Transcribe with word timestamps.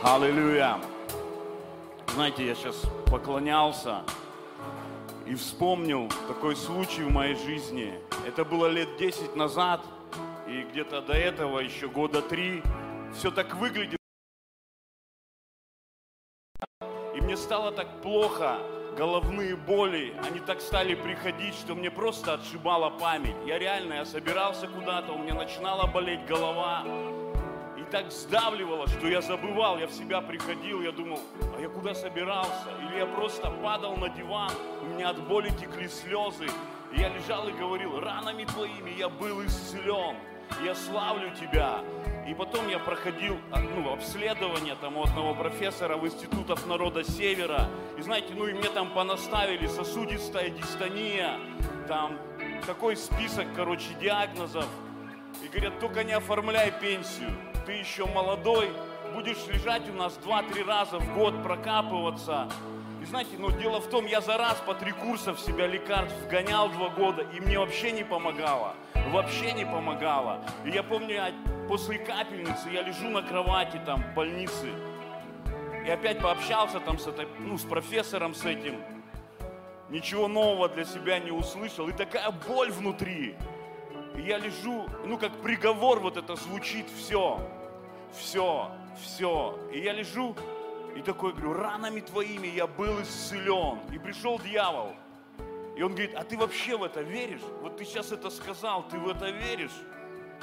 Аллилуйя. 0.00 0.78
Знаете, 2.14 2.46
я 2.46 2.54
сейчас 2.54 2.80
поклонялся 3.10 4.04
и 5.26 5.34
вспомнил 5.34 6.08
такой 6.28 6.54
случай 6.54 7.02
в 7.02 7.10
моей 7.10 7.34
жизни. 7.34 7.92
Это 8.24 8.44
было 8.44 8.66
лет 8.66 8.96
10 8.96 9.34
назад, 9.34 9.84
и 10.46 10.62
где-то 10.70 11.02
до 11.02 11.14
этого 11.14 11.58
еще 11.58 11.88
года 11.88 12.22
три. 12.22 12.62
Все 13.12 13.32
так 13.32 13.56
выглядит. 13.56 13.98
И 17.16 17.20
мне 17.20 17.36
стало 17.36 17.72
так 17.72 18.00
плохо, 18.00 18.58
головные 18.96 19.56
боли, 19.56 20.14
они 20.28 20.38
так 20.38 20.60
стали 20.60 20.94
приходить, 20.94 21.54
что 21.54 21.74
мне 21.74 21.90
просто 21.90 22.34
отшибала 22.34 22.90
память. 22.90 23.36
Я 23.44 23.58
реально, 23.58 23.94
я 23.94 24.04
собирался 24.04 24.68
куда-то, 24.68 25.12
у 25.12 25.18
меня 25.18 25.34
начинала 25.34 25.88
болеть 25.88 26.24
голова. 26.26 26.84
Так 27.90 28.12
сдавливало, 28.12 28.86
что 28.86 29.08
я 29.08 29.22
забывал, 29.22 29.78
я 29.78 29.86
в 29.86 29.92
себя 29.92 30.20
приходил, 30.20 30.82
я 30.82 30.92
думал, 30.92 31.20
а 31.56 31.60
я 31.60 31.70
куда 31.70 31.94
собирался? 31.94 32.68
Или 32.82 32.98
я 32.98 33.06
просто 33.06 33.50
падал 33.50 33.96
на 33.96 34.10
диван, 34.10 34.52
у 34.82 34.86
меня 34.86 35.08
от 35.08 35.26
боли 35.26 35.48
текли 35.50 35.88
слезы. 35.88 36.48
Я 36.92 37.08
лежал 37.08 37.48
и 37.48 37.52
говорил, 37.52 37.98
ранами 37.98 38.44
твоими 38.44 38.90
я 38.90 39.08
был 39.08 39.44
исцелен, 39.46 40.16
я 40.62 40.74
славлю 40.74 41.34
тебя. 41.34 41.80
И 42.28 42.34
потом 42.34 42.68
я 42.68 42.78
проходил 42.78 43.38
а, 43.50 43.60
ну, 43.60 43.90
обследование 43.90 44.74
там 44.74 44.98
у 44.98 45.04
одного 45.04 45.34
профессора 45.34 45.96
в 45.96 46.06
институтах 46.06 46.66
народа 46.66 47.02
Севера. 47.04 47.70
И 47.96 48.02
знаете, 48.02 48.34
ну 48.34 48.46
и 48.46 48.52
мне 48.52 48.68
там 48.68 48.92
понаставили 48.92 49.66
сосудистая 49.66 50.50
дистония, 50.50 51.40
там 51.86 52.18
такой 52.66 52.98
список, 52.98 53.46
короче, 53.56 53.94
диагнозов. 53.98 54.66
И 55.42 55.48
говорят, 55.48 55.78
только 55.80 56.04
не 56.04 56.12
оформляй 56.12 56.70
пенсию, 56.70 57.30
ты 57.68 57.74
еще 57.74 58.06
молодой, 58.06 58.70
будешь 59.12 59.46
лежать 59.46 59.86
у 59.90 59.92
нас 59.92 60.18
2-3 60.24 60.64
раза 60.64 60.98
в 60.98 61.14
год 61.14 61.42
прокапываться. 61.42 62.48
И 63.02 63.04
знаете, 63.04 63.36
ну 63.38 63.50
дело 63.50 63.78
в 63.78 63.90
том, 63.90 64.06
я 64.06 64.22
за 64.22 64.38
раз 64.38 64.56
по 64.66 64.72
три 64.72 64.90
курса 64.92 65.34
в 65.34 65.38
себя 65.38 65.66
лекарств 65.66 66.16
вгонял 66.24 66.70
два 66.70 66.88
года, 66.88 67.26
и 67.34 67.40
мне 67.40 67.58
вообще 67.58 67.92
не 67.92 68.04
помогало. 68.04 68.74
Вообще 69.10 69.52
не 69.52 69.66
помогало. 69.66 70.42
И 70.64 70.70
я 70.70 70.82
помню, 70.82 71.16
я 71.16 71.30
после 71.68 71.98
капельницы 71.98 72.70
я 72.72 72.80
лежу 72.80 73.10
на 73.10 73.20
кровати 73.20 73.78
там 73.84 74.02
в 74.02 74.14
больнице. 74.14 74.70
И 75.86 75.90
опять 75.90 76.20
пообщался 76.20 76.80
там 76.80 76.98
с, 76.98 77.06
этой, 77.06 77.28
ну, 77.38 77.58
с 77.58 77.64
профессором 77.64 78.34
с 78.34 78.46
этим. 78.46 78.76
Ничего 79.90 80.26
нового 80.26 80.70
для 80.70 80.86
себя 80.86 81.18
не 81.18 81.32
услышал. 81.32 81.86
И 81.86 81.92
такая 81.92 82.30
боль 82.30 82.70
внутри. 82.70 83.36
И 84.16 84.22
я 84.22 84.38
лежу, 84.38 84.86
ну 85.04 85.18
как 85.18 85.32
приговор 85.42 86.00
вот 86.00 86.16
это 86.16 86.34
звучит, 86.34 86.86
все, 86.96 87.38
все, 88.12 88.70
все. 89.02 89.58
И 89.72 89.80
я 89.80 89.92
лежу 89.92 90.34
и 90.96 91.02
такой 91.02 91.32
говорю, 91.32 91.52
ранами 91.54 92.00
твоими 92.00 92.48
я 92.48 92.66
был 92.66 93.00
исцелен. 93.02 93.78
И 93.92 93.98
пришел 93.98 94.38
дьявол. 94.38 94.94
И 95.76 95.82
он 95.82 95.92
говорит, 95.92 96.14
а 96.16 96.24
ты 96.24 96.36
вообще 96.36 96.76
в 96.76 96.82
это 96.82 97.02
веришь? 97.02 97.40
Вот 97.62 97.76
ты 97.76 97.84
сейчас 97.84 98.10
это 98.10 98.30
сказал, 98.30 98.88
ты 98.88 98.98
в 98.98 99.08
это 99.08 99.30
веришь? 99.30 99.78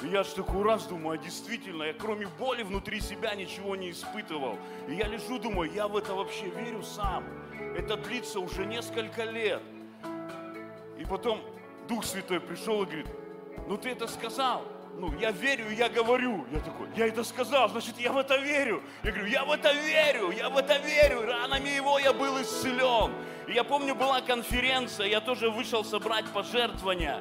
И 0.02 0.08
я 0.08 0.24
же 0.24 0.34
такой 0.34 0.62
раз 0.62 0.86
думаю, 0.86 1.18
а 1.18 1.22
действительно, 1.22 1.82
я 1.84 1.92
кроме 1.92 2.26
боли 2.38 2.62
внутри 2.62 3.00
себя 3.00 3.34
ничего 3.34 3.76
не 3.76 3.90
испытывал. 3.90 4.58
И 4.88 4.94
я 4.94 5.06
лежу, 5.06 5.38
думаю, 5.38 5.70
я 5.72 5.88
в 5.88 5.96
это 5.96 6.14
вообще 6.14 6.48
верю 6.48 6.82
сам. 6.82 7.24
Это 7.76 7.96
длится 7.96 8.40
уже 8.40 8.64
несколько 8.64 9.24
лет. 9.24 9.62
И 10.98 11.04
потом 11.04 11.40
Дух 11.88 12.04
Святой 12.04 12.40
пришел 12.40 12.82
и 12.82 12.86
говорит, 12.86 13.06
ну 13.68 13.76
ты 13.76 13.90
это 13.90 14.06
сказал. 14.06 14.64
Ну, 14.98 15.12
я 15.20 15.30
верю, 15.30 15.70
я 15.70 15.90
говорю. 15.90 16.46
Я 16.50 16.60
такой, 16.60 16.88
я 16.96 17.06
это 17.06 17.22
сказал, 17.22 17.68
значит, 17.68 17.98
я 17.98 18.12
в 18.12 18.18
это 18.18 18.38
верю. 18.38 18.82
Я 19.02 19.12
говорю, 19.12 19.26
я 19.28 19.44
в 19.44 19.52
это 19.52 19.72
верю, 19.72 20.30
я 20.30 20.48
в 20.48 20.56
это 20.56 20.78
верю. 20.78 21.26
Ранами 21.26 21.68
его 21.68 21.98
я 21.98 22.14
был 22.14 22.40
исцелен. 22.40 23.12
И 23.46 23.52
я 23.52 23.62
помню, 23.62 23.94
была 23.94 24.22
конференция, 24.22 25.06
я 25.06 25.20
тоже 25.20 25.50
вышел 25.50 25.84
собрать 25.84 26.24
пожертвования, 26.32 27.20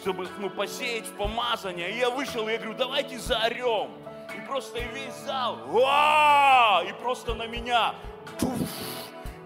чтобы 0.00 0.28
ну, 0.38 0.50
посеять 0.50 1.06
в 1.06 1.12
помазание. 1.12 1.92
И 1.92 1.98
я 1.98 2.10
вышел, 2.10 2.48
и 2.48 2.52
я 2.52 2.58
говорю, 2.58 2.74
давайте 2.74 3.18
заорем. 3.18 3.92
И 4.36 4.40
просто 4.46 4.80
весь 4.80 5.14
зал, 5.24 5.58
Ва! 5.66 6.82
и 6.88 6.92
просто 7.02 7.34
на 7.34 7.46
меня! 7.46 7.94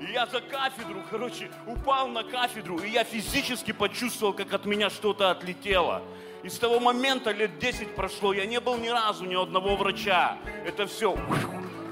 И 0.00 0.12
я 0.12 0.26
за 0.26 0.40
кафедру, 0.40 1.02
короче, 1.10 1.50
упал 1.66 2.08
на 2.08 2.22
кафедру, 2.22 2.78
и 2.78 2.90
я 2.90 3.04
физически 3.04 3.72
почувствовал, 3.72 4.32
как 4.32 4.52
от 4.52 4.64
меня 4.64 4.88
что-то 4.88 5.30
отлетело. 5.30 6.02
И 6.46 6.48
с 6.48 6.60
того 6.60 6.78
момента 6.78 7.32
лет 7.32 7.58
10 7.58 7.96
прошло, 7.96 8.32
я 8.32 8.46
не 8.46 8.60
был 8.60 8.76
ни 8.76 8.86
разу 8.86 9.24
ни 9.24 9.34
одного 9.34 9.74
врача. 9.74 10.38
Это 10.64 10.86
все, 10.86 11.16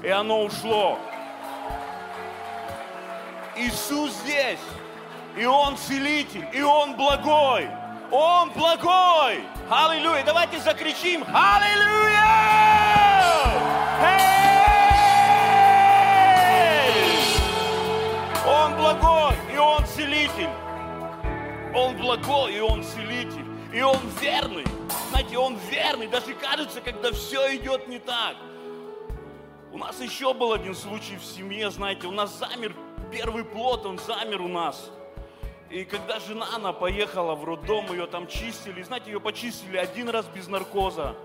и 0.01 0.07
оно 0.07 0.43
ушло. 0.43 0.97
Иисус 3.57 4.13
здесь, 4.23 4.65
и 5.35 5.43
Он 5.43 5.75
целитель, 5.75 6.47
и 6.53 6.61
Он 6.61 6.95
благой. 6.95 7.67
Он 8.11 8.49
благой. 8.51 9.43
Аллилуйя. 9.69 10.23
Давайте 10.23 10.57
закричим. 10.59 11.25
Аллилуйя! 11.33 12.23
Он 18.47 18.73
благой, 18.77 19.35
и 19.53 19.57
Он 19.57 19.85
целитель. 19.85 20.49
Он 21.73 21.97
благой, 21.97 22.55
и 22.55 22.61
Он 22.61 22.81
целитель. 22.81 23.44
И 23.75 23.81
Он 23.81 23.99
верный. 24.21 24.63
Знаете, 25.09 25.37
Он 25.37 25.57
верный. 25.69 26.07
Даже 26.07 26.33
кажется, 26.33 26.79
когда 26.79 27.11
все 27.11 27.57
идет 27.57 27.89
не 27.89 27.99
так. 27.99 28.37
У 29.73 29.77
нас 29.77 29.99
еще 29.99 30.33
был 30.33 30.53
один 30.53 30.73
случай 30.73 31.17
в 31.17 31.25
семье, 31.25 31.69
знаете, 31.69 32.07
у 32.07 32.11
нас 32.11 32.39
замер 32.39 32.73
первый 33.11 33.43
плод, 33.43 33.85
он 33.85 33.99
замер 33.99 34.39
у 34.39 34.47
нас. 34.47 34.89
И 35.69 35.83
когда 35.83 36.21
жена, 36.21 36.47
она 36.55 36.71
поехала 36.71 37.35
в 37.35 37.43
роддом, 37.43 37.91
ее 37.91 38.07
там 38.07 38.27
чистили, 38.27 38.81
знаете, 38.83 39.11
ее 39.11 39.19
почистили 39.19 39.75
один 39.75 40.07
раз 40.07 40.25
без 40.27 40.47
наркоза. 40.47 41.17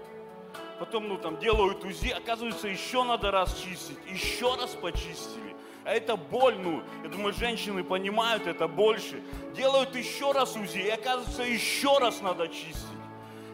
Потом, 0.81 1.07
ну, 1.07 1.19
там 1.19 1.39
делают 1.39 1.85
УЗИ, 1.85 2.09
оказывается, 2.09 2.67
еще 2.67 3.05
надо 3.05 3.31
раз 3.31 3.57
чистить, 3.57 3.99
еще 4.09 4.57
раз 4.57 4.71
почистили. 4.71 5.55
А 5.85 5.93
это 5.93 6.17
боль, 6.17 6.57
ну, 6.59 6.83
я 7.03 7.09
думаю, 7.09 7.33
женщины 7.33 7.83
понимают 7.83 8.47
это 8.47 8.69
больше. 8.69 9.23
Делают 9.55 9.95
еще 9.97 10.33
раз 10.33 10.57
УЗИ, 10.57 10.79
и 10.79 10.89
оказывается, 10.91 11.43
еще 11.43 11.99
раз 11.99 12.21
надо 12.21 12.49
чистить. 12.49 12.87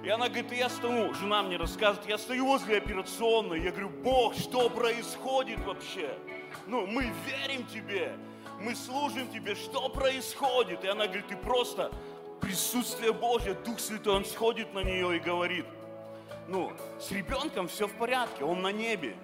И 0.03 0.09
она 0.09 0.29
говорит, 0.29 0.53
я 0.53 0.69
стою, 0.69 1.15
жена 1.15 1.43
мне 1.43 1.57
рассказывает, 1.57 2.09
я 2.09 2.19
стою 2.19 2.47
возле 2.47 2.79
операционной, 2.79 3.61
я 3.61 3.71
говорю, 3.71 3.91
Бог, 3.91 4.35
что 4.35 4.69
происходит 4.71 5.59
вообще? 5.65 6.17
Ну, 6.67 6.87
мы 6.87 7.11
верим 7.27 7.67
Тебе, 7.67 8.17
мы 8.61 8.75
служим 8.75 9.29
Тебе, 9.29 9.55
что 9.55 9.89
происходит? 9.89 10.85
И 10.85 10.89
она 10.89 11.07
говорит, 11.07 11.27
ты 11.29 11.37
просто 11.37 11.91
присутствие 12.41 13.13
Божье, 13.13 13.55
Дух 13.55 13.81
Святой, 13.81 14.17
Он 14.17 14.25
сходит 14.25 14.73
на 14.75 14.81
нее 14.81 15.17
и 15.17 15.19
говорит, 15.19 15.67
ну, 16.49 16.73
с 17.01 17.11
ребенком 17.11 17.67
все 17.67 17.89
в 17.89 17.95
порядке, 17.95 18.45
он 18.45 18.63
на 18.63 18.71
небе. 18.71 19.17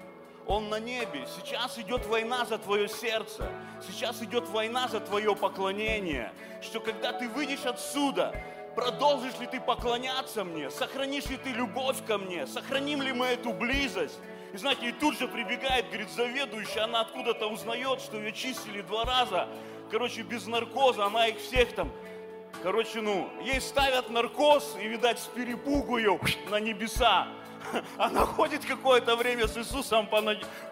Он 0.46 0.68
на 0.68 0.80
небе. 0.80 1.26
Сейчас 1.36 1.78
идет 1.78 2.06
война 2.06 2.44
за 2.44 2.58
твое 2.58 2.88
сердце. 2.88 3.48
Сейчас 3.86 4.22
идет 4.22 4.48
война 4.48 4.88
за 4.88 5.00
твое 5.00 5.36
поклонение. 5.36 6.32
Что 6.60 6.80
когда 6.80 7.12
ты 7.12 7.28
выйдешь 7.28 7.64
отсюда, 7.64 8.34
продолжишь 8.74 9.38
ли 9.38 9.46
ты 9.46 9.60
поклоняться 9.60 10.44
мне? 10.44 10.70
Сохранишь 10.70 11.26
ли 11.26 11.36
ты 11.36 11.50
любовь 11.50 12.04
ко 12.06 12.18
мне? 12.18 12.46
Сохраним 12.46 13.02
ли 13.02 13.12
мы 13.12 13.26
эту 13.26 13.52
близость? 13.52 14.18
И 14.52 14.56
знаете, 14.56 14.88
и 14.88 14.92
тут 14.92 15.18
же 15.18 15.28
прибегает, 15.28 15.86
говорит, 15.86 16.10
заведующая, 16.10 16.84
она 16.84 17.00
откуда-то 17.00 17.46
узнает, 17.46 18.00
что 18.00 18.18
ее 18.18 18.32
чистили 18.32 18.82
два 18.82 19.04
раза, 19.04 19.48
короче, 19.90 20.22
без 20.22 20.46
наркоза, 20.46 21.06
она 21.06 21.28
их 21.28 21.38
всех 21.38 21.74
там, 21.74 21.90
короче, 22.62 23.00
ну, 23.00 23.30
ей 23.42 23.62
ставят 23.62 24.10
наркоз, 24.10 24.76
и, 24.78 24.86
видать, 24.86 25.18
с 25.20 25.26
перепугу 25.26 25.96
ее 25.96 26.20
на 26.50 26.60
небеса. 26.60 27.28
Она 27.98 28.24
ходит 28.24 28.64
какое-то 28.64 29.16
время 29.16 29.46
с 29.46 29.56
Иисусом 29.56 30.06
по, 30.06 30.22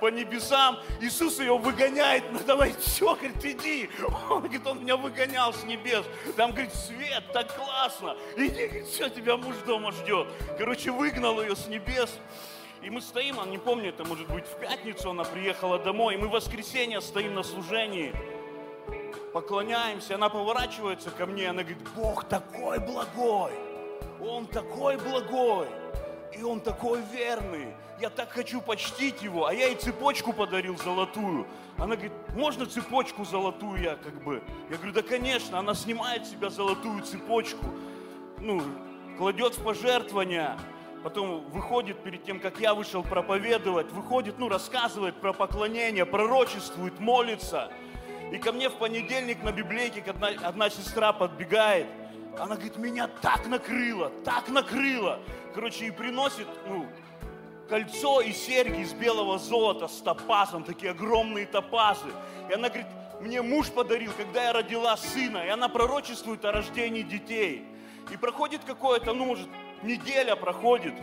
по 0.00 0.10
небесам. 0.10 0.78
Иисус 1.00 1.38
ее 1.38 1.56
выгоняет. 1.56 2.24
Ну 2.32 2.40
давай, 2.46 2.74
все, 2.78 3.14
говорит, 3.14 3.44
иди. 3.44 3.90
Он 4.30 4.40
говорит, 4.42 4.66
он 4.66 4.80
меня 4.80 4.96
выгонял 4.96 5.52
с 5.52 5.64
небес. 5.64 6.04
Там, 6.36 6.52
говорит, 6.52 6.74
свет, 6.74 7.24
так 7.32 7.54
классно. 7.54 8.16
Иди, 8.36 8.66
говорит, 8.66 8.86
все, 8.86 9.08
тебя 9.08 9.36
муж 9.36 9.56
дома 9.66 9.92
ждет. 9.92 10.28
Короче, 10.58 10.90
выгнал 10.90 11.40
ее 11.40 11.56
с 11.56 11.66
небес. 11.66 12.10
И 12.82 12.88
мы 12.88 13.02
стоим, 13.02 13.38
а 13.38 13.46
не 13.46 13.58
помню, 13.58 13.90
это 13.90 14.04
может 14.04 14.26
быть 14.28 14.46
в 14.46 14.58
пятницу 14.58 15.10
она 15.10 15.24
приехала 15.24 15.78
домой, 15.78 16.14
и 16.14 16.16
мы 16.16 16.28
в 16.28 16.30
воскресенье 16.30 17.02
стоим 17.02 17.34
на 17.34 17.42
служении, 17.42 18.14
поклоняемся, 19.34 20.14
она 20.14 20.30
поворачивается 20.30 21.10
ко 21.10 21.26
мне, 21.26 21.50
она 21.50 21.62
говорит, 21.62 21.82
Бог 21.94 22.24
такой 22.24 22.78
благой, 22.78 23.52
Он 24.18 24.46
такой 24.46 24.96
благой, 24.96 25.68
и 26.36 26.42
Он 26.42 26.60
такой 26.60 27.00
верный, 27.12 27.74
я 28.00 28.10
так 28.10 28.30
хочу 28.30 28.60
почтить 28.60 29.22
Его, 29.22 29.46
а 29.46 29.54
я 29.54 29.66
ей 29.66 29.76
цепочку 29.76 30.32
подарил 30.32 30.76
золотую. 30.78 31.46
Она 31.76 31.96
говорит, 31.96 32.12
можно 32.34 32.66
цепочку 32.66 33.24
золотую 33.24 33.82
я 33.82 33.96
как 33.96 34.22
бы? 34.22 34.42
Я 34.70 34.76
говорю, 34.76 34.92
да 34.92 35.02
конечно, 35.02 35.58
она 35.58 35.74
снимает 35.74 36.26
с 36.26 36.30
себя 36.30 36.50
золотую 36.50 37.02
цепочку, 37.02 37.66
ну, 38.38 38.62
кладет 39.18 39.58
в 39.58 39.62
пожертвования, 39.62 40.58
потом 41.02 41.48
выходит 41.50 42.02
перед 42.02 42.24
тем, 42.24 42.40
как 42.40 42.60
я 42.60 42.74
вышел 42.74 43.02
проповедовать, 43.02 43.90
выходит, 43.92 44.38
ну, 44.38 44.48
рассказывает 44.48 45.16
про 45.16 45.32
поклонение, 45.32 46.06
пророчествует, 46.06 46.98
молится. 47.00 47.70
И 48.32 48.38
ко 48.38 48.52
мне 48.52 48.68
в 48.68 48.74
понедельник 48.74 49.42
на 49.42 49.52
библейке 49.52 50.02
одна, 50.06 50.28
одна 50.28 50.70
сестра 50.70 51.12
подбегает, 51.12 51.86
она 52.38 52.54
говорит, 52.54 52.76
меня 52.76 53.08
так 53.08 53.46
накрыло, 53.46 54.10
так 54.24 54.48
накрыло. 54.48 55.20
Короче, 55.54 55.86
и 55.86 55.90
приносит, 55.90 56.46
ну, 56.66 56.86
кольцо 57.68 58.20
и 58.20 58.32
серьги 58.32 58.80
из 58.80 58.92
белого 58.92 59.38
золота 59.38 59.88
с 59.88 60.00
топазом, 60.00 60.64
такие 60.64 60.92
огромные 60.92 61.46
топазы. 61.46 62.08
И 62.48 62.52
она 62.52 62.68
говорит, 62.68 62.86
мне 63.20 63.42
муж 63.42 63.68
подарил, 63.68 64.12
когда 64.16 64.44
я 64.44 64.52
родила 64.52 64.96
сына, 64.96 65.44
и 65.44 65.48
она 65.48 65.68
пророчествует 65.68 66.44
о 66.44 66.52
рождении 66.52 67.02
детей. 67.02 67.64
И 68.10 68.16
проходит 68.16 68.62
какое-то, 68.64 69.12
ну, 69.12 69.26
может, 69.26 69.48
неделя 69.82 70.36
проходит. 70.36 70.94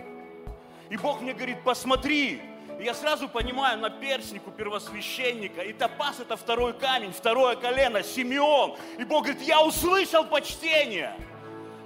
И 0.90 0.98
Бог 0.98 1.22
мне 1.22 1.34
говорит, 1.34 1.64
посмотри. 1.64 2.42
И 2.80 2.84
я 2.84 2.94
сразу 2.94 3.28
понимаю, 3.28 3.80
на 3.80 3.90
перстнику 3.90 4.52
первосвященника, 4.52 5.62
и 5.62 5.74
топаз 5.74 6.20
это 6.20 6.38
второй 6.38 6.74
камень, 6.74 7.12
второе 7.12 7.56
колено, 7.56 8.04
Симеон. 8.04 8.76
И 9.00 9.04
Бог 9.04 9.24
говорит, 9.24 9.42
я 9.42 9.62
услышал 9.64 10.26
почтение. 10.26 11.16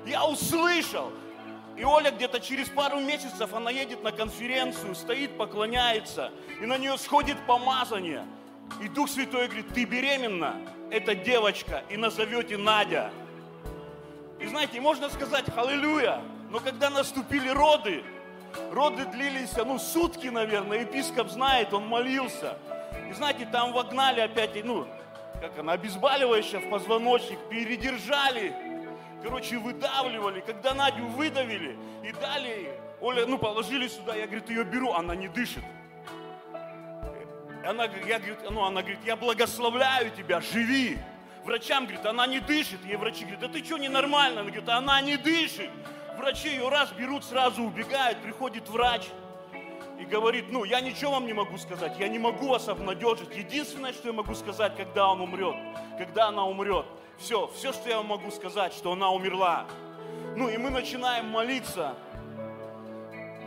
Я 0.06 0.26
услышал. 0.26 1.12
И 1.78 1.84
Оля 1.84 2.12
где-то 2.12 2.42
через 2.42 2.68
пару 2.68 3.00
месяцев, 3.00 3.54
она 3.54 3.72
едет 3.72 4.04
на 4.04 4.12
конференцию, 4.12 4.94
стоит, 4.94 5.38
поклоняется, 5.38 6.32
и 6.62 6.66
на 6.66 6.78
нее 6.78 6.98
сходит 6.98 7.38
помазание. 7.48 8.26
И 8.82 8.90
Дух 8.90 9.10
Святой 9.10 9.48
говорит, 9.48 9.74
ты 9.74 9.86
беременна, 9.86 10.56
это 10.90 11.16
девочка, 11.16 11.84
и 11.90 11.96
назовете 11.96 12.58
Надя. 12.58 13.12
И 14.40 14.48
знаете, 14.48 14.82
можно 14.82 15.10
сказать 15.10 15.46
«Аллилуйя», 15.56 16.22
но 16.50 16.60
когда 16.60 16.90
наступили 16.90 17.48
роды, 17.50 18.04
роды 18.72 19.06
длились, 19.06 19.56
ну, 19.58 19.80
сутки, 19.80 20.28
наверное, 20.28 20.82
епископ 20.82 21.30
знает, 21.30 21.74
он 21.74 21.88
молился. 21.88 22.58
И 23.10 23.14
знаете, 23.14 23.48
там 23.52 23.74
вогнали 23.74 24.22
опять, 24.22 24.64
ну, 24.64 24.88
как 25.40 25.58
она, 25.60 25.74
обезболивающее 25.74 26.60
в 26.60 26.70
позвоночник, 26.70 27.40
передержали, 27.50 28.54
короче, 29.24 29.58
выдавливали. 29.58 30.42
Когда 30.42 30.74
Надю 30.74 31.08
выдавили 31.08 31.78
и 32.04 32.12
дали, 32.14 32.80
Оля, 33.00 33.26
ну, 33.26 33.38
положили 33.38 33.88
сюда, 33.88 34.16
я, 34.16 34.28
говорит, 34.28 34.50
ее 34.50 34.64
беру, 34.64 34.94
она 34.94 35.16
не 35.16 35.28
дышит. 35.28 35.64
Она, 37.66 37.86
я, 37.86 38.20
говорит, 38.20 38.40
ну, 38.50 38.64
она 38.64 38.82
говорит, 38.82 39.00
я 39.06 39.16
благословляю 39.16 40.12
тебя, 40.12 40.42
живи. 40.42 40.98
Врачам, 41.44 41.86
говорит, 41.86 42.06
она 42.06 42.28
не 42.28 42.40
дышит. 42.40 42.84
Ей 42.86 42.96
врачи 42.96 43.22
говорят, 43.22 43.42
да 43.42 43.48
ты 43.48 43.64
что, 43.64 43.78
ненормально? 43.78 44.42
Она 44.42 44.50
говорит, 44.50 44.70
она 44.70 45.02
не 45.02 45.18
дышит. 45.18 45.70
Врачи 46.18 46.50
ее 46.50 46.70
раз 46.70 46.92
берут, 46.92 47.24
сразу 47.24 47.64
убегают. 47.64 48.22
Приходит 48.22 48.68
врач 48.70 49.08
и 50.00 50.06
говорит, 50.06 50.46
ну, 50.52 50.64
я 50.64 50.82
ничего 50.82 51.12
вам 51.12 51.26
не 51.26 51.34
могу 51.34 51.58
сказать. 51.58 51.98
Я 52.00 52.08
не 52.08 52.20
могу 52.20 52.48
вас 52.48 52.68
обнадежить. 52.68 53.36
Единственное, 53.36 53.94
что 53.94 54.08
я 54.08 54.14
могу 54.14 54.34
сказать, 54.34 54.76
когда 54.76 55.10
он 55.10 55.22
умрет, 55.22 55.56
когда 55.98 56.28
она 56.28 56.46
умрет. 56.46 56.86
Все, 57.18 57.48
все, 57.56 57.72
что 57.72 57.88
я 57.88 57.98
вам 57.98 58.08
могу 58.08 58.32
сказать, 58.32 58.74
что 58.74 58.94
она 58.94 59.10
умерла. 59.12 59.66
Ну, 60.36 60.50
и 60.50 60.58
мы 60.58 60.70
начинаем 60.70 61.28
молиться. 61.28 61.96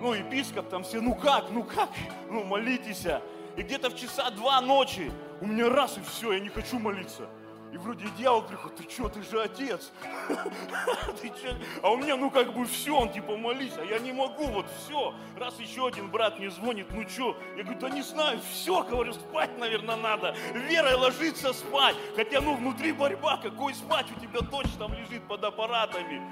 Ну, 0.00 0.12
епископ 0.12 0.68
там 0.68 0.84
все, 0.84 1.00
ну 1.00 1.14
как, 1.14 1.50
ну 1.50 1.64
как, 1.64 1.88
ну 2.30 2.44
молитесь. 2.44 3.06
И 3.56 3.62
где-то 3.62 3.90
в 3.90 3.96
часа 3.96 4.30
два 4.30 4.60
ночи 4.60 5.10
у 5.40 5.46
меня 5.46 5.68
раз 5.68 5.96
и 5.98 6.02
все, 6.02 6.32
я 6.32 6.40
не 6.40 6.48
хочу 6.48 6.78
молиться. 6.78 7.28
И 7.74 7.76
вроде 7.76 8.06
дьявол 8.16 8.42
приходит, 8.42 8.76
ты 8.76 8.88
что, 8.88 9.08
ты 9.08 9.20
же 9.24 9.42
отец. 9.42 9.90
ты 11.20 11.28
чё? 11.28 11.56
А 11.82 11.90
у 11.90 11.96
меня, 11.96 12.16
ну 12.16 12.30
как 12.30 12.54
бы 12.54 12.64
все, 12.66 12.96
он 12.96 13.12
типа 13.12 13.36
молись, 13.36 13.72
а 13.76 13.84
я 13.84 13.98
не 13.98 14.12
могу, 14.12 14.46
вот 14.46 14.66
все. 14.78 15.12
Раз 15.36 15.58
еще 15.58 15.88
один 15.88 16.08
брат 16.08 16.38
мне 16.38 16.50
звонит, 16.52 16.86
ну 16.92 17.02
что? 17.08 17.36
Я 17.56 17.64
говорю, 17.64 17.80
да 17.80 17.90
не 17.90 18.02
знаю, 18.02 18.38
все, 18.48 18.84
говорю, 18.84 19.12
спать, 19.14 19.58
наверное, 19.58 19.96
надо. 19.96 20.36
Верой 20.54 20.94
ложиться 20.94 21.52
спать. 21.52 21.96
Хотя, 22.14 22.40
ну, 22.40 22.54
внутри 22.54 22.92
борьба, 22.92 23.38
какой 23.38 23.74
спать, 23.74 24.06
у 24.16 24.20
тебя 24.20 24.38
точно 24.48 24.78
там 24.78 24.94
лежит 24.94 25.26
под 25.26 25.42
аппаратами. 25.42 26.22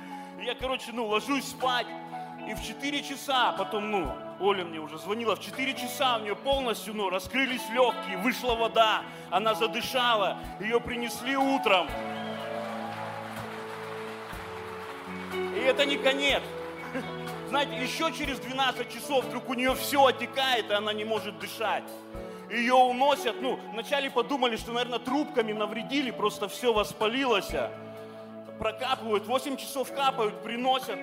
Я, 0.44 0.54
короче, 0.54 0.92
ну, 0.92 1.06
ложусь 1.06 1.48
спать. 1.48 1.88
И 2.48 2.54
в 2.54 2.62
4 2.62 3.02
часа, 3.02 3.50
потом, 3.58 3.90
ну, 3.90 4.12
Оля 4.42 4.64
мне 4.64 4.80
уже 4.80 4.98
звонила, 4.98 5.36
в 5.36 5.40
4 5.40 5.72
часа 5.74 6.16
у 6.16 6.22
нее 6.22 6.34
полностью, 6.34 6.94
ну, 6.94 7.08
раскрылись 7.10 7.62
легкие, 7.70 8.18
вышла 8.18 8.56
вода, 8.56 9.04
она 9.30 9.54
задышала, 9.54 10.36
ее 10.58 10.80
принесли 10.80 11.36
утром. 11.36 11.86
И 15.32 15.60
это 15.60 15.86
не 15.86 15.96
конец. 15.96 16.42
Знаете, 17.50 17.76
еще 17.76 18.12
через 18.12 18.40
12 18.40 18.92
часов 18.92 19.24
вдруг 19.26 19.48
у 19.48 19.54
нее 19.54 19.76
все 19.76 20.06
отекает, 20.06 20.68
и 20.70 20.74
она 20.74 20.92
не 20.92 21.04
может 21.04 21.38
дышать. 21.38 21.84
Ее 22.50 22.74
уносят, 22.74 23.40
ну, 23.40 23.60
вначале 23.72 24.10
подумали, 24.10 24.56
что, 24.56 24.72
наверное, 24.72 24.98
трубками 24.98 25.52
навредили, 25.52 26.10
просто 26.10 26.48
все 26.48 26.72
воспалилось. 26.72 27.52
Прокапывают, 28.58 29.24
8 29.24 29.56
часов 29.56 29.92
капают, 29.92 30.42
приносят, 30.42 30.98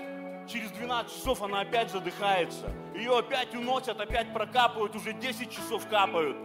через 0.49 0.71
12 0.71 1.13
часов 1.13 1.41
она 1.41 1.61
опять 1.61 1.91
задыхается. 1.91 2.71
Ее 2.95 3.17
опять 3.17 3.53
уносят, 3.55 3.99
опять 3.99 4.33
прокапывают, 4.33 4.95
уже 4.95 5.13
10 5.13 5.51
часов 5.51 5.87
капают. 5.87 6.37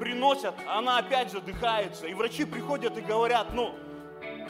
Приносят, 0.00 0.54
а 0.66 0.78
она 0.78 0.98
опять 0.98 1.30
задыхается. 1.30 2.06
И 2.06 2.14
врачи 2.14 2.44
приходят 2.44 2.96
и 2.96 3.00
говорят, 3.02 3.52
ну, 3.52 3.74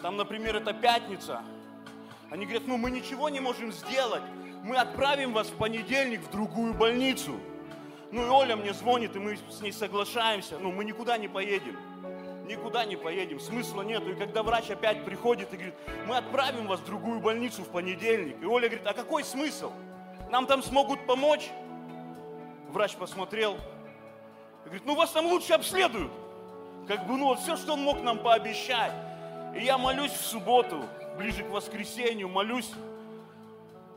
там, 0.01 0.17
например, 0.17 0.57
это 0.57 0.73
пятница. 0.73 1.43
Они 2.31 2.45
говорят, 2.45 2.67
ну, 2.67 2.77
мы 2.77 2.91
ничего 2.91 3.29
не 3.29 3.41
можем 3.41 3.73
сделать. 3.73 4.23
Мы 4.63 4.77
отправим 4.77 5.33
вас 5.33 5.49
в 5.49 5.57
понедельник 5.57 6.21
в 6.21 6.31
другую 6.31 6.75
больницу. 6.75 7.41
Ну 8.13 8.27
и 8.27 8.29
Оля 8.29 8.57
мне 8.57 8.73
звонит, 8.73 9.17
и 9.17 9.19
мы 9.19 9.39
с 9.51 9.61
ней 9.61 9.73
соглашаемся. 9.73 10.59
Ну, 10.59 10.71
мы 10.73 10.85
никуда 10.85 11.17
не 11.19 11.29
поедем 11.29 11.77
никуда 12.51 12.85
не 12.85 12.97
поедем, 12.97 13.41
смысла 13.41 13.83
нету. 13.83 14.11
И 14.11 14.15
когда 14.15 14.43
врач 14.43 14.71
опять 14.71 15.05
приходит 15.05 15.53
и 15.53 15.57
говорит, 15.57 15.75
мы 16.07 16.17
отправим 16.17 16.67
вас 16.67 16.81
в 16.81 16.85
другую 16.85 17.21
больницу 17.21 17.63
в 17.63 17.69
понедельник. 17.69 18.43
И 18.43 18.45
Оля 18.45 18.69
говорит, 18.69 18.87
а 18.87 18.93
какой 18.93 19.25
смысл? 19.25 19.73
Нам 20.31 20.47
там 20.47 20.63
смогут 20.63 21.07
помочь? 21.07 21.49
Врач 22.69 22.95
посмотрел 22.95 23.57
и 24.65 24.67
говорит, 24.67 24.83
ну 24.85 24.95
вас 24.95 25.11
там 25.11 25.27
лучше 25.27 25.55
обследуют. 25.55 26.13
Как 26.87 27.07
бы, 27.07 27.17
ну 27.17 27.27
вот 27.27 27.41
все, 27.41 27.57
что 27.57 27.75
он 27.75 27.83
мог 27.83 28.03
нам 28.03 28.19
пообещать. 28.19 28.93
И 29.57 29.65
я 29.65 29.79
молюсь 29.79 30.13
в 30.13 30.25
субботу, 30.25 30.85
ближе 31.17 31.43
к 31.43 31.51
воскресенью, 31.51 32.29
молюсь 32.29 32.71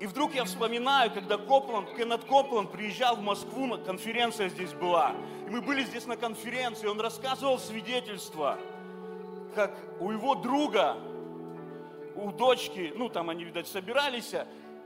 и 0.03 0.05
вдруг 0.05 0.35
я 0.35 0.43
вспоминаю, 0.43 1.11
когда 1.11 1.37
Копланд, 1.37 1.95
Кеннет 1.95 2.25
Копланд 2.25 2.69
приезжал 2.69 3.15
в 3.15 3.21
Москву, 3.21 3.77
конференция 3.85 4.49
здесь 4.49 4.73
была. 4.73 5.15
И 5.47 5.49
мы 5.49 5.61
были 5.61 5.81
здесь 5.85 6.05
на 6.07 6.17
конференции, 6.17 6.87
он 6.87 6.99
рассказывал 6.99 7.57
свидетельство, 7.57 8.59
как 9.55 9.73
у 10.01 10.11
его 10.11 10.35
друга, 10.35 10.97
у 12.17 12.33
дочки, 12.33 12.91
ну 12.97 13.07
там 13.07 13.29
они, 13.29 13.45
видать, 13.45 13.65
собирались, 13.65 14.33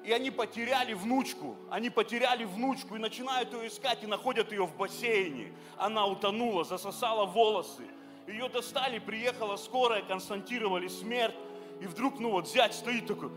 и 0.03 0.11
они 0.11 0.29
потеряли 0.29 0.93
внучку. 0.93 1.55
Они 1.71 1.89
потеряли 1.89 2.43
внучку 2.43 2.95
и 2.95 2.99
начинают 2.99 3.51
ее 3.53 3.69
искать 3.69 4.03
и 4.03 4.05
находят 4.05 4.51
ее 4.51 4.67
в 4.67 4.77
бассейне. 4.77 5.51
Она 5.77 6.05
утонула, 6.05 6.63
засосала 6.63 7.25
волосы. 7.25 7.87
Ее 8.27 8.49
достали, 8.49 8.99
приехала 8.99 9.55
скорая, 9.55 10.03
констатировали 10.03 10.87
смерть. 10.89 11.33
И 11.81 11.87
вдруг, 11.87 12.19
ну 12.19 12.29
вот, 12.29 12.47
зять 12.47 12.75
стоит 12.75 13.07
такой, 13.07 13.31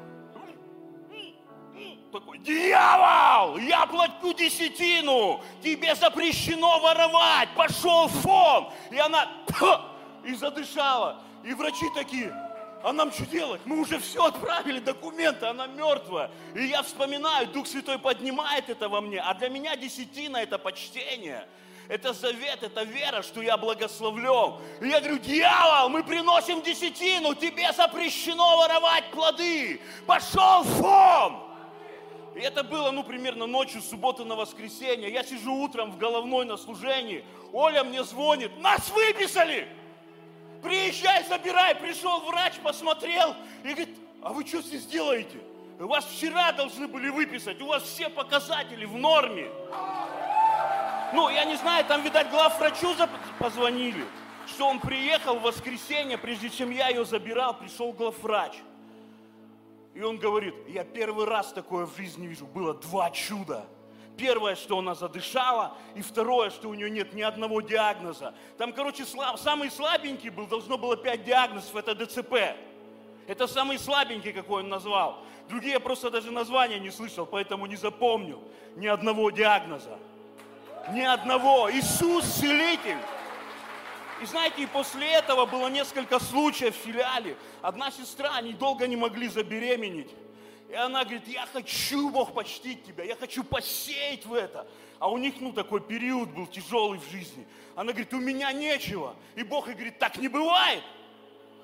такой, 2.11 2.39
дьявол, 2.39 3.59
я 3.59 3.87
плачу 3.87 4.33
десятину, 4.35 5.43
тебе 5.63 5.95
запрещено 5.95 6.81
воровать, 6.81 7.49
пошел 7.57 8.09
фон. 8.09 8.71
И 8.91 8.99
она 8.99 9.29
и 10.25 10.35
задышала. 10.35 11.23
И 11.45 11.55
врачи 11.55 11.87
такие, 11.95 12.33
а 12.83 12.93
нам 12.93 13.13
что 13.13 13.27
делать? 13.27 13.61
Мы 13.65 13.81
уже 13.81 13.99
все 13.99 14.25
отправили, 14.25 14.79
документы, 14.79 15.47
она 15.47 15.67
мертвая. 15.67 16.31
И 16.55 16.67
я 16.67 16.83
вспоминаю, 16.83 17.47
Дух 17.49 17.67
Святой 17.67 17.99
поднимает 17.99 18.69
это 18.69 18.89
во 18.89 19.01
мне. 19.01 19.21
А 19.21 19.35
для 19.35 19.49
меня 19.49 19.77
десятина– 19.77 20.37
это 20.39 20.59
почтение. 20.59 21.47
Это 21.89 22.13
завет, 22.13 22.63
это 22.63 22.85
вера, 22.85 23.21
что 23.23 23.43
я 23.43 23.57
благословлен. 23.57 24.61
И 24.81 24.89
я 24.89 25.01
говорю, 25.01 25.19
дьявол, 25.19 25.89
мы 25.89 26.05
приносим 26.05 26.63
десятину, 26.63 27.35
тебе 27.35 27.73
запрещено 27.73 28.59
воровать 28.59 29.11
плоды. 29.11 29.81
Пошел 30.07 30.63
фон! 30.63 31.50
И 32.35 32.41
это 32.41 32.63
было, 32.63 32.91
ну, 32.91 33.03
примерно 33.03 33.47
ночью, 33.47 33.83
субботы 33.83 34.25
на 34.25 34.37
воскресенье. 34.37 35.11
Я 35.11 35.25
сижу 35.25 35.53
утром 35.55 35.91
в 35.93 35.99
головной 35.99 36.45
на 36.45 36.57
служении. 36.57 37.25
Оля 37.53 37.83
мне 37.83 38.05
звонит. 38.05 38.57
Нас 38.59 38.91
выписали! 38.91 39.69
Приезжай, 40.63 41.25
забирай. 41.25 41.75
Пришел 41.75 42.21
врач, 42.21 42.55
посмотрел 42.63 43.35
и 43.65 43.69
говорит, 43.69 43.97
а 44.23 44.33
вы 44.33 44.47
что 44.47 44.61
здесь 44.63 44.87
делаете? 44.87 45.41
Вас 45.79 46.05
вчера 46.05 46.53
должны 46.53 46.87
были 46.87 47.09
выписать. 47.09 47.61
У 47.63 47.67
вас 47.67 47.83
все 47.83 48.09
показатели 48.11 48.85
в 48.85 48.97
норме. 48.97 49.51
Ну, 51.13 51.29
я 51.31 51.45
не 51.45 51.57
знаю, 51.57 51.85
там, 51.87 52.03
видать, 52.03 52.31
главврачу 52.31 52.95
позвонили, 53.39 54.05
что 54.47 54.69
он 54.69 54.79
приехал 54.79 55.37
в 55.37 55.43
воскресенье, 55.43 56.19
прежде 56.19 56.51
чем 56.51 56.71
я 56.71 56.89
ее 56.89 57.05
забирал, 57.05 57.55
пришел 57.55 57.93
главврач. 57.93 58.53
И 59.95 60.03
он 60.03 60.19
говорит, 60.19 60.55
я 60.69 60.85
первый 60.85 61.27
раз 61.27 61.53
такое 61.53 61.87
в 61.87 61.97
жизни 61.97 62.27
вижу. 62.27 62.47
Было 62.47 62.75
два 62.75 63.11
чуда. 63.11 63.67
Первое, 64.17 64.55
что 64.55 64.79
она 64.79 64.95
задышала, 64.95 65.77
и 65.95 66.03
второе, 66.03 66.51
что 66.51 66.69
у 66.69 66.75
нее 66.75 66.91
нет 66.91 67.15
ни 67.15 67.23
одного 67.23 67.61
диагноза. 67.63 68.35
Там, 68.59 68.73
короче, 68.73 69.05
слаб, 69.05 69.39
самый 69.39 69.71
слабенький 69.71 70.29
был, 70.29 70.47
должно 70.47 70.77
было 70.77 70.97
пять 70.97 71.25
диагнозов, 71.25 71.75
это 71.75 71.95
ДЦП. 71.95 72.35
Это 73.27 73.47
самый 73.47 73.79
слабенький, 73.79 74.33
какой 74.33 74.63
он 74.63 74.69
назвал. 74.69 75.23
Другие 75.49 75.81
просто 75.81 76.11
даже 76.11 76.31
названия 76.31 76.79
не 76.79 76.91
слышал, 76.91 77.25
поэтому 77.25 77.67
не 77.67 77.77
запомню 77.77 78.41
ни 78.77 78.87
одного 78.87 79.31
диагноза. 79.31 79.99
Ни 80.93 81.03
одного. 81.03 81.71
Иисус 81.71 82.25
целитель. 82.25 82.99
И 84.21 84.27
знаете, 84.27 84.63
и 84.63 84.67
после 84.67 85.09
этого 85.09 85.47
было 85.47 85.69
несколько 85.69 86.19
случаев 86.19 86.77
в 86.77 86.79
филиале. 86.79 87.37
Одна 87.63 87.91
сестра, 87.91 88.35
они 88.35 88.53
долго 88.53 88.87
не 88.87 88.97
могли 88.97 89.29
забеременеть. 89.29 90.11
И 90.69 90.75
она 90.75 91.05
говорит, 91.05 91.27
я 91.27 91.47
хочу, 91.47 92.11
Бог, 92.11 92.35
почтить 92.35 92.85
тебя, 92.85 93.03
я 93.03 93.17
хочу 93.17 93.43
посеять 93.43 94.27
в 94.27 94.35
это. 94.35 94.69
А 94.99 95.11
у 95.11 95.17
них, 95.17 95.35
ну, 95.41 95.53
такой 95.53 95.81
период 95.81 96.29
был 96.31 96.47
тяжелый 96.47 96.99
в 96.99 97.11
жизни. 97.11 97.47
Она 97.75 97.93
говорит, 97.93 98.13
у 98.13 98.21
меня 98.21 98.53
нечего. 98.53 99.17
И 99.35 99.43
Бог 99.43 99.69
ей 99.69 99.75
говорит, 99.75 99.99
так 99.99 100.19
не 100.19 100.29
бывает. 100.29 100.83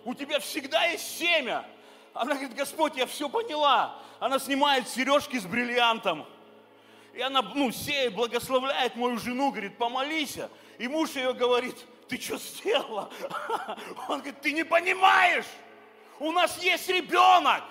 У 0.05 0.15
тебя 0.15 0.41
всегда 0.41 0.87
есть 0.87 1.19
семя. 1.19 1.67
Она 2.15 2.33
говорит, 2.33 2.55
Господь, 2.55 2.97
я 2.97 3.07
все 3.07 3.29
поняла. 3.29 4.01
Она 4.19 4.39
снимает 4.39 4.89
сережки 4.89 5.39
с 5.39 5.45
бриллиантом. 5.45 6.25
И 7.13 7.21
она, 7.21 7.43
ну, 7.43 7.71
сеет, 7.71 8.15
благословляет 8.15 8.97
мою 8.97 9.19
жену, 9.19 9.51
говорит, 9.51 9.77
помолись. 9.77 10.39
И 10.79 10.89
муж 10.89 11.11
ее 11.11 11.35
говорит, 11.35 11.77
ты 12.09 12.21
что 12.21 12.39
сделала? 12.39 13.11
Он 14.09 14.19
говорит, 14.19 14.41
ты 14.41 14.53
не 14.53 14.65
понимаешь, 14.65 15.47
у 16.19 16.33
нас 16.33 16.63
есть 16.63 16.89
ребенок. 16.89 17.63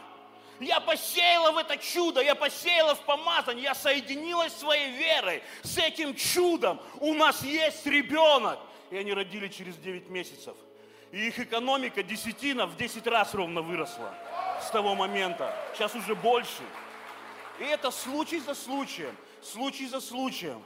Я 0.60 0.80
посеяла 0.80 1.52
в 1.52 1.58
это 1.58 1.78
чудо, 1.78 2.22
я 2.22 2.34
посеяла 2.34 2.96
в 2.96 3.02
помазание, 3.02 3.66
я 3.66 3.76
соединилась 3.76 4.54
своей 4.54 4.92
верой 4.92 5.44
с 5.64 5.78
этим 5.78 6.16
чудом. 6.16 6.80
У 7.00 7.14
нас 7.14 7.44
есть 7.44 7.86
ребенок. 7.86 8.60
И 8.90 8.98
они 8.98 9.14
родили 9.14 9.50
через 9.50 9.76
9 9.78 10.10
месяцев. 10.10 10.56
И 11.12 11.28
их 11.28 11.40
экономика 11.40 12.04
десятина 12.04 12.68
в 12.68 12.78
10 12.78 13.06
раз 13.08 13.34
ровно 13.34 13.62
выросла 13.62 14.14
с 14.62 14.70
того 14.70 14.96
момента. 14.96 15.54
Сейчас 15.74 15.94
уже 15.96 16.16
больше. 16.16 16.64
И 17.60 17.64
это 17.64 17.92
случай 17.92 18.40
за 18.40 18.54
случаем, 18.54 19.16
случай 19.42 19.88
за 19.88 20.00
случаем. 20.00 20.64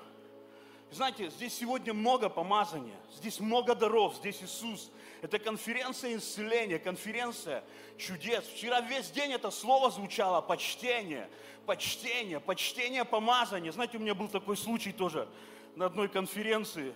Знаете, 0.92 1.30
здесь 1.30 1.54
сегодня 1.54 1.94
много 1.94 2.30
помазания, 2.30 2.98
здесь 3.16 3.40
много 3.40 3.76
даров, 3.76 4.16
здесь 4.16 4.42
Иисус. 4.42 4.90
Это 5.22 5.38
конференция 5.38 6.18
исцеления, 6.18 6.80
конференция 6.80 7.64
чудес. 7.98 8.44
Вчера 8.46 8.82
весь 8.82 9.12
день 9.12 9.32
это 9.34 9.52
слово 9.52 9.92
звучало, 9.92 10.42
почтение, 10.42 11.30
почтение, 11.68 12.40
почтение 12.40 13.06
помазания. 13.06 13.72
Знаете, 13.72 13.98
у 13.98 14.02
меня 14.02 14.16
был 14.16 14.30
такой 14.30 14.58
случай 14.58 14.92
тоже 14.92 15.28
на 15.76 15.86
одной 15.86 16.10
конференции. 16.10 16.96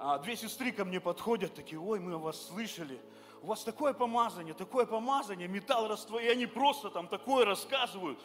А 0.00 0.18
две 0.18 0.36
сестры 0.36 0.72
ко 0.72 0.84
мне 0.84 0.98
подходят, 1.00 1.54
такие, 1.54 1.78
ой, 1.78 2.00
мы 2.00 2.14
о 2.14 2.18
вас 2.18 2.48
слышали. 2.48 2.98
У 3.42 3.46
вас 3.46 3.62
такое 3.62 3.92
помазание, 3.92 4.54
такое 4.54 4.86
помазание, 4.86 5.46
металл 5.46 5.86
раствор, 5.86 6.20
и 6.20 6.26
они 6.26 6.46
просто 6.46 6.90
там 6.90 7.06
такое 7.06 7.44
рассказывают. 7.44 8.18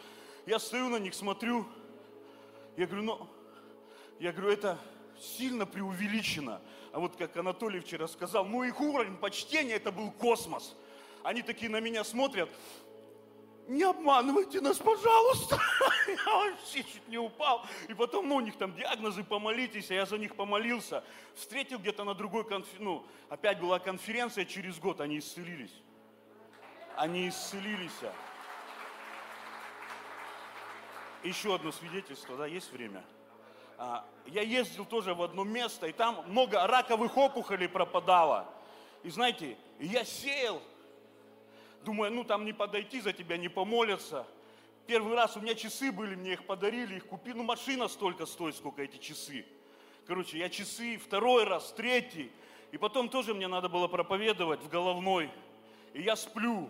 Я 0.46 0.58
стою 0.58 0.88
на 0.88 0.96
них, 0.96 1.14
смотрю, 1.14 1.64
я 2.76 2.86
говорю, 2.86 3.02
ну, 3.04 3.28
я 4.20 4.32
говорю, 4.32 4.52
это 4.52 4.78
сильно 5.20 5.66
преувеличено. 5.66 6.60
А 6.92 7.00
вот 7.00 7.16
как 7.16 7.36
Анатолий 7.36 7.80
вчера 7.80 8.08
сказал, 8.08 8.44
ну 8.44 8.62
их 8.62 8.80
уровень 8.80 9.16
почтения 9.16 9.74
это 9.74 9.92
был 9.92 10.10
космос. 10.10 10.76
Они 11.22 11.42
такие 11.42 11.70
на 11.70 11.80
меня 11.80 12.04
смотрят, 12.04 12.48
не 13.68 13.82
обманывайте 13.82 14.62
нас, 14.62 14.78
пожалуйста. 14.78 15.60
Я 16.08 16.34
вообще 16.34 16.82
чуть 16.82 17.06
не 17.06 17.18
упал. 17.18 17.66
И 17.88 17.94
потом, 17.94 18.26
ну, 18.26 18.36
у 18.36 18.40
них 18.40 18.56
там 18.56 18.74
диагнозы, 18.74 19.22
помолитесь, 19.22 19.90
а 19.90 19.94
я 19.94 20.06
за 20.06 20.16
них 20.16 20.36
помолился. 20.36 21.04
Встретил 21.34 21.78
где-то 21.78 22.04
на 22.04 22.14
другой 22.14 22.44
конференции, 22.44 22.82
ну, 22.82 23.06
опять 23.28 23.60
была 23.60 23.78
конференция, 23.78 24.46
через 24.46 24.78
год 24.78 25.02
они 25.02 25.18
исцелились. 25.18 25.74
Они 26.96 27.28
исцелились. 27.28 27.92
Еще 31.22 31.54
одно 31.54 31.70
свидетельство, 31.70 32.38
да, 32.38 32.46
есть 32.46 32.72
время? 32.72 33.04
А, 33.80 34.04
я 34.26 34.42
ездил 34.42 34.84
тоже 34.84 35.14
в 35.14 35.22
одно 35.22 35.44
место, 35.44 35.86
и 35.86 35.92
там 35.92 36.24
много 36.26 36.66
раковых 36.66 37.16
опухолей 37.16 37.68
пропадало. 37.68 38.52
И 39.04 39.10
знаете, 39.10 39.56
я 39.78 40.04
сеял, 40.04 40.60
думаю, 41.84 42.12
ну 42.12 42.24
там 42.24 42.44
не 42.44 42.52
подойти, 42.52 43.00
за 43.00 43.12
тебя 43.12 43.36
не 43.36 43.48
помолятся. 43.48 44.26
Первый 44.88 45.14
раз 45.14 45.36
у 45.36 45.40
меня 45.40 45.54
часы 45.54 45.92
были, 45.92 46.16
мне 46.16 46.32
их 46.32 46.44
подарили, 46.44 46.96
их 46.96 47.06
купили. 47.06 47.36
Ну 47.36 47.44
машина 47.44 47.86
столько 47.86 48.26
стоит, 48.26 48.56
сколько 48.56 48.82
эти 48.82 48.96
часы. 48.96 49.46
Короче, 50.08 50.38
я 50.38 50.48
часы, 50.48 50.98
второй 50.98 51.44
раз, 51.44 51.72
третий. 51.72 52.32
И 52.72 52.78
потом 52.78 53.08
тоже 53.08 53.32
мне 53.32 53.46
надо 53.46 53.68
было 53.68 53.86
проповедовать 53.86 54.60
в 54.60 54.68
головной. 54.68 55.30
И 55.92 56.02
я 56.02 56.16
сплю 56.16 56.68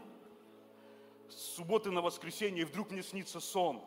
с 1.31 1.57
субботы 1.57 1.91
на 1.91 2.03
воскресенье, 2.03 2.63
и 2.63 2.65
вдруг 2.67 2.91
мне 2.91 3.03
снится 3.03 3.41
сон. 3.41 3.81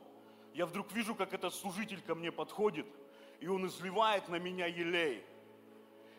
Я 0.55 0.65
вдруг 0.65 0.91
вижу, 0.91 1.13
как 1.13 1.33
этот 1.33 1.53
служитель 1.53 2.01
ко 2.01 2.15
мне 2.15 2.31
подходит– 2.31 2.87
и 3.41 3.47
он 3.47 3.67
изливает 3.67 4.29
на 4.29 4.37
меня 4.37 4.67
елей. 4.67 5.23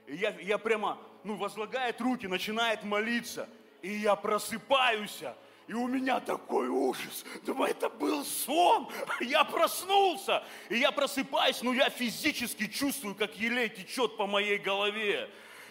И 0.06 0.16
я, 0.16 0.36
я 0.40 0.58
прямо, 0.58 0.98
ну, 1.24 1.36
возлагает 1.36 2.00
руки, 2.00 2.26
начинает 2.26 2.82
молиться. 2.82 3.48
И 3.80 3.90
я 3.94 4.16
просыпаюсь, 4.16 5.22
и 5.68 5.72
у 5.72 5.86
меня 5.86 6.20
такой 6.20 6.68
ужас. 6.68 7.24
Думаю, 7.44 7.70
это 7.70 7.88
был 7.88 8.24
сон. 8.24 8.88
Я 9.20 9.44
проснулся. 9.44 10.44
И 10.68 10.76
я 10.76 10.90
просыпаюсь, 10.90 11.62
но 11.62 11.72
я 11.72 11.88
физически 11.88 12.66
чувствую, 12.66 13.14
как 13.14 13.36
елей 13.36 13.68
течет 13.68 14.16
по 14.16 14.26
моей 14.26 14.58
голове. 14.58 15.30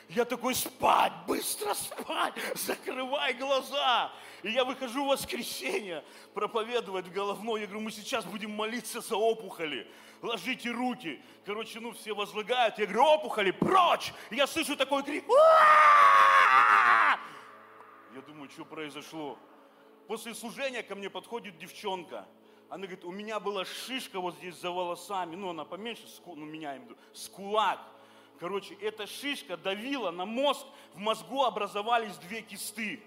Я 0.09 0.25
такой, 0.25 0.55
спать, 0.55 1.13
быстро 1.27 1.73
спать, 1.73 2.33
закрывай 2.55 3.33
глаза. 3.33 4.11
И 4.43 4.51
я 4.51 4.65
выхожу 4.65 5.05
в 5.05 5.09
воскресенье 5.09 6.03
проповедовать 6.33 7.11
головной. 7.11 7.61
Я 7.61 7.67
говорю, 7.67 7.85
мы 7.85 7.91
сейчас 7.91 8.25
будем 8.25 8.51
молиться 8.51 9.01
за 9.01 9.15
опухоли. 9.15 9.87
Ложите 10.21 10.69
руки. 10.69 11.21
Короче, 11.45 11.79
ну 11.79 11.91
все 11.93 12.13
возлагают. 12.13 12.77
Я 12.77 12.85
говорю, 12.85 13.03
опухоли, 13.03 13.51
прочь. 13.51 14.13
И 14.29 14.35
я 14.35 14.45
слышу 14.45 14.75
такой 14.75 15.03
крик. 15.03 15.23
Я 18.13 18.21
думаю, 18.27 18.49
что 18.49 18.65
произошло. 18.65 19.39
После 20.07 20.35
служения 20.35 20.83
ко 20.83 20.95
мне 20.95 21.09
подходит 21.09 21.57
девчонка. 21.57 22.27
Она 22.69 22.83
говорит, 22.83 23.03
у 23.03 23.11
меня 23.11 23.39
была 23.39 23.65
шишка 23.65 24.19
вот 24.19 24.35
здесь 24.35 24.55
за 24.55 24.71
волосами. 24.71 25.35
Ну, 25.35 25.49
она 25.49 25.65
поменьше, 25.65 26.03
ну, 26.25 26.35
меня 26.35 26.77
имею 26.77 26.83
в 26.83 26.85
виду, 26.91 26.97
с 27.13 27.27
кулак. 27.27 27.79
Короче, 28.39 28.75
эта 28.75 29.07
шишка 29.07 29.57
давила 29.57 30.11
на 30.11 30.25
мозг, 30.25 30.65
в 30.93 30.97
мозгу 30.97 31.43
образовались 31.43 32.15
две 32.17 32.41
кисты. 32.41 33.01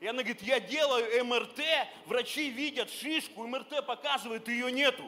И 0.00 0.06
она 0.06 0.22
говорит, 0.22 0.42
я 0.42 0.60
делаю 0.60 1.24
МРТ, 1.24 1.60
врачи 2.06 2.50
видят 2.50 2.90
шишку, 2.90 3.46
МРТ 3.46 3.86
показывает, 3.86 4.48
ее 4.48 4.70
нету. 4.70 5.04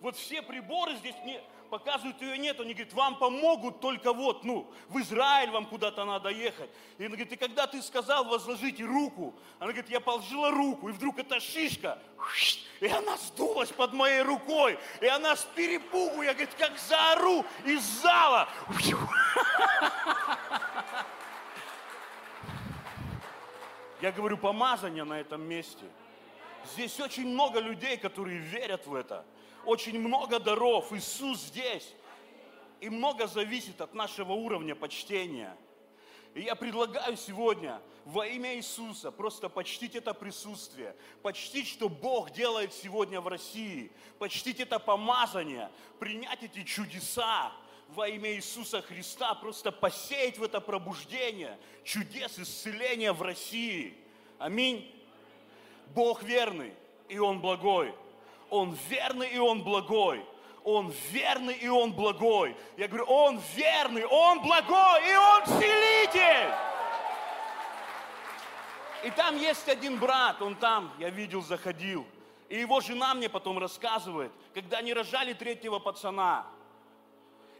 Вот 0.00 0.16
все 0.16 0.40
приборы 0.40 0.96
здесь 0.96 1.14
не 1.24 1.40
показывают, 1.68 2.20
ее 2.22 2.38
нет. 2.38 2.58
Они 2.58 2.72
говорят, 2.72 2.92
вам 2.94 3.18
помогут 3.18 3.80
только 3.80 4.12
вот, 4.12 4.44
ну, 4.44 4.70
в 4.88 4.98
Израиль 5.00 5.50
вам 5.50 5.66
куда-то 5.66 6.04
надо 6.04 6.30
ехать. 6.30 6.70
И 6.98 7.04
она 7.04 7.14
говорит, 7.14 7.32
и 7.32 7.36
когда 7.36 7.66
ты 7.66 7.82
сказал, 7.82 8.24
возложите 8.24 8.82
руку, 8.84 9.34
она 9.58 9.72
говорит, 9.72 9.90
я 9.90 10.00
положила 10.00 10.50
руку, 10.50 10.88
и 10.88 10.92
вдруг 10.92 11.18
эта 11.18 11.38
шишка, 11.38 11.98
и 12.80 12.86
она 12.86 13.16
сдулась 13.18 13.70
под 13.70 13.92
моей 13.92 14.22
рукой, 14.22 14.78
и 15.02 15.06
она 15.06 15.36
с 15.36 15.44
перепугу, 15.44 16.22
я, 16.22 16.32
говорит, 16.32 16.54
как 16.58 16.78
заору 16.78 17.44
из 17.64 17.82
зала. 17.82 18.48
Я 24.00 24.12
говорю, 24.12 24.38
помазание 24.38 25.04
на 25.04 25.20
этом 25.20 25.42
месте. 25.42 25.84
Здесь 26.72 26.98
очень 27.00 27.28
много 27.28 27.60
людей, 27.60 27.98
которые 27.98 28.38
верят 28.38 28.86
в 28.86 28.94
это 28.94 29.26
очень 29.70 30.00
много 30.00 30.40
даров. 30.40 30.92
Иисус 30.92 31.38
здесь. 31.38 31.94
И 32.80 32.88
много 32.90 33.28
зависит 33.28 33.80
от 33.80 33.94
нашего 33.94 34.32
уровня 34.32 34.74
почтения. 34.74 35.56
И 36.34 36.42
я 36.42 36.56
предлагаю 36.56 37.16
сегодня 37.16 37.80
во 38.04 38.26
имя 38.26 38.56
Иисуса 38.56 39.12
просто 39.12 39.48
почтить 39.48 39.94
это 39.94 40.12
присутствие, 40.12 40.96
почтить, 41.22 41.68
что 41.68 41.88
Бог 41.88 42.30
делает 42.30 42.72
сегодня 42.72 43.20
в 43.20 43.28
России, 43.28 43.92
почтить 44.18 44.58
это 44.60 44.78
помазание, 44.78 45.70
принять 45.98 46.42
эти 46.42 46.64
чудеса 46.64 47.52
во 47.90 48.08
имя 48.08 48.32
Иисуса 48.34 48.82
Христа, 48.82 49.34
просто 49.34 49.70
посеять 49.70 50.38
в 50.38 50.42
это 50.42 50.60
пробуждение 50.60 51.58
чудес, 51.84 52.38
исцеления 52.38 53.12
в 53.12 53.22
России. 53.22 53.96
Аминь. 54.38 54.90
Бог 55.94 56.22
верный, 56.22 56.72
и 57.08 57.18
Он 57.18 57.40
благой. 57.40 57.94
Он 58.50 58.76
верный 58.88 59.28
и 59.28 59.38
Он 59.38 59.62
благой. 59.62 60.24
Он 60.64 60.92
верный 61.10 61.54
и 61.54 61.68
Он 61.68 61.92
благой. 61.92 62.56
Я 62.76 62.88
говорю, 62.88 63.04
Он 63.04 63.40
верный, 63.54 64.04
Он 64.04 64.42
благой 64.42 65.10
и 65.10 65.14
Он 65.14 65.46
целитель. 65.46 66.52
И 69.04 69.10
там 69.10 69.38
есть 69.38 69.68
один 69.68 69.98
брат, 69.98 70.42
он 70.42 70.54
там, 70.54 70.92
я 70.98 71.08
видел, 71.08 71.40
заходил. 71.40 72.06
И 72.48 72.58
его 72.58 72.80
жена 72.80 73.14
мне 73.14 73.28
потом 73.28 73.58
рассказывает, 73.58 74.30
когда 74.52 74.78
они 74.78 74.92
рожали 74.92 75.32
третьего 75.32 75.78
пацана, 75.78 76.46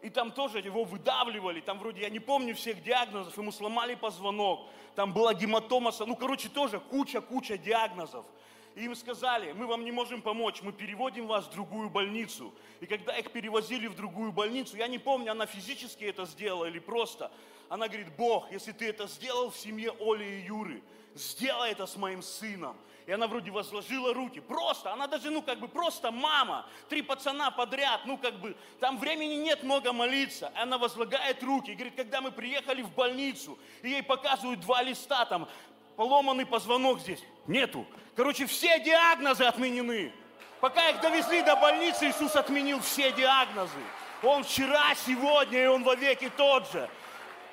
и 0.02 0.11
там 0.11 0.32
тоже 0.32 0.59
его 0.59 0.85
выдавливали, 0.85 1.61
там 1.61 1.78
вроде, 1.78 2.02
я 2.02 2.11
не 2.11 2.18
помню 2.18 2.54
всех 2.54 2.82
диагнозов, 2.82 3.37
ему 3.38 3.52
сломали 3.52 3.94
позвонок, 3.94 4.61
там 4.94 5.12
была 5.12 5.32
гематома, 5.32 5.92
ну, 6.00 6.16
короче, 6.16 6.49
тоже 6.49 6.80
куча-куча 6.80 7.56
диагнозов. 7.56 8.25
И 8.74 8.84
им 8.84 8.94
сказали, 8.94 9.52
мы 9.52 9.66
вам 9.66 9.84
не 9.84 9.92
можем 9.92 10.22
помочь, 10.22 10.62
мы 10.62 10.72
переводим 10.72 11.26
вас 11.26 11.46
в 11.46 11.50
другую 11.50 11.90
больницу. 11.90 12.54
И 12.80 12.86
когда 12.86 13.16
их 13.18 13.30
перевозили 13.30 13.86
в 13.88 13.96
другую 13.96 14.32
больницу, 14.32 14.76
я 14.76 14.86
не 14.86 14.98
помню, 14.98 15.32
она 15.32 15.46
физически 15.46 16.04
это 16.04 16.24
сделала 16.24 16.66
или 16.66 16.78
просто, 16.78 17.32
она 17.68 17.88
говорит, 17.88 18.14
Бог, 18.16 18.50
если 18.50 18.72
ты 18.72 18.88
это 18.88 19.06
сделал 19.06 19.50
в 19.50 19.56
семье 19.56 19.92
Оли 20.00 20.24
и 20.24 20.46
Юры, 20.46 20.82
сделай 21.14 21.72
это 21.72 21.86
с 21.86 21.96
моим 21.96 22.22
сыном. 22.22 22.76
И 23.06 23.12
она 23.12 23.26
вроде 23.26 23.50
возложила 23.50 24.14
руки. 24.14 24.40
Просто, 24.40 24.92
она 24.92 25.08
даже, 25.08 25.30
ну, 25.30 25.42
как 25.42 25.58
бы, 25.58 25.66
просто 25.66 26.12
мама. 26.12 26.66
Три 26.88 27.02
пацана 27.02 27.50
подряд, 27.50 28.02
ну, 28.04 28.16
как 28.16 28.38
бы, 28.38 28.56
там 28.78 28.98
времени 28.98 29.34
нет 29.34 29.64
много 29.64 29.92
молиться. 29.92 30.52
Она 30.54 30.78
возлагает 30.78 31.42
руки. 31.42 31.72
И 31.72 31.74
говорит, 31.74 31.96
когда 31.96 32.20
мы 32.20 32.30
приехали 32.30 32.82
в 32.82 32.94
больницу, 32.94 33.58
и 33.82 33.90
ей 33.90 34.02
показывают 34.04 34.60
два 34.60 34.82
листа, 34.82 35.24
там, 35.24 35.48
поломанный 36.00 36.47
позвонок 36.47 37.00
здесь. 37.00 37.23
Нету. 37.47 37.85
Короче, 38.16 38.47
все 38.47 38.80
диагнозы 38.80 39.45
отменены. 39.45 40.11
Пока 40.59 40.88
их 40.88 41.02
довезли 41.02 41.42
до 41.42 41.57
больницы, 41.57 42.09
Иисус 42.09 42.35
отменил 42.37 42.80
все 42.80 43.12
диагнозы. 43.12 43.76
Он 44.23 44.42
вчера, 44.42 44.95
сегодня, 44.95 45.62
и 45.62 45.66
Он 45.66 45.85
вовеки 45.85 46.30
тот 46.35 46.73
же. 46.73 46.88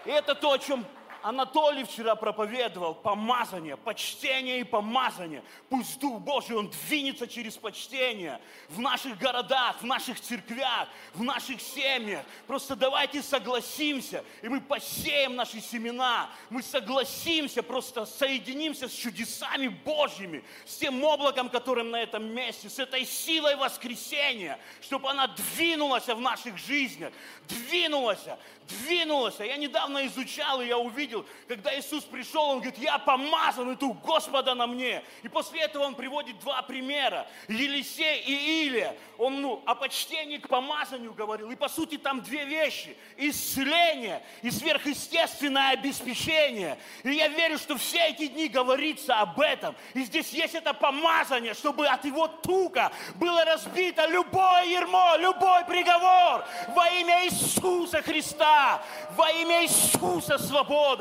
И 0.05 0.11
это 0.11 0.33
то, 0.33 0.53
о 0.53 0.59
чем 0.59 0.85
Анатолий 1.27 1.83
вчера 1.83 2.15
проповедовал 2.15 2.95
помазание, 2.95 3.75
почтение 3.75 4.61
и 4.61 4.63
помазание. 4.63 5.43
Пусть 5.67 5.99
Дух 5.99 6.21
Божий, 6.21 6.55
Он 6.55 6.69
двинется 6.69 7.27
через 7.27 7.57
почтение 7.57 8.39
в 8.69 8.79
наших 8.79 9.17
городах, 9.17 9.75
в 9.81 9.85
наших 9.85 10.21
церквях, 10.21 10.87
в 11.13 11.23
наших 11.23 11.59
семьях. 11.59 12.23
Просто 12.47 12.77
давайте 12.77 13.21
согласимся, 13.21 14.23
и 14.41 14.47
мы 14.47 14.61
посеем 14.61 15.35
наши 15.35 15.59
семена. 15.59 16.29
Мы 16.49 16.63
согласимся, 16.63 17.61
просто 17.61 18.05
соединимся 18.05 18.87
с 18.87 18.93
чудесами 18.93 19.67
Божьими, 19.67 20.45
с 20.65 20.77
тем 20.77 21.03
облаком, 21.03 21.49
которым 21.49 21.91
на 21.91 22.01
этом 22.01 22.23
месте, 22.23 22.69
с 22.69 22.79
этой 22.79 23.05
силой 23.05 23.57
воскресения, 23.57 24.57
чтобы 24.79 25.09
она 25.09 25.27
двинулась 25.27 26.07
в 26.07 26.21
наших 26.21 26.57
жизнях, 26.57 27.11
двинулась, 27.49 28.23
двинулась. 28.69 29.39
Я 29.39 29.57
недавно 29.57 30.05
изучал, 30.07 30.61
и 30.61 30.67
я 30.67 30.77
увидел, 30.77 31.16
когда 31.47 31.77
Иисус 31.77 32.03
пришел, 32.03 32.43
Он 32.49 32.59
говорит, 32.59 32.77
я 32.77 32.97
помазан, 32.97 33.71
и 33.71 33.75
Дух 33.75 33.97
Господа 34.03 34.53
на 34.55 34.67
мне. 34.67 35.03
И 35.23 35.27
после 35.27 35.61
этого 35.61 35.83
Он 35.83 35.95
приводит 35.95 36.39
два 36.39 36.61
примера. 36.61 37.27
Елисей 37.47 38.21
и 38.21 38.65
Илия. 38.65 38.95
Он 39.17 39.41
ну, 39.41 39.63
о 39.65 39.75
почтении 39.75 40.37
к 40.37 40.47
помазанию 40.47 41.13
говорил. 41.13 41.49
И 41.51 41.55
по 41.55 41.69
сути 41.69 41.97
там 41.97 42.21
две 42.21 42.45
вещи. 42.45 42.95
Исцеление 43.17 44.23
и 44.41 44.51
сверхъестественное 44.51 45.71
обеспечение. 45.71 46.77
И 47.03 47.11
я 47.11 47.27
верю, 47.27 47.57
что 47.57 47.77
все 47.77 48.09
эти 48.09 48.27
дни 48.27 48.47
говорится 48.47 49.19
об 49.19 49.39
этом. 49.39 49.75
И 49.93 50.03
здесь 50.03 50.29
есть 50.29 50.55
это 50.55 50.73
помазание, 50.73 51.53
чтобы 51.53 51.87
от 51.87 52.05
его 52.05 52.27
тука 52.27 52.91
было 53.15 53.43
разбито 53.45 54.05
любое 54.07 54.65
ермо, 54.65 55.17
любой 55.17 55.65
приговор 55.65 56.45
во 56.69 56.89
имя 56.89 57.25
Иисуса 57.25 58.01
Христа, 58.01 58.81
во 59.15 59.29
имя 59.31 59.63
Иисуса 59.63 60.37
свобода. 60.37 60.96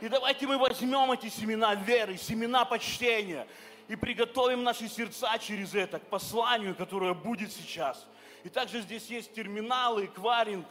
И 0.00 0.08
давайте 0.08 0.46
мы 0.46 0.58
возьмем 0.58 1.12
эти 1.12 1.28
семена 1.28 1.74
веры, 1.74 2.16
семена 2.16 2.64
почтения 2.64 3.46
и 3.88 3.96
приготовим 3.96 4.62
наши 4.62 4.88
сердца 4.88 5.38
через 5.38 5.74
это 5.74 5.98
к 5.98 6.06
посланию, 6.08 6.74
которое 6.74 7.14
будет 7.14 7.52
сейчас. 7.52 8.06
И 8.42 8.48
также 8.48 8.82
здесь 8.82 9.06
есть 9.06 9.32
терминалы, 9.32 10.06
эквайринг. 10.06 10.66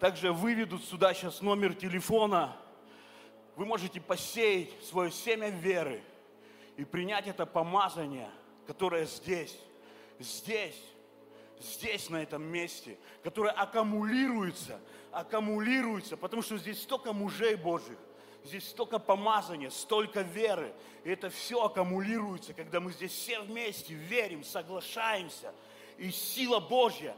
Также 0.00 0.32
выведут 0.32 0.84
сюда 0.84 1.14
сейчас 1.14 1.40
номер 1.40 1.74
телефона. 1.74 2.56
Вы 3.56 3.64
можете 3.64 4.00
посеять 4.00 4.70
свое 4.84 5.10
семя 5.10 5.48
веры 5.48 6.02
и 6.76 6.84
принять 6.84 7.28
это 7.28 7.46
помазание, 7.46 8.28
которое 8.66 9.06
здесь, 9.06 9.56
здесь, 10.18 10.74
здесь, 11.60 12.10
на 12.10 12.22
этом 12.22 12.42
месте, 12.42 12.98
которое 13.22 13.52
аккумулируется, 13.52 14.80
аккумулируется, 15.10 16.16
потому 16.16 16.42
что 16.42 16.58
здесь 16.58 16.82
столько 16.82 17.12
мужей 17.12 17.54
Божьих, 17.54 17.98
здесь 18.44 18.68
столько 18.68 18.98
помазания, 18.98 19.70
столько 19.70 20.22
веры. 20.22 20.72
И 21.04 21.10
это 21.10 21.30
все 21.30 21.62
аккумулируется, 21.62 22.52
когда 22.52 22.80
мы 22.80 22.92
здесь 22.92 23.12
все 23.12 23.40
вместе 23.40 23.94
верим, 23.94 24.44
соглашаемся. 24.44 25.52
И 25.98 26.10
сила 26.10 26.60
Божья, 26.60 27.16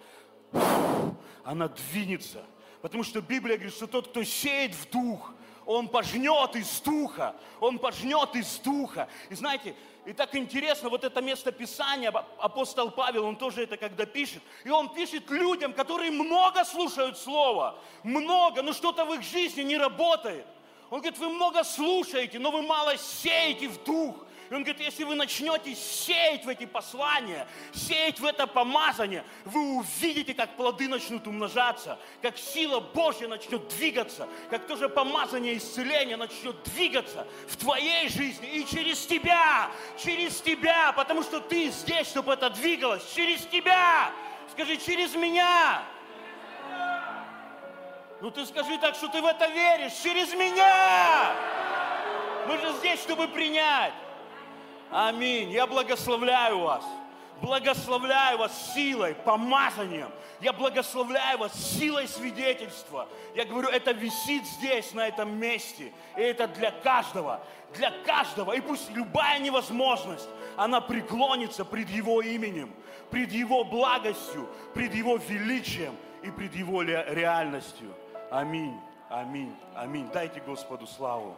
она 1.44 1.68
двинется. 1.68 2.44
Потому 2.82 3.02
что 3.02 3.20
Библия 3.20 3.56
говорит, 3.56 3.74
что 3.74 3.86
тот, 3.86 4.08
кто 4.08 4.22
сеет 4.22 4.74
в 4.74 4.90
дух, 4.90 5.34
он 5.64 5.88
пожнет 5.88 6.54
из 6.54 6.80
духа, 6.80 7.34
он 7.58 7.78
пожнет 7.78 8.36
из 8.36 8.58
духа. 8.58 9.08
И 9.30 9.34
знаете, 9.34 9.74
и 10.06 10.12
так 10.12 10.36
интересно, 10.36 10.88
вот 10.88 11.02
это 11.02 11.20
место 11.20 11.50
Писания, 11.50 12.12
апостол 12.38 12.92
Павел, 12.92 13.24
он 13.24 13.34
тоже 13.34 13.64
это 13.64 13.76
когда 13.76 14.06
пишет, 14.06 14.40
и 14.64 14.70
он 14.70 14.94
пишет 14.94 15.28
людям, 15.30 15.72
которые 15.72 16.12
много 16.12 16.64
слушают 16.64 17.18
Слово, 17.18 17.76
много, 18.04 18.62
но 18.62 18.72
что-то 18.72 19.04
в 19.04 19.12
их 19.14 19.22
жизни 19.22 19.62
не 19.62 19.76
работает. 19.76 20.46
Он 20.90 21.00
говорит, 21.00 21.18
вы 21.18 21.28
много 21.28 21.64
слушаете, 21.64 22.38
но 22.38 22.52
вы 22.52 22.62
мало 22.62 22.96
сеете 22.96 23.68
в 23.68 23.82
дух. 23.82 24.14
И 24.48 24.54
он 24.54 24.62
говорит, 24.62 24.80
если 24.80 25.04
вы 25.04 25.16
начнете 25.16 25.74
сеять 25.74 26.44
в 26.44 26.48
эти 26.48 26.66
послания, 26.66 27.46
сеять 27.74 28.20
в 28.20 28.24
это 28.24 28.46
помазание, 28.46 29.24
вы 29.44 29.78
увидите, 29.78 30.34
как 30.34 30.56
плоды 30.56 30.88
начнут 30.88 31.26
умножаться, 31.26 31.98
как 32.22 32.38
сила 32.38 32.78
Божья 32.80 33.26
начнет 33.26 33.66
двигаться, 33.68 34.28
как 34.50 34.66
тоже 34.66 34.88
помазание 34.88 35.56
исцеления 35.56 36.16
начнет 36.16 36.62
двигаться 36.62 37.26
в 37.48 37.56
твоей 37.56 38.08
жизни 38.08 38.48
и 38.48 38.66
через 38.66 39.04
тебя, 39.06 39.70
через 39.98 40.40
тебя, 40.40 40.92
потому 40.92 41.22
что 41.22 41.40
ты 41.40 41.70
здесь, 41.70 42.06
чтобы 42.06 42.34
это 42.34 42.50
двигалось, 42.50 43.02
через 43.14 43.40
тебя. 43.46 44.12
Скажи, 44.52 44.76
через 44.76 45.14
меня. 45.14 45.82
Ну 48.20 48.30
ты 48.30 48.46
скажи 48.46 48.78
так, 48.78 48.94
что 48.94 49.08
ты 49.08 49.20
в 49.20 49.26
это 49.26 49.46
веришь, 49.48 49.92
через 50.02 50.32
меня. 50.34 51.34
Мы 52.46 52.58
же 52.58 52.72
здесь, 52.74 53.00
чтобы 53.00 53.26
принять. 53.28 53.92
Аминь. 54.90 55.50
Я 55.50 55.66
благословляю 55.66 56.60
вас. 56.60 56.84
Благословляю 57.42 58.38
вас 58.38 58.74
силой, 58.74 59.14
помазанием. 59.14 60.10
Я 60.40 60.54
благословляю 60.54 61.38
вас 61.38 61.52
силой 61.54 62.08
свидетельства. 62.08 63.08
Я 63.34 63.44
говорю, 63.44 63.68
это 63.68 63.92
висит 63.92 64.46
здесь, 64.46 64.94
на 64.94 65.06
этом 65.06 65.38
месте. 65.38 65.92
И 66.16 66.20
это 66.20 66.48
для 66.48 66.70
каждого. 66.70 67.40
Для 67.74 67.90
каждого. 68.06 68.52
И 68.52 68.60
пусть 68.60 68.90
любая 68.90 69.38
невозможность, 69.38 70.28
она 70.56 70.80
преклонится 70.80 71.64
пред 71.66 71.90
Его 71.90 72.22
именем, 72.22 72.72
пред 73.10 73.30
Его 73.32 73.64
благостью, 73.64 74.48
пред 74.72 74.94
Его 74.94 75.16
величием 75.16 75.94
и 76.22 76.30
пред 76.30 76.54
Его 76.54 76.82
реальностью. 76.82 77.94
Аминь, 78.30 78.80
аминь, 79.10 79.54
аминь. 79.74 80.08
Дайте 80.10 80.40
Господу 80.40 80.86
славу. 80.86 81.36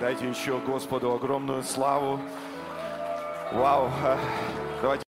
Дайте 0.00 0.28
еще 0.28 0.60
Господу 0.60 1.12
огромную 1.12 1.64
славу. 1.64 2.20
Вау. 3.52 3.90
Давайте. 4.80 5.02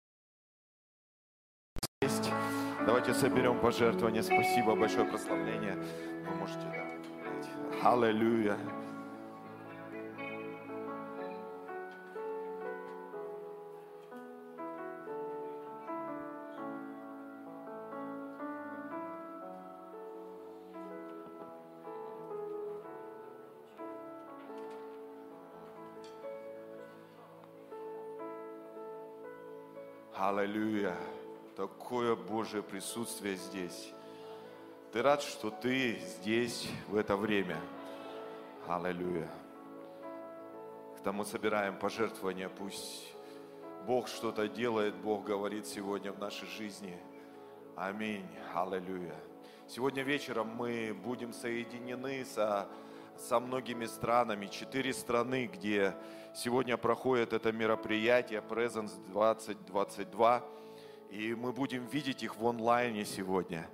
Давайте 2.88 3.14
соберем 3.14 3.60
пожертвования. 3.60 4.24
Спасибо, 4.24 4.76
большое 4.76 5.06
прославление. 5.06 5.76
Вы 5.76 6.36
можете, 6.36 6.66
да. 6.74 7.92
Аллилуйя. 7.92 8.58
Аллилуйя. 30.50 30.96
Такое 31.56 32.16
Божье 32.16 32.64
присутствие 32.64 33.36
здесь. 33.36 33.94
Ты 34.92 35.04
рад, 35.04 35.22
что 35.22 35.52
ты 35.52 36.00
здесь 36.00 36.68
в 36.88 36.96
это 36.96 37.16
время. 37.16 37.58
Аллилуйя. 38.68 39.30
К 40.98 41.04
тому 41.04 41.24
собираем 41.24 41.78
пожертвования. 41.78 42.50
Пусть 42.50 43.14
Бог 43.86 44.08
что-то 44.08 44.48
делает, 44.48 44.96
Бог 44.96 45.24
говорит 45.24 45.68
сегодня 45.68 46.12
в 46.12 46.18
нашей 46.18 46.48
жизни. 46.48 46.98
Аминь. 47.76 48.26
Аллилуйя. 48.56 49.20
Сегодня 49.68 50.02
вечером 50.02 50.48
мы 50.48 51.00
будем 51.04 51.32
соединены 51.32 52.26
со, 52.26 52.68
со 53.20 53.40
многими 53.40 53.86
странами. 53.86 54.48
Четыре 54.48 54.94
страны, 54.94 55.50
где 55.54 55.94
сегодня 56.34 56.78
проходит 56.78 57.34
это 57.34 57.52
мероприятие 57.52 58.42
Presence 58.48 58.92
2022. 59.08 60.44
И 61.12 61.36
мы 61.36 61.52
будем 61.52 61.86
видеть 61.88 62.24
их 62.24 62.38
в 62.38 62.48
онлайне 62.48 63.06
сегодня. 63.06 63.68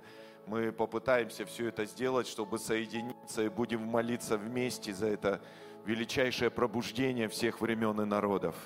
Мы 0.46 0.72
попытаемся 0.72 1.44
все 1.44 1.68
это 1.68 1.84
сделать, 1.84 2.26
чтобы 2.26 2.58
соединиться 2.58 3.42
и 3.42 3.48
будем 3.48 3.82
молиться 3.82 4.36
вместе 4.36 4.92
за 4.92 5.06
это 5.06 5.40
величайшее 5.84 6.50
пробуждение 6.50 7.28
всех 7.28 7.60
времен 7.60 8.00
и 8.00 8.04
народов. 8.04 8.56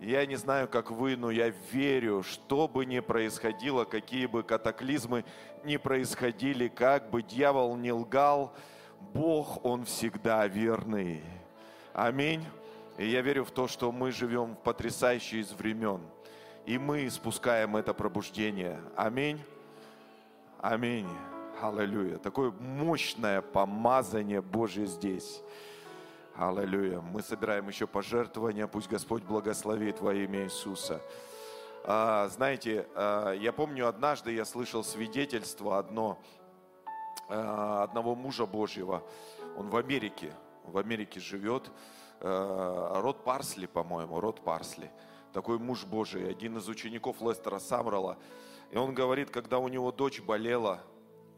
Я 0.00 0.26
не 0.26 0.36
знаю, 0.36 0.68
как 0.68 0.90
вы, 0.90 1.16
но 1.16 1.30
я 1.30 1.52
верю, 1.70 2.22
что 2.22 2.66
бы 2.66 2.84
ни 2.86 3.00
происходило, 3.00 3.84
какие 3.84 4.26
бы 4.26 4.42
катаклизмы 4.42 5.24
ни 5.64 5.76
происходили, 5.76 6.68
как 6.68 7.10
бы 7.10 7.22
дьявол 7.22 7.76
не 7.76 7.92
лгал, 7.92 8.52
Бог, 9.12 9.64
Он 9.64 9.84
всегда 9.84 10.46
верный. 10.46 11.22
Аминь. 11.92 12.44
И 12.98 13.06
я 13.06 13.22
верю 13.22 13.44
в 13.44 13.50
то, 13.50 13.68
что 13.68 13.90
мы 13.90 14.12
живем 14.12 14.54
в 14.54 14.58
потрясающие 14.58 15.40
из 15.40 15.52
времен. 15.52 16.00
И 16.66 16.78
мы 16.78 17.10
спускаем 17.10 17.76
это 17.76 17.92
пробуждение. 17.92 18.80
Аминь. 18.96 19.40
Аминь. 20.60 21.08
Аллилуйя. 21.60 22.18
Такое 22.18 22.52
мощное 22.52 23.42
помазание 23.42 24.40
Божье 24.40 24.86
здесь. 24.86 25.42
Аллилуйя. 26.36 27.00
Мы 27.00 27.22
собираем 27.22 27.68
еще 27.68 27.86
пожертвования. 27.86 28.66
Пусть 28.66 28.88
Господь 28.88 29.22
благословит 29.22 30.00
во 30.00 30.14
имя 30.14 30.44
Иисуса. 30.44 31.00
А, 31.84 32.28
знаете, 32.28 32.86
а, 32.94 33.32
я 33.32 33.52
помню, 33.52 33.88
однажды 33.88 34.32
я 34.32 34.44
слышал 34.44 34.84
свидетельство 34.84 35.78
одно, 35.78 36.18
одного 37.28 38.14
мужа 38.14 38.46
Божьего. 38.46 39.02
Он 39.56 39.68
в 39.70 39.76
Америке, 39.76 40.34
в 40.64 40.78
Америке 40.78 41.20
живет. 41.20 41.70
А, 42.20 43.00
род 43.00 43.24
Парсли, 43.24 43.66
по-моему, 43.66 44.20
род 44.20 44.40
Парсли. 44.40 44.90
Такой 45.32 45.58
муж 45.58 45.84
Божий, 45.84 46.30
один 46.30 46.58
из 46.58 46.68
учеников 46.68 47.20
Лестера 47.20 47.58
Самрала. 47.58 48.18
И 48.70 48.76
он 48.76 48.94
говорит, 48.94 49.30
когда 49.30 49.58
у 49.58 49.68
него 49.68 49.92
дочь 49.92 50.20
болела 50.20 50.80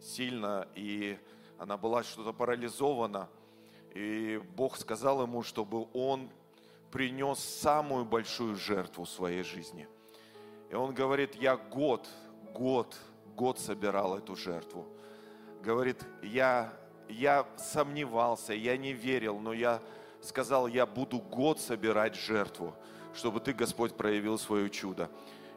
сильно, 0.01 0.69
и 0.75 1.19
она 1.59 1.77
была 1.77 2.03
что-то 2.03 2.33
парализована– 2.33 3.29
и 3.95 4.43
Бог 4.57 4.77
сказал 4.77 5.23
ему, 5.23 5.43
чтобы 5.43 5.87
он 5.93 6.29
принес 6.91 7.39
самую 7.39 8.05
большую 8.05 8.57
жертву 8.57 9.07
своей 9.07 9.45
жизни. 9.45 9.89
И 10.69 10.75
он 10.75 10.93
говорит, 10.93 11.37
я 11.37 11.57
год, 11.57 12.09
год, 12.53 12.97
год 13.37 13.61
собирал 13.61 14.19
эту 14.19 14.35
жертву. 14.35 14.87
Говорит, 15.65 16.05
я, 16.23 16.75
я 17.09 17.47
сомневался, 17.57 18.53
я 18.53 18.77
не 18.77 18.93
верил, 18.93 19.39
но 19.39 19.55
я 19.55 19.81
сказал, 20.21 20.67
я 20.67 20.85
буду 20.85 21.19
год 21.19 21.59
собирать 21.59 22.17
жертву, 22.17 22.75
чтобы 23.15 23.41
ты, 23.41 23.55
Господь, 23.55 23.95
проявил 23.95 24.39
свое 24.39 24.69
чудо. 24.69 25.09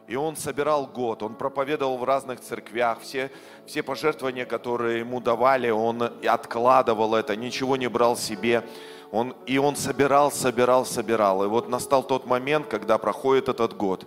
И 0.06 0.16
он 0.16 0.36
собирал 0.36 0.86
год, 0.86 1.22
он 1.22 1.34
проповедовал 1.34 1.98
в 1.98 2.04
разных 2.04 2.40
церквях, 2.40 3.00
все, 3.00 3.30
все 3.66 3.82
пожертвования, 3.82 4.46
которые 4.46 5.00
ему 5.00 5.20
давали, 5.20 5.68
он 5.68 6.02
откладывал 6.26 7.14
это, 7.14 7.36
ничего 7.36 7.76
не 7.76 7.90
брал 7.90 8.16
себе. 8.16 8.64
Он, 9.12 9.36
и 9.44 9.58
он 9.58 9.76
собирал, 9.76 10.32
собирал, 10.32 10.86
собирал. 10.86 11.44
И 11.44 11.48
вот 11.48 11.68
настал 11.68 12.02
тот 12.02 12.24
момент, 12.24 12.66
когда 12.66 12.96
проходит 12.96 13.50
этот 13.50 13.76
год, 13.76 14.06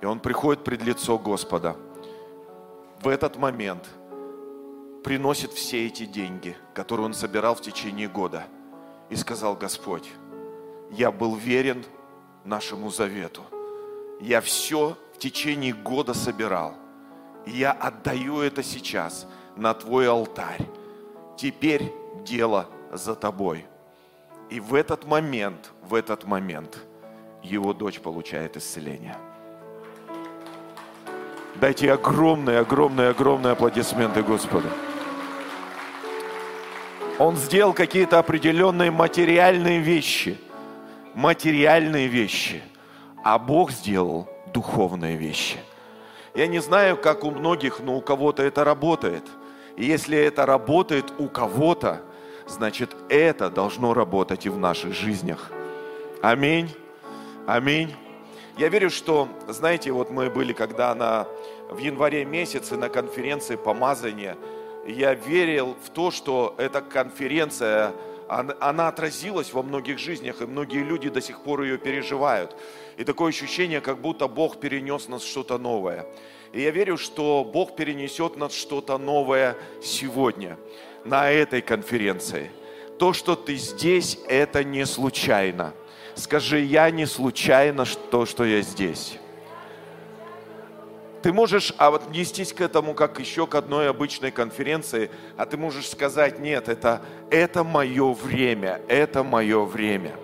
и 0.00 0.04
он 0.04 0.18
приходит 0.18 0.64
пред 0.64 0.82
лицо 0.82 1.16
Господа. 1.16 1.76
В 3.00 3.06
этот 3.06 3.36
момент 3.36 3.88
приносит 5.02 5.52
все 5.52 5.86
эти 5.86 6.06
деньги, 6.06 6.56
которые 6.74 7.06
он 7.06 7.14
собирал 7.14 7.54
в 7.54 7.60
течение 7.60 8.08
года. 8.08 8.44
И 9.10 9.16
сказал 9.16 9.56
Господь, 9.56 10.08
я 10.90 11.10
был 11.10 11.34
верен 11.34 11.84
нашему 12.44 12.90
завету. 12.90 13.42
Я 14.20 14.40
все 14.40 14.96
течение 15.22 15.72
года 15.72 16.14
собирал. 16.14 16.74
И 17.46 17.52
я 17.52 17.72
отдаю 17.72 18.40
это 18.40 18.62
сейчас 18.62 19.26
на 19.56 19.72
твой 19.72 20.08
алтарь. 20.08 20.66
Теперь 21.36 21.92
дело 22.24 22.66
за 22.92 23.14
тобой. 23.14 23.66
И 24.50 24.58
в 24.58 24.74
этот 24.74 25.06
момент, 25.06 25.72
в 25.82 25.94
этот 25.94 26.24
момент 26.24 26.78
его 27.42 27.72
дочь 27.72 28.00
получает 28.00 28.56
исцеление. 28.56 29.16
Дайте 31.60 31.92
огромные, 31.92 32.58
огромные, 32.58 33.10
огромные 33.10 33.52
аплодисменты 33.52 34.22
Господу. 34.22 34.68
Он 37.22 37.36
сделал 37.36 37.72
какие-то 37.72 38.18
определенные 38.18 38.90
материальные 38.90 39.78
вещи. 39.78 40.36
Материальные 41.14 42.08
вещи. 42.08 42.60
А 43.22 43.38
Бог 43.38 43.70
сделал 43.70 44.28
духовные 44.52 45.16
вещи. 45.16 45.58
Я 46.34 46.48
не 46.48 46.58
знаю, 46.58 46.96
как 46.96 47.22
у 47.22 47.30
многих, 47.30 47.78
но 47.78 47.96
у 47.96 48.00
кого-то 48.00 48.42
это 48.42 48.64
работает. 48.64 49.22
И 49.76 49.84
если 49.84 50.18
это 50.18 50.46
работает 50.46 51.12
у 51.18 51.28
кого-то, 51.28 52.02
значит 52.48 52.96
это 53.08 53.50
должно 53.50 53.94
работать 53.94 54.44
и 54.44 54.48
в 54.48 54.58
наших 54.58 54.92
жизнях. 54.92 55.52
Аминь. 56.22 56.74
Аминь. 57.46 57.94
Я 58.58 58.68
верю, 58.68 58.90
что, 58.90 59.28
знаете, 59.46 59.92
вот 59.92 60.10
мы 60.10 60.28
были 60.28 60.52
когда 60.52 60.92
на, 60.92 61.28
в 61.70 61.78
январе 61.78 62.24
месяце 62.24 62.76
на 62.76 62.88
конференции 62.88 63.54
помазания, 63.54 64.36
я 64.86 65.14
верил 65.14 65.76
в 65.84 65.90
то, 65.90 66.10
что 66.10 66.54
эта 66.58 66.80
конференция, 66.80 67.92
она, 68.28 68.88
отразилась 68.88 69.52
во 69.52 69.62
многих 69.62 69.98
жизнях, 69.98 70.40
и 70.40 70.46
многие 70.46 70.82
люди 70.82 71.08
до 71.08 71.20
сих 71.20 71.40
пор 71.40 71.62
ее 71.62 71.78
переживают. 71.78 72.56
И 72.96 73.04
такое 73.04 73.30
ощущение, 73.30 73.80
как 73.80 74.00
будто 74.00 74.28
Бог 74.28 74.58
перенес 74.60 75.08
нас 75.08 75.24
что-то 75.24 75.58
новое. 75.58 76.06
И 76.52 76.60
я 76.60 76.70
верю, 76.70 76.98
что 76.98 77.44
Бог 77.44 77.76
перенесет 77.76 78.36
нас 78.36 78.52
что-то 78.52 78.98
новое 78.98 79.56
сегодня, 79.82 80.58
на 81.04 81.30
этой 81.30 81.62
конференции. 81.62 82.50
То, 82.98 83.12
что 83.12 83.36
ты 83.36 83.56
здесь, 83.56 84.18
это 84.28 84.62
не 84.62 84.86
случайно. 84.86 85.74
Скажи, 86.14 86.60
я 86.60 86.90
не 86.90 87.06
случайно 87.06 87.86
то, 88.10 88.26
что 88.26 88.44
я 88.44 88.60
здесь. 88.60 89.18
Ты 91.22 91.32
можешь 91.32 91.72
отнестись 91.78 92.52
к 92.52 92.60
этому 92.60 92.94
как 92.94 93.20
еще 93.20 93.46
к 93.46 93.54
одной 93.54 93.88
обычной 93.88 94.32
конференции, 94.32 95.10
а 95.36 95.46
ты 95.46 95.56
можешь 95.56 95.88
сказать, 95.88 96.40
нет, 96.40 96.68
это, 96.68 97.00
это 97.30 97.62
мое 97.62 98.12
время, 98.12 98.80
это 98.88 99.22
мое 99.22 99.64
время. 99.64 100.16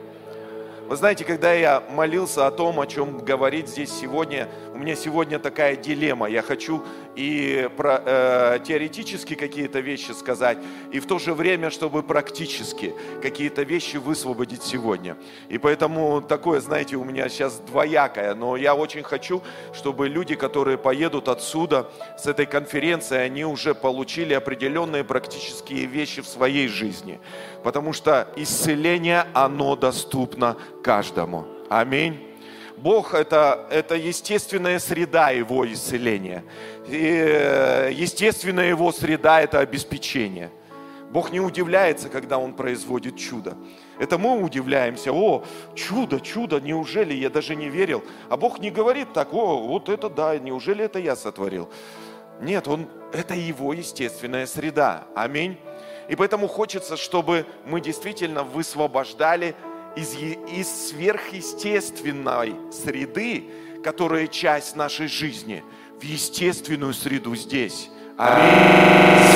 Вы 0.89 0.97
знаете, 0.97 1.25
когда 1.25 1.53
я 1.53 1.83
молился 1.91 2.47
о 2.47 2.51
том, 2.51 2.81
о 2.81 2.87
чем 2.87 3.19
говорить 3.19 3.69
здесь 3.69 3.93
сегодня, 3.93 4.49
у 4.79 4.81
меня 4.81 4.95
сегодня 4.95 5.41
такая 5.41 5.75
дилемма. 5.75 6.29
Я 6.29 6.41
хочу 6.41 6.85
и 7.17 7.69
про, 7.77 8.01
э, 8.07 8.59
теоретически 8.65 9.35
какие-то 9.35 9.81
вещи 9.81 10.13
сказать, 10.13 10.59
и 10.93 11.01
в 11.01 11.07
то 11.07 11.19
же 11.19 11.35
время, 11.35 11.71
чтобы 11.71 12.05
практически 12.05 12.95
какие-то 13.21 13.63
вещи 13.63 13.97
высвободить 13.97 14.63
сегодня. 14.63 15.17
И 15.49 15.59
поэтому 15.59 16.23
такое, 16.23 16.61
знаете, 16.61 16.95
у 16.95 17.03
меня 17.03 17.29
сейчас 17.29 17.59
двоякое, 17.59 18.37
но 18.37 18.57
я 18.57 18.77
очень 18.77 19.03
хочу, 19.03 19.43
чтобы 19.73 20.09
люди, 20.09 20.37
которые 20.37 20.79
поедут 20.79 21.29
отсюда 21.29 21.91
с 22.17 22.29
этой 22.29 22.47
конференции, 22.47 23.19
они 23.19 23.45
уже 23.45 23.75
получили 23.75 24.33
определенные 24.33 25.03
практические 25.03 25.87
вещи 25.87 26.23
в 26.23 26.29
своей 26.29 26.69
жизни. 26.69 27.19
Потому 27.65 27.93
что 27.93 28.29
исцеление, 28.37 29.27
оно 29.35 29.75
доступно 29.75 30.57
каждому. 30.85 31.47
Аминь. 31.69 32.28
Бог 32.83 33.15
это, 33.15 33.67
это 33.71 33.97
естественная 33.97 34.79
среда 34.79 35.31
его 35.31 35.71
исцеления. 35.71 36.45
И 36.87 37.25
э, 37.27 37.91
естественная 37.93 38.69
его 38.69 38.93
среда 38.93 39.41
это 39.41 39.59
обеспечение. 39.61 40.51
Бог 41.11 41.33
не 41.33 41.41
удивляется, 41.41 42.09
когда 42.09 42.39
Он 42.39 42.53
производит 42.53 43.17
чудо. 43.17 43.57
Это 43.99 44.19
мы 44.19 44.41
удивляемся, 44.41 45.13
о, 45.13 45.45
чудо, 45.75 46.21
чудо, 46.21 46.61
неужели 46.61 47.15
я 47.15 47.31
даже 47.31 47.57
не 47.57 47.69
верил. 47.69 48.05
А 48.29 48.37
Бог 48.37 48.61
не 48.61 48.71
говорит 48.71 49.13
так, 49.13 49.33
о, 49.33 49.59
вот 49.59 49.89
это 49.89 50.09
да, 50.09 50.39
неужели 50.39 50.85
это 50.85 50.99
я 50.99 51.17
сотворил. 51.17 51.69
Нет, 52.41 52.69
он, 52.69 52.87
это 53.13 53.35
его 53.35 53.73
естественная 53.73 54.47
среда. 54.47 55.05
Аминь. 55.17 55.59
И 56.09 56.15
поэтому 56.15 56.47
хочется, 56.47 56.97
чтобы 56.97 57.45
мы 57.67 57.81
действительно 57.81 58.45
высвобождали 58.45 59.55
из, 59.99 60.15
из 60.15 60.89
сверхъестественной 60.89 62.55
среды, 62.71 63.45
которая 63.83 64.29
часть 64.29 64.77
нашей 64.77 65.09
жизни, 65.09 65.65
в 66.01 66.05
естественную 66.05 66.95
среду 66.95 67.35
здесь. 67.35 67.91
Аминь. 68.17 69.29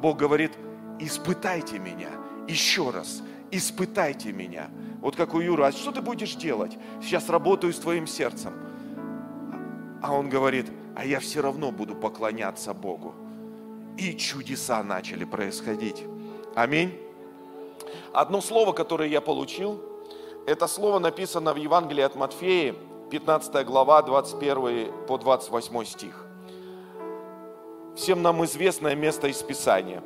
Бог 0.00 0.09
говорит, 0.20 0.52
испытайте 0.98 1.78
меня 1.78 2.10
еще 2.46 2.90
раз, 2.90 3.22
испытайте 3.50 4.32
меня. 4.32 4.70
Вот 5.00 5.16
как 5.16 5.34
у 5.34 5.40
Юры, 5.40 5.64
а 5.64 5.72
что 5.72 5.92
ты 5.92 6.02
будешь 6.02 6.34
делать? 6.34 6.76
Сейчас 7.00 7.30
работаю 7.30 7.72
с 7.72 7.78
твоим 7.78 8.06
сердцем. 8.06 8.52
А 10.02 10.12
он 10.12 10.28
говорит, 10.28 10.66
а 10.96 11.06
я 11.06 11.20
все 11.20 11.40
равно 11.40 11.70
буду 11.70 11.94
поклоняться 11.94 12.74
Богу. 12.74 13.14
И 13.96 14.14
чудеса 14.16 14.82
начали 14.82 15.24
происходить. 15.24 16.04
Аминь. 16.54 16.98
Одно 18.12 18.40
слово, 18.40 18.72
которое 18.72 19.08
я 19.08 19.20
получил, 19.20 19.80
это 20.46 20.66
слово 20.66 20.98
написано 20.98 21.54
в 21.54 21.56
Евангелии 21.56 22.02
от 22.02 22.16
Матфея, 22.16 22.74
15 23.10 23.66
глава, 23.66 24.02
21 24.02 25.06
по 25.06 25.18
28 25.18 25.84
стих. 25.84 26.29
Всем 27.96 28.22
нам 28.22 28.44
известное 28.44 28.94
место 28.94 29.26
из 29.26 29.42
Писания. 29.42 30.02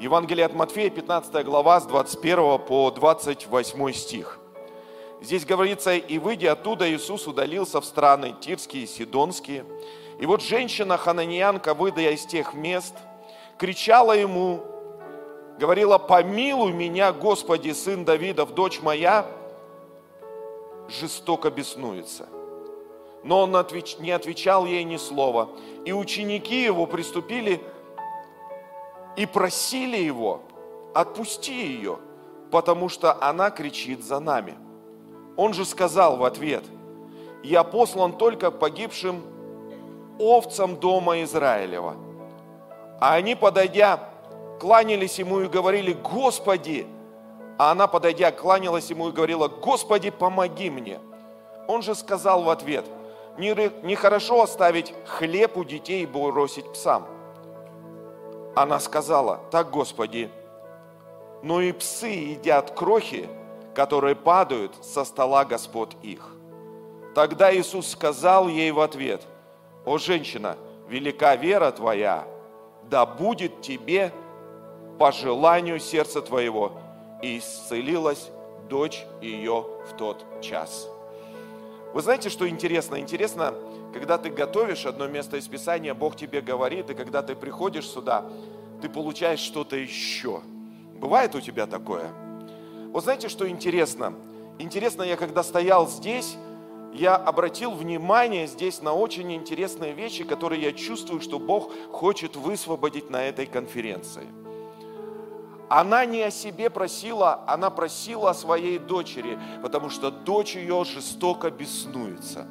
Евангелие 0.00 0.44
от 0.44 0.54
Матфея, 0.54 0.90
15 0.90 1.44
глава, 1.44 1.80
с 1.80 1.86
21 1.86 2.58
по 2.58 2.90
28 2.90 3.92
стих. 3.92 4.40
Здесь 5.22 5.46
говорится, 5.46 5.94
и 5.94 6.18
выйдя 6.18 6.52
оттуда, 6.52 6.92
Иисус 6.92 7.28
удалился 7.28 7.80
в 7.80 7.84
страны 7.84 8.34
Тирские 8.40 8.82
и 8.82 8.86
Сидонские. 8.86 9.64
И 10.18 10.26
вот 10.26 10.42
женщина 10.42 10.98
Хананиянка, 10.98 11.72
выйдя 11.74 12.10
из 12.10 12.26
тех 12.26 12.52
мест, 12.52 12.94
кричала 13.58 14.12
ему, 14.12 14.64
говорила, 15.58 15.98
помилуй 15.98 16.72
меня, 16.72 17.12
Господи, 17.12 17.70
сын 17.70 18.04
Давидов, 18.04 18.54
дочь 18.54 18.80
моя, 18.82 19.24
жестоко 20.88 21.50
беснуется. 21.50 22.26
Но 23.24 23.40
он 23.40 23.50
не 24.00 24.10
отвечал 24.10 24.66
ей 24.66 24.84
ни 24.84 24.98
слова. 24.98 25.48
И 25.84 25.92
ученики 25.92 26.62
его 26.62 26.86
приступили 26.86 27.60
и 29.16 29.26
просили 29.26 29.96
его, 29.96 30.42
отпусти 30.94 31.54
ее, 31.54 31.98
потому 32.50 32.88
что 32.88 33.16
она 33.22 33.50
кричит 33.50 34.04
за 34.04 34.20
нами. 34.20 34.54
Он 35.36 35.54
же 35.54 35.64
сказал 35.64 36.16
в 36.16 36.24
ответ, 36.24 36.64
я 37.42 37.64
послан 37.64 38.12
только 38.12 38.50
погибшим 38.50 39.22
овцам 40.18 40.76
дома 40.76 41.22
Израилева. 41.22 41.96
А 43.00 43.14
они, 43.14 43.34
подойдя, 43.34 44.00
кланялись 44.60 45.18
ему 45.18 45.40
и 45.40 45.48
говорили, 45.48 45.92
Господи, 45.92 46.86
а 47.58 47.72
она, 47.72 47.86
подойдя, 47.86 48.30
кланялась 48.32 48.90
ему 48.90 49.08
и 49.08 49.12
говорила, 49.12 49.48
Господи, 49.48 50.10
помоги 50.10 50.70
мне. 50.70 51.00
Он 51.68 51.82
же 51.82 51.94
сказал 51.94 52.42
в 52.42 52.50
ответ, 52.50 52.84
нехорошо 53.36 54.42
оставить 54.42 54.94
хлеб 55.06 55.56
у 55.56 55.64
детей 55.64 56.02
и 56.02 56.06
бросить 56.06 56.70
псам. 56.72 57.06
Она 58.54 58.78
сказала, 58.78 59.40
так, 59.50 59.70
Господи, 59.70 60.30
но 61.42 61.60
и 61.60 61.72
псы 61.72 62.06
едят 62.06 62.70
крохи, 62.70 63.28
которые 63.74 64.14
падают 64.14 64.72
со 64.82 65.04
стола 65.04 65.44
Господ 65.44 65.96
их. 66.02 66.28
Тогда 67.14 67.54
Иисус 67.54 67.88
сказал 67.88 68.48
ей 68.48 68.70
в 68.70 68.80
ответ, 68.80 69.22
о 69.84 69.98
женщина, 69.98 70.56
велика 70.88 71.36
вера 71.36 71.70
твоя, 71.70 72.24
да 72.84 73.06
будет 73.06 73.60
тебе 73.60 74.12
по 74.98 75.12
желанию 75.12 75.80
сердца 75.80 76.22
твоего 76.22 76.72
и 77.22 77.38
исцелилась 77.38 78.30
дочь 78.68 79.04
ее 79.20 79.66
в 79.88 79.96
тот 79.96 80.24
час. 80.40 80.88
Вы 81.94 82.02
знаете, 82.02 82.28
что 82.28 82.48
интересно? 82.48 82.98
Интересно, 82.98 83.54
когда 83.92 84.18
ты 84.18 84.28
готовишь 84.28 84.84
одно 84.84 85.06
место 85.06 85.36
из 85.36 85.46
Писания, 85.46 85.94
Бог 85.94 86.16
тебе 86.16 86.40
говорит, 86.40 86.90
и 86.90 86.94
когда 86.94 87.22
ты 87.22 87.36
приходишь 87.36 87.86
сюда, 87.86 88.24
ты 88.82 88.88
получаешь 88.88 89.38
что-то 89.38 89.76
еще. 89.76 90.40
Бывает 90.96 91.36
у 91.36 91.40
тебя 91.40 91.68
такое? 91.68 92.10
Вот 92.90 93.04
знаете, 93.04 93.28
что 93.28 93.48
интересно? 93.48 94.12
Интересно, 94.58 95.04
я 95.04 95.16
когда 95.16 95.44
стоял 95.44 95.88
здесь, 95.88 96.36
я 96.92 97.14
обратил 97.14 97.70
внимание 97.70 98.48
здесь 98.48 98.82
на 98.82 98.92
очень 98.92 99.32
интересные 99.32 99.92
вещи, 99.92 100.24
которые 100.24 100.62
я 100.62 100.72
чувствую, 100.72 101.20
что 101.20 101.38
Бог 101.38 101.70
хочет 101.92 102.34
высвободить 102.34 103.08
на 103.08 103.22
этой 103.22 103.46
конференции– 103.46 104.26
она 105.80 106.06
не 106.06 106.22
о 106.22 106.30
себе 106.30 106.70
просила, 106.70 107.42
она 107.48 107.68
просила 107.68 108.30
о 108.30 108.34
своей 108.34 108.78
дочери, 108.78 109.40
потому 109.60 109.90
что 109.90 110.12
дочь 110.12 110.54
ее 110.54 110.84
жестоко 110.84 111.50
беснуется. 111.50 112.46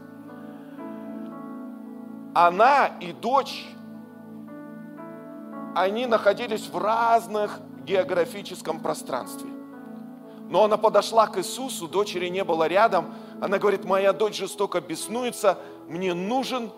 Она 2.36 2.88
и 3.00 3.14
дочь, 3.14 3.66
они 5.74 6.06
находились 6.06 6.68
в 6.68 6.78
разных 6.78 7.62
географическом 7.86 8.82
пространстве. 8.82 9.50
Но 10.50 10.66
она 10.66 10.76
подошла 10.76 11.28
к 11.28 11.38
Иисусу, 11.38 11.88
дочери 11.88 12.28
не 12.28 12.44
было 12.44 12.68
рядом. 12.68 13.16
Она 13.40 13.58
говорит, 13.58 13.86
моя 13.86 14.12
дочь 14.12 14.38
жестоко 14.38 14.82
беснуется, 14.82 15.58
мне 15.88 16.14
нужен, 16.14 16.72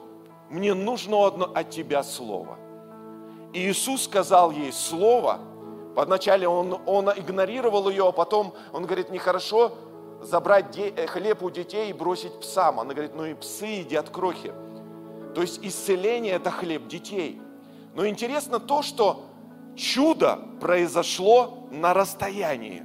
мне 0.51 0.75
нужно 0.75 1.25
одно 1.25 1.45
от 1.45 1.71
тебя 1.71 2.03
слово. 2.03 2.59
И 3.51 3.67
Иисус 3.67 4.03
сказал 4.03 4.51
ей 4.51 4.71
слово– 4.71 5.39
Вначале 5.95 6.47
он, 6.47 6.77
он 6.85 7.09
игнорировал 7.09 7.89
ее, 7.89 8.09
а 8.09 8.11
потом 8.11 8.53
он 8.73 8.85
говорит, 8.85 9.09
нехорошо 9.09 9.71
забрать 10.21 10.71
де, 10.71 10.89
э, 10.89 11.07
хлеб 11.07 11.41
у 11.41 11.49
детей 11.49 11.89
и 11.89 11.93
бросить 11.93 12.37
псам. 12.39 12.79
Она 12.79 12.93
говорит, 12.93 13.15
ну 13.15 13.25
и 13.25 13.33
псы 13.33 13.65
едят 13.65 14.09
крохи. 14.09 14.53
То 15.33 15.41
есть 15.41 15.59
исцеление– 15.63 16.33
это 16.35 16.51
хлеб 16.51 16.87
детей. 16.87 17.41
Но 17.93 18.07
интересно 18.07 18.59
то, 18.59 18.81
что 18.81 19.25
чудо 19.75 20.39
произошло 20.59 21.67
на 21.71 21.93
расстоянии. 21.93 22.83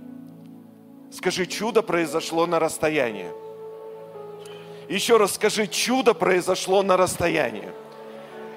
Скажи, 1.13 1.47
чудо 1.47 1.83
произошло 1.83 2.47
на 2.47 2.61
расстоянии. 2.61 3.33
Еще 4.89 5.17
раз 5.17 5.35
скажи, 5.35 5.67
чудо 5.67 6.15
произошло 6.15 6.83
на 6.83 6.97
расстоянии. 6.97 7.71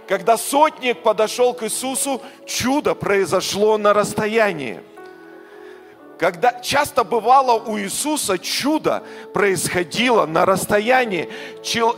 Когда 0.07 0.37
сотник 0.37 1.01
подошел 1.01 1.53
к 1.53 1.63
Иисусу, 1.63 2.21
чудо 2.45 2.93
произошло 2.93 3.77
на 3.77 3.93
расстоянии. 3.93 4.81
Когда 6.19 6.59
часто 6.61 7.03
бывало 7.03 7.59
у 7.59 7.77
Иисуса 7.77 8.37
чудо 8.37 9.03
происходило 9.33 10.25
на 10.25 10.45
расстоянии. 10.45 11.29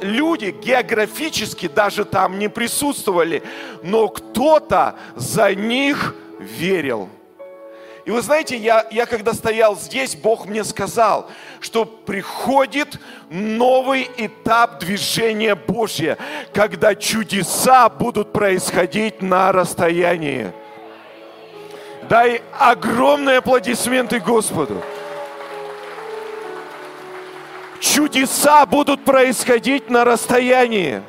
Люди 0.02 0.56
географически 0.64 1.68
даже 1.68 2.06
там 2.06 2.40
не 2.40 2.48
присутствовали, 2.48 3.44
но 3.84 4.08
кто-то 4.08 4.96
за 5.16 5.54
них 5.54 6.16
верил. 6.40 7.10
И 8.06 8.12
вы 8.12 8.22
знаете, 8.22 8.56
я, 8.56 8.86
я 8.92 9.08
когда 9.08 9.34
стоял 9.34 9.76
здесь, 9.76 10.16
Бог 10.16 10.46
мне 10.46 10.64
сказал, 10.64 11.28
что 11.60 11.86
приходит 11.86 13.00
новый 13.32 14.08
этап 14.18 14.80
движения 14.80 15.56
Божьего, 15.56 16.16
когда 16.54 16.94
чудеса 16.94 17.90
будут 17.90 18.32
происходить 18.32 19.24
на 19.24 19.52
расстоянии. 19.52 20.52
Дай 22.08 22.44
огромные 22.60 23.40
аплодисменты 23.40 24.20
Господу. 24.20 24.84
Чудеса 27.80 28.68
будут 28.68 29.04
происходить 29.04 29.90
на 29.90 30.06
расстоянии. 30.06 31.02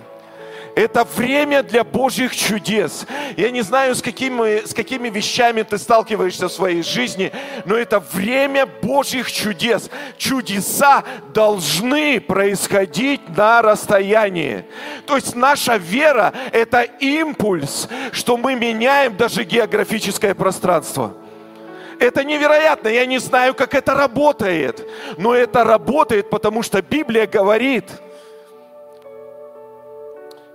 Это 0.77 1.05
время 1.05 1.63
для 1.63 1.85
Божьих 1.85 2.37
чудес. 2.37 3.07
Я 3.39 3.51
не 3.51 3.63
знаю, 3.63 3.95
с 3.95 4.03
какими, 4.03 4.67
с 4.67 4.75
какими 4.75 5.09
вещами 5.09 5.63
ты 5.63 5.79
сталкиваешься 5.79 6.49
в 6.49 6.53
своей 6.53 6.83
жизни, 6.83 7.33
но 7.65 7.77
это 7.77 7.99
время 7.99 8.67
Божьих 8.67 9.33
чудес. 9.33 9.89
Чудеса 10.19 11.03
должны 11.33 12.21
происходить 12.21 13.23
на 13.35 13.63
расстоянии. 13.63 14.67
То 15.07 15.17
есть 15.17 15.35
наша 15.35 15.79
вера– 15.79 16.35
это 16.53 16.83
импульс, 16.83 17.89
что 18.13 18.37
мы 18.37 18.55
меняем 18.55 19.17
даже 19.17 19.45
географическое 19.45 20.35
пространство. 20.35 21.15
Это 21.99 22.23
невероятно, 22.23 22.89
я 22.89 23.07
не 23.07 23.17
знаю, 23.17 23.55
как 23.55 23.73
это 23.73 23.95
работает, 23.95 24.87
но 25.17 25.35
это 25.35 25.65
работает, 25.65 26.29
потому 26.29 26.63
что 26.63 26.83
Библия 26.83 27.27
говорит– 27.27 27.87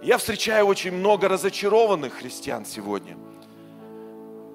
я 0.01 0.17
встречаю 0.17 0.65
очень 0.65 0.91
много 0.91 1.27
разочарованных 1.27 2.13
христиан 2.13 2.65
сегодня. 2.65 3.17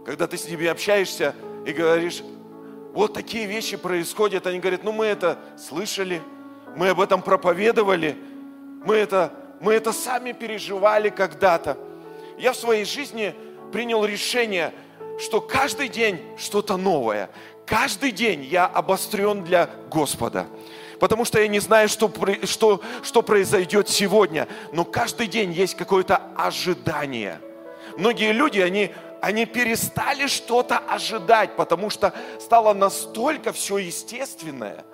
Когда 0.05 0.27
ты 0.27 0.37
с 0.37 0.49
ними 0.49 0.67
общаешься 0.67 1.35
и 1.65 1.73
говоришь, 1.73 2.23
вот 2.93 3.15
такие 3.15 3.47
вещи 3.47 3.77
происходят, 3.77 4.47
они 4.47 4.59
говорят, 4.59 4.83
ну 4.83 4.93
мы 4.93 5.07
это 5.07 5.39
слышали, 5.57 6.23
мы 6.77 6.89
об 6.89 7.01
этом 7.01 7.23
проповедовали, 7.23 8.17
мы 8.85 8.97
это, 8.97 9.33
мы 9.61 9.75
это 9.75 9.93
сами 9.93 10.33
переживали 10.33 11.11
когда-то. 11.11 11.79
Я 12.39 12.53
в 12.53 12.57
своей 12.57 12.85
жизни 12.85 13.35
принял 13.73 14.05
решение, 14.05 14.73
что 15.19 15.41
каждый 15.41 15.89
день 15.89 16.21
что-то 16.37 16.77
новое, 16.77 17.31
каждый 17.67 18.13
день 18.13 18.43
я 18.45 18.67
обострен 18.67 19.45
для 19.45 19.71
Господа 19.91 20.47
потому 21.01 21.25
что 21.25 21.41
я 21.41 21.49
не 21.49 21.61
знаю, 21.61 21.89
что, 21.89 22.11
что, 22.45 22.81
что 23.03 23.23
произойдет 23.23 23.89
сегодня. 23.89 24.49
Но 24.73 24.85
каждый 24.85 25.27
день 25.27 25.53
есть 25.53 25.75
какое-то 25.75 26.21
ожидание. 26.37 27.41
Многие 27.97 28.33
люди, 28.33 28.61
они, 28.61 28.93
Они 29.23 29.47
перестали 29.47 30.29
что-то 30.29 30.79
ожидать, 30.79 31.57
потому 31.57 31.91
что 31.91 32.13
стало 32.39 32.75
настолько 32.75 33.53
все 33.53 33.79
естественное. 33.79 34.85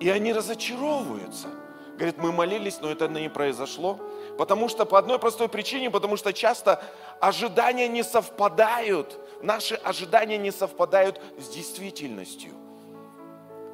И 0.00 0.10
они 0.10 0.32
разочаровываются. 0.32 1.48
Говорит, 1.96 2.18
мы 2.18 2.32
молились, 2.32 2.80
но 2.82 2.90
это 2.90 3.08
не 3.08 3.30
произошло. 3.30 3.98
Потому 4.36 4.68
что 4.68 4.84
по 4.84 4.98
одной 4.98 5.18
простой 5.18 5.48
причине, 5.48 5.90
потому 5.90 6.18
что 6.18 6.32
часто 6.32 6.82
ожидания 7.20 7.88
не 7.88 8.04
совпадают. 8.04 9.18
Наши 9.42 9.76
ожидания 9.76 10.36
не 10.36 10.50
совпадают 10.50 11.20
с 11.38 11.48
действительностью. 11.48 12.50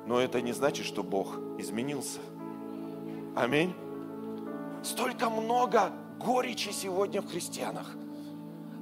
Но 0.07 0.21
это 0.21 0.41
не 0.41 0.53
значит, 0.53 0.87
что 0.87 1.03
Бог 1.03 1.39
изменился. 1.59 2.21
Аминь. 3.37 3.75
Столько 4.83 5.31
много 5.31 5.93
горечи 6.19 6.71
сегодня 6.71 7.23
в 7.23 7.29
христианах. 7.29 7.95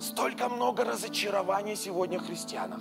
Столько 0.01 0.49
много 0.49 0.85
разочарований 0.85 1.77
сегодня 1.77 2.19
в 2.19 2.27
христианах. 2.27 2.81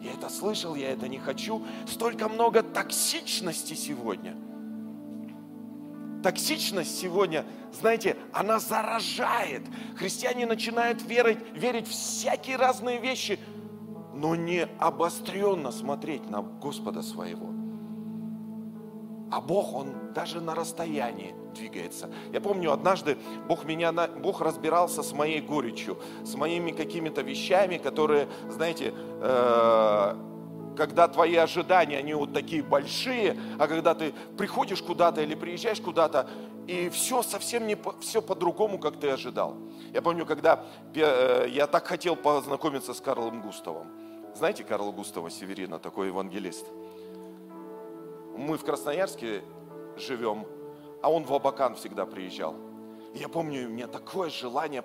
Я 0.00 0.12
это 0.12 0.28
слышал, 0.28 0.76
я 0.76 0.90
это 0.90 1.08
не 1.08 1.18
хочу. 1.18 1.64
Столько 1.86 2.28
много 2.28 2.62
токсичности 2.62 3.74
сегодня. 3.74 4.36
Токсичность 6.22 6.98
сегодня, 6.98 7.44
знаете, 7.72 8.16
она 8.32 8.58
заражает. 8.58 9.62
Христиане 9.96 10.46
начинают 10.46 11.02
верить, 11.02 11.38
верить 11.54 11.86
в 11.86 11.90
всякие 11.90 12.56
разные 12.56 13.00
вещи, 13.00 13.38
но 14.18 14.34
не 14.34 14.66
обостренно 14.78 15.70
смотреть 15.70 16.28
на 16.28 16.42
Господа 16.42 17.02
своего. 17.02 17.50
А 19.30 19.40
Бог, 19.40 19.74
Он 19.74 20.12
даже 20.12 20.40
на 20.40 20.54
расстоянии 20.54 21.34
двигается. 21.54 22.10
Я 22.32 22.40
помню, 22.40 22.72
однажды 22.72 23.16
Бог, 23.46 23.64
меня, 23.64 23.92
Бог 23.92 24.40
разбирался 24.40 25.02
с 25.02 25.12
моей 25.12 25.40
горечью, 25.40 25.98
с 26.24 26.34
моими 26.34 26.72
какими-то 26.72 27.22
вещами, 27.22 27.78
которые, 27.78 28.26
знаете, 28.48 28.92
э, 29.20 30.16
когда 30.76 31.08
твои 31.08 31.36
ожидания, 31.36 31.98
они 31.98 32.14
вот 32.14 32.32
такие 32.32 32.62
большие, 32.62 33.38
а 33.58 33.68
когда 33.68 33.94
ты 33.94 34.14
приходишь 34.36 34.82
куда-то 34.82 35.20
или 35.20 35.34
приезжаешь 35.34 35.80
куда-то, 35.80 36.28
и 36.66 36.88
все 36.88 37.22
совсем 37.22 37.66
не 37.66 37.76
все 38.00 38.20
по-другому, 38.20 38.78
как 38.78 38.98
ты 38.98 39.10
ожидал. 39.10 39.56
Я 39.92 40.02
помню, 40.02 40.26
когда 40.26 40.64
э, 40.94 41.46
я 41.50 41.66
так 41.68 41.86
хотел 41.86 42.16
познакомиться 42.16 42.94
с 42.94 43.00
Карлом 43.00 43.42
Густавом. 43.42 44.07
Знаете 44.38 44.62
Карла 44.62 44.92
Густава 44.92 45.30
Северина, 45.30 45.80
такой 45.80 46.06
евангелист? 46.06 46.64
Мы 48.36 48.56
в 48.56 48.64
Красноярске 48.64 49.42
живем, 49.96 50.46
а 51.02 51.10
он 51.10 51.24
в 51.24 51.34
Абакан 51.34 51.74
всегда 51.74 52.06
приезжал. 52.06 52.54
Я 53.14 53.28
помню, 53.28 53.66
у 53.66 53.68
меня 53.68 53.88
такое 53.88 54.30
желание 54.30 54.84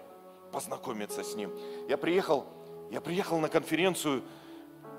познакомиться 0.52 1.24
с 1.24 1.36
ним. 1.36 1.52
Я 1.88 2.00
приехал, 2.00 2.48
я 2.90 3.00
приехал 3.00 3.38
на 3.38 3.48
конференцию, 3.48 4.24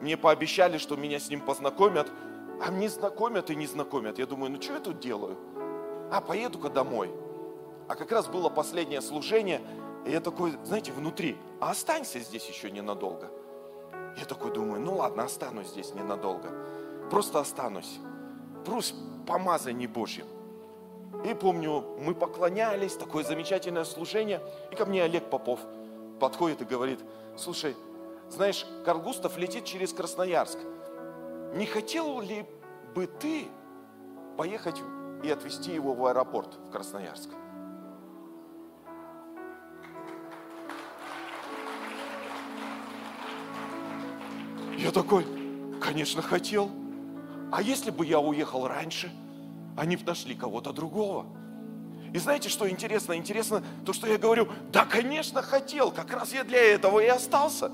мне 0.01 0.17
пообещали, 0.17 0.79
что 0.79 0.95
меня 0.95 1.19
с 1.19 1.29
ним 1.31 1.41
познакомят, 1.41 2.09
а 2.65 2.71
мне 2.71 2.89
знакомят 2.89 3.51
и 3.51 3.57
не 3.57 3.67
знакомят. 3.67 4.21
Я 4.21 4.27
думаю, 4.27 4.53
ну 4.53 4.63
что 4.63 4.75
я 4.75 4.79
тут 4.81 5.01
делаю? 5.01 5.37
А, 6.13 6.21
поеду-ка 6.21 6.71
домой. 6.71 7.11
А 7.89 7.97
как 7.97 8.13
раз 8.13 8.29
было 8.29 8.51
последнее 8.51 9.01
служение, 9.01 9.61
и 10.07 10.13
я 10.13 10.21
такой, 10.21 10.53
знаете, 10.63 10.93
внутри, 10.93 11.37
а 11.61 11.73
останься 11.73 12.21
здесь 12.21 12.47
еще 12.49 12.71
ненадолго. 12.71 13.33
Я 14.17 14.25
такой 14.25 14.53
думаю, 14.53 14.81
ну 14.81 14.97
ладно, 14.97 15.25
останусь 15.25 15.69
здесь 15.69 15.95
ненадолго. 15.95 16.49
Просто 17.11 17.41
останусь. 17.41 17.99
Просто 18.65 18.97
помазание 19.27 19.89
Божьим. 19.89 20.27
И 21.25 21.35
помню, 21.35 21.85
мы 22.01 22.15
поклонялись, 22.15 22.95
такое 22.95 23.25
замечательное 23.25 23.85
служение. 23.85 24.41
И 24.71 24.75
ко 24.75 24.85
мне 24.85 25.03
Олег 25.03 25.31
Попов 25.31 25.61
подходит 26.21 26.63
и 26.63 26.65
говорит, 26.65 27.01
слушай, 27.37 27.77
знаешь, 28.31 28.67
Карл 28.85 29.01
Густав 29.01 29.37
летит 29.37 29.65
через 29.65 29.93
Красноярск. 29.93 30.59
Не 31.55 31.67
хотел 31.67 32.21
ли 32.21 32.47
бы 32.95 33.07
ты 33.07 33.47
поехать 34.37 34.81
и 35.23 35.31
отвезти 35.31 35.73
его 35.73 35.95
в 35.95 36.07
аэропорт 36.07 36.55
в 36.67 36.71
Красноярск? 36.71 37.31
Я 44.79 44.91
такой, 44.91 45.27
конечно, 45.81 46.23
хотел. 46.23 46.71
А 47.53 47.63
если 47.63 47.91
бы 47.91 48.05
я 48.07 48.21
уехал 48.21 48.67
раньше– 48.67 49.11
они 49.77 49.97
нашли 49.97 50.35
кого-то 50.35 50.73
другого. 50.73 51.27
И 52.13 52.19
знаете, 52.19 52.49
что 52.49 52.69
интересно? 52.69 53.15
Интересно 53.15 53.63
то, 53.85 53.93
что 53.93 54.07
я 54.07 54.19
говорю, 54.19 54.49
да, 54.73 54.85
конечно, 54.85 55.43
хотел, 55.43 55.91
как 55.91 56.13
раз 56.13 56.33
я 56.33 56.45
для 56.45 56.61
этого 56.61 57.01
и 57.01 57.07
остался. 57.07 57.73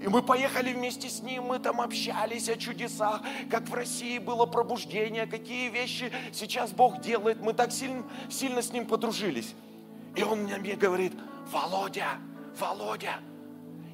И 0.00 0.08
мы 0.08 0.20
поехали 0.20 0.72
вместе 0.72 1.08
с 1.08 1.22
ним, 1.22 1.44
мы 1.44 1.60
там 1.60 1.80
общались 1.80 2.48
о 2.48 2.56
чудесах, 2.56 3.20
как 3.48 3.68
в 3.68 3.74
России 3.74 4.18
было 4.18 4.46
пробуждение, 4.46 5.26
какие 5.26 5.68
вещи 5.68 6.10
сейчас 6.32 6.72
Бог 6.72 7.00
делает. 7.00 7.40
Мы 7.40 7.52
так 7.52 7.70
сильно, 7.70 8.02
сильно 8.28 8.62
с 8.62 8.72
ним 8.72 8.86
подружились. 8.86 9.54
И 10.16 10.24
он 10.24 10.40
мне 10.40 10.74
говорит, 10.74 11.12
Володя, 11.52 12.18
Володя, 12.58 13.20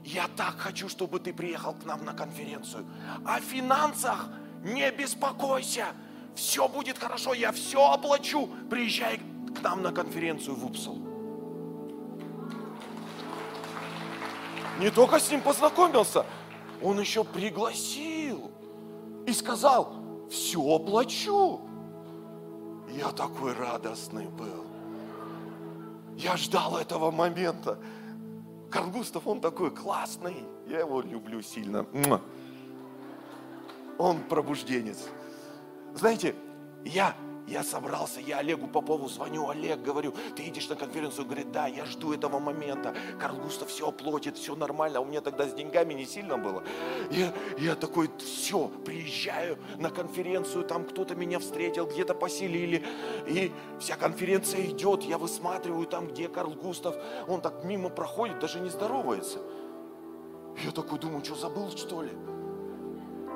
я 0.09 0.27
так 0.37 0.57
хочу, 0.59 0.89
чтобы 0.89 1.21
ты 1.21 1.35
приехал 1.35 1.75
к 1.75 1.85
нам 1.85 2.05
на 2.05 2.15
конференцию. 2.15 2.87
О 3.27 3.41
финансах 3.41 4.29
не 4.63 4.91
беспокойся 4.91 5.89
все 6.35 6.67
будет 6.67 6.99
хорошо, 6.99 7.35
я 7.35 7.53
все 7.53 7.93
оплачу. 7.93 8.49
Приезжай 8.71 9.21
к 9.55 9.63
нам 9.63 9.83
на 9.83 9.93
конференцию 9.93 10.57
в 10.57 10.65
Упсал. 10.65 10.97
Не 14.79 14.91
только 14.91 15.19
с 15.19 15.31
ним 15.31 15.43
познакомился, 15.43 16.25
он 16.81 16.99
еще 17.01 17.23
пригласил 17.23 18.51
и 19.27 19.33
сказал, 19.33 19.93
все 20.31 20.59
оплачу. 20.61 21.61
Я 22.89 23.11
такой 23.11 23.53
радостный 23.53 24.29
был. 24.29 24.65
Я 26.17 26.37
ждал 26.39 26.79
этого 26.79 27.11
момента. 27.11 27.79
Карл 28.71 28.91
Густав, 28.91 29.27
он 29.27 29.41
такой 29.41 29.71
классный. 29.71 30.45
Я 30.67 30.81
его 30.81 31.01
люблю 31.01 31.43
сильно. 31.43 31.87
Он 33.99 34.19
пробужденец. 34.29 35.09
Знаете, 35.95 36.35
я, 36.85 37.17
я 37.49 37.65
собрался, 37.65 38.21
я 38.21 38.39
Олегу 38.39 38.67
Попову 38.67 39.09
звоню, 39.09 39.49
Олег, 39.49 39.81
говорю, 39.81 40.13
ты 40.37 40.43
едешь 40.43 40.69
на 40.69 40.77
конференцию? 40.77 41.25
Говорит, 41.25 41.51
да, 41.51 41.67
я 41.67 41.85
жду 41.87 42.13
этого 42.13 42.39
момента. 42.39 42.95
Карл 43.19 43.37
Густав 43.37 43.69
все 43.69 43.89
оплатит, 43.89 44.37
все 44.37 44.55
нормально. 44.55 44.99
А 44.99 45.03
у 45.03 45.05
меня 45.05 45.21
тогда 45.21 45.47
с 45.49 45.55
деньгами 45.55 45.95
не 45.95 46.05
сильно 46.05 46.37
было. 46.37 46.63
Я, 47.11 47.33
я 47.59 47.75
такой, 47.75 48.11
все, 48.19 48.69
приезжаю 48.85 49.59
на 49.79 49.91
конференцию, 49.91 50.65
там 50.65 50.85
кто-то 50.85 51.15
меня 51.15 51.39
встретил, 51.39 51.87
где-то 51.87 52.15
поселили. 52.15 52.85
И 53.27 53.51
вся 53.81 53.97
конференция 53.97 54.67
идет, 54.67 55.03
я 55.03 55.19
высматриваю 55.19 55.87
там, 55.87 56.09
где 56.09 56.29
Карл 56.29 56.53
Густав. 56.53 56.97
Он 57.27 57.41
так 57.41 57.65
мимо 57.65 57.89
проходит, 57.89 58.39
даже 58.39 58.61
не 58.61 58.69
здоровается. 58.69 59.39
Я 60.65 60.71
такой 60.73 60.99
думаю, 60.99 61.25
что 61.25 61.35
забыл, 61.35 61.71
что 61.71 62.03
ли? 62.03 62.11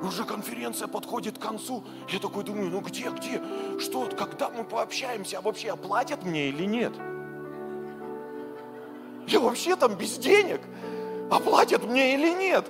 Уже 0.03 0.23
конференция 0.23 0.87
подходит 0.87 1.37
к 1.37 1.41
концу. 1.41 1.83
Я 2.11 2.19
такой 2.19 2.43
думаю, 2.43 2.69
ну 2.69 2.81
где, 2.81 3.09
где, 3.09 3.41
что, 3.79 4.09
когда 4.17 4.49
мы 4.49 4.63
пообщаемся, 4.63 5.39
а 5.39 5.41
вообще 5.41 5.71
оплатят 5.71 6.23
мне 6.23 6.49
или 6.49 6.65
нет? 6.65 6.93
Я 9.27 9.39
вообще 9.39 9.75
там 9.75 9.95
без 9.95 10.17
денег, 10.17 10.61
оплатят 11.31 11.83
мне 11.83 12.15
или 12.15 12.33
нет? 12.33 12.69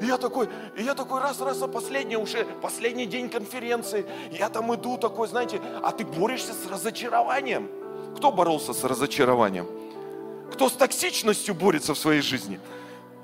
И 0.00 0.06
я 0.06 0.18
такой, 0.18 0.48
и 0.76 0.82
я 0.82 0.94
такой 0.94 1.20
раз, 1.20 1.40
раз, 1.40 1.62
а 1.62 1.68
последний 1.68 2.16
уже, 2.16 2.44
последний 2.60 3.06
день 3.06 3.28
конференции, 3.28 4.04
я 4.32 4.48
там 4.48 4.74
иду 4.74 4.96
такой, 4.98 5.28
знаете, 5.28 5.60
а 5.82 5.92
ты 5.92 6.04
борешься 6.04 6.52
с 6.52 6.70
разочарованием. 6.70 7.68
Кто 8.16 8.32
боролся 8.32 8.72
с 8.72 8.84
разочарованием? 8.84 9.66
Кто 10.52 10.68
с 10.68 10.72
токсичностью 10.72 11.54
борется 11.54 11.94
в 11.94 11.98
своей 11.98 12.20
жизни? 12.20 12.60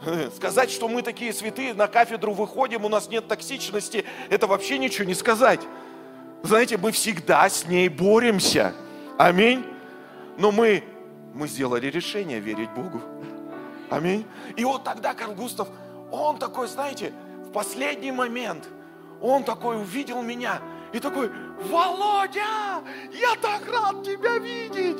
Сказать, 0.37 0.71
что 0.71 0.89
мы 0.89 1.03
такие 1.03 1.33
святые, 1.33 1.75
на 1.75 1.89
кафедру 1.89 2.33
выходим, 2.33 2.85
у 2.85 2.89
нас 2.89 3.09
нет 3.09 3.29
токсичности, 3.29 4.05
это 4.31 4.47
вообще 4.47 4.79
ничего 4.79 5.07
не 5.07 5.15
сказать. 5.15 5.61
Знаете, 6.43 6.79
мы 6.79 6.93
всегда 6.93 7.49
с 7.49 7.67
ней 7.67 7.89
боремся. 7.89 8.75
Аминь. 9.19 9.65
Но 10.37 10.53
мы, 10.53 10.85
мы 11.35 11.49
сделали 11.49 11.87
решение 11.89 12.39
верить 12.39 12.71
Богу. 12.71 13.03
Аминь. 13.91 14.25
И 14.57 14.65
вот 14.65 14.85
тогда 14.85 15.15
Карл 15.15 15.35
Густав, 15.35 15.69
он 16.13 16.39
такой, 16.39 16.69
знаете, 16.69 17.13
в 17.49 17.51
последний 17.51 18.13
момент, 18.13 18.69
он 19.21 19.43
такой 19.43 19.77
увидел 19.79 20.23
меня 20.23 20.61
и 20.93 21.01
такой, 21.01 21.31
Володя, 21.69 22.83
я 23.13 23.35
так 23.43 23.67
рад 23.69 24.05
тебя 24.05 24.39
видеть. 24.39 24.99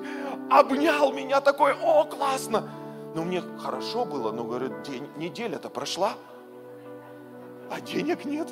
Обнял 0.51 1.13
меня 1.13 1.41
такой, 1.41 1.75
о, 1.75 2.05
классно. 2.05 2.69
Ну, 3.15 3.25
мне 3.25 3.43
хорошо 3.59 4.05
было, 4.05 4.33
но, 4.33 4.45
говорит, 4.45 4.83
день, 4.83 5.09
неделя-то 5.17 5.71
прошла, 5.71 6.15
а 7.71 7.81
денег 7.81 8.25
нет. 8.25 8.49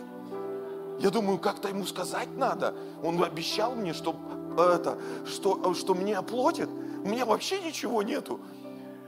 Я 0.98 1.11
думаю, 1.11 1.38
как-то 1.38 1.68
ему 1.68 1.84
сказать 1.84 2.28
надо. 2.36 2.74
Он 3.02 3.22
обещал 3.22 3.74
мне, 3.74 3.92
что, 3.92 4.16
это, 4.57 4.98
что, 5.26 5.74
что 5.74 5.94
мне 5.94 6.16
оплатит. 6.16 6.68
У 6.68 7.09
меня 7.09 7.26
вообще 7.26 7.61
ничего 7.61 8.02
нету. 8.02 8.40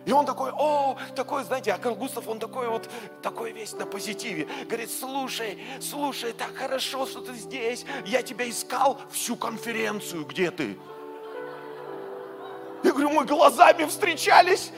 И 0.04 0.12
он 0.12 0.24
такой, 0.24 0.50
о, 0.54 0.96
такой, 1.14 1.44
знаете, 1.44 1.72
а 1.72 1.78
Густав, 1.90 2.28
он 2.28 2.38
такой 2.38 2.68
вот, 2.68 2.88
такой 3.20 3.52
весь 3.52 3.74
на 3.74 3.84
позитиве. 3.84 4.48
Говорит, 4.66 4.90
слушай, 4.90 5.62
слушай, 5.80 6.32
так 6.32 6.54
хорошо, 6.54 7.04
что 7.04 7.20
ты 7.20 7.34
здесь. 7.34 7.84
Я 8.06 8.22
тебя 8.22 8.48
искал 8.48 8.98
всю 9.10 9.36
конференцию, 9.36 10.24
где 10.24 10.50
ты? 10.50 10.78
Я 12.82 12.92
говорю, 12.92 13.10
мы 13.10 13.24
глазами 13.26 13.84
встречались, 13.84 14.72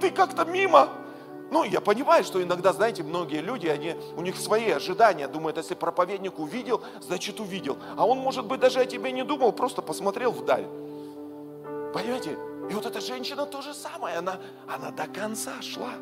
ты 0.00 0.10
как-то 0.10 0.44
мимо. 0.44 0.88
Ну, 1.50 1.62
я 1.62 1.80
понимаю, 1.80 2.24
что 2.24 2.42
иногда, 2.42 2.72
знаете, 2.72 3.02
многие 3.04 3.40
люди, 3.40 3.68
они, 3.68 3.94
у 4.16 4.22
них 4.22 4.36
свои 4.36 4.70
ожидания, 4.70 5.28
думают, 5.28 5.56
если 5.56 5.74
проповедник 5.74 6.38
увидел, 6.38 6.82
значит 7.00 7.38
увидел. 7.38 7.78
А 7.96 8.04
он, 8.04 8.18
может 8.18 8.46
быть, 8.46 8.58
даже 8.58 8.80
о 8.80 8.86
тебе 8.86 9.12
не 9.12 9.22
думал, 9.22 9.52
просто 9.52 9.80
посмотрел 9.80 10.32
вдаль. 10.32 10.66
Понимаете? 11.94 12.36
И 12.68 12.74
вот 12.74 12.84
эта 12.84 13.00
женщина 13.00 13.46
то 13.46 13.62
же 13.62 13.74
самое, 13.74 14.16
она, 14.16 14.38
она 14.66 14.90
до 14.90 15.06
конца 15.06 15.52
шла. 15.62 15.92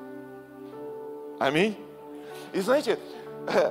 Аминь. 1.39 1.77
И 2.53 2.61
знаете, 2.61 2.99
э, 3.49 3.71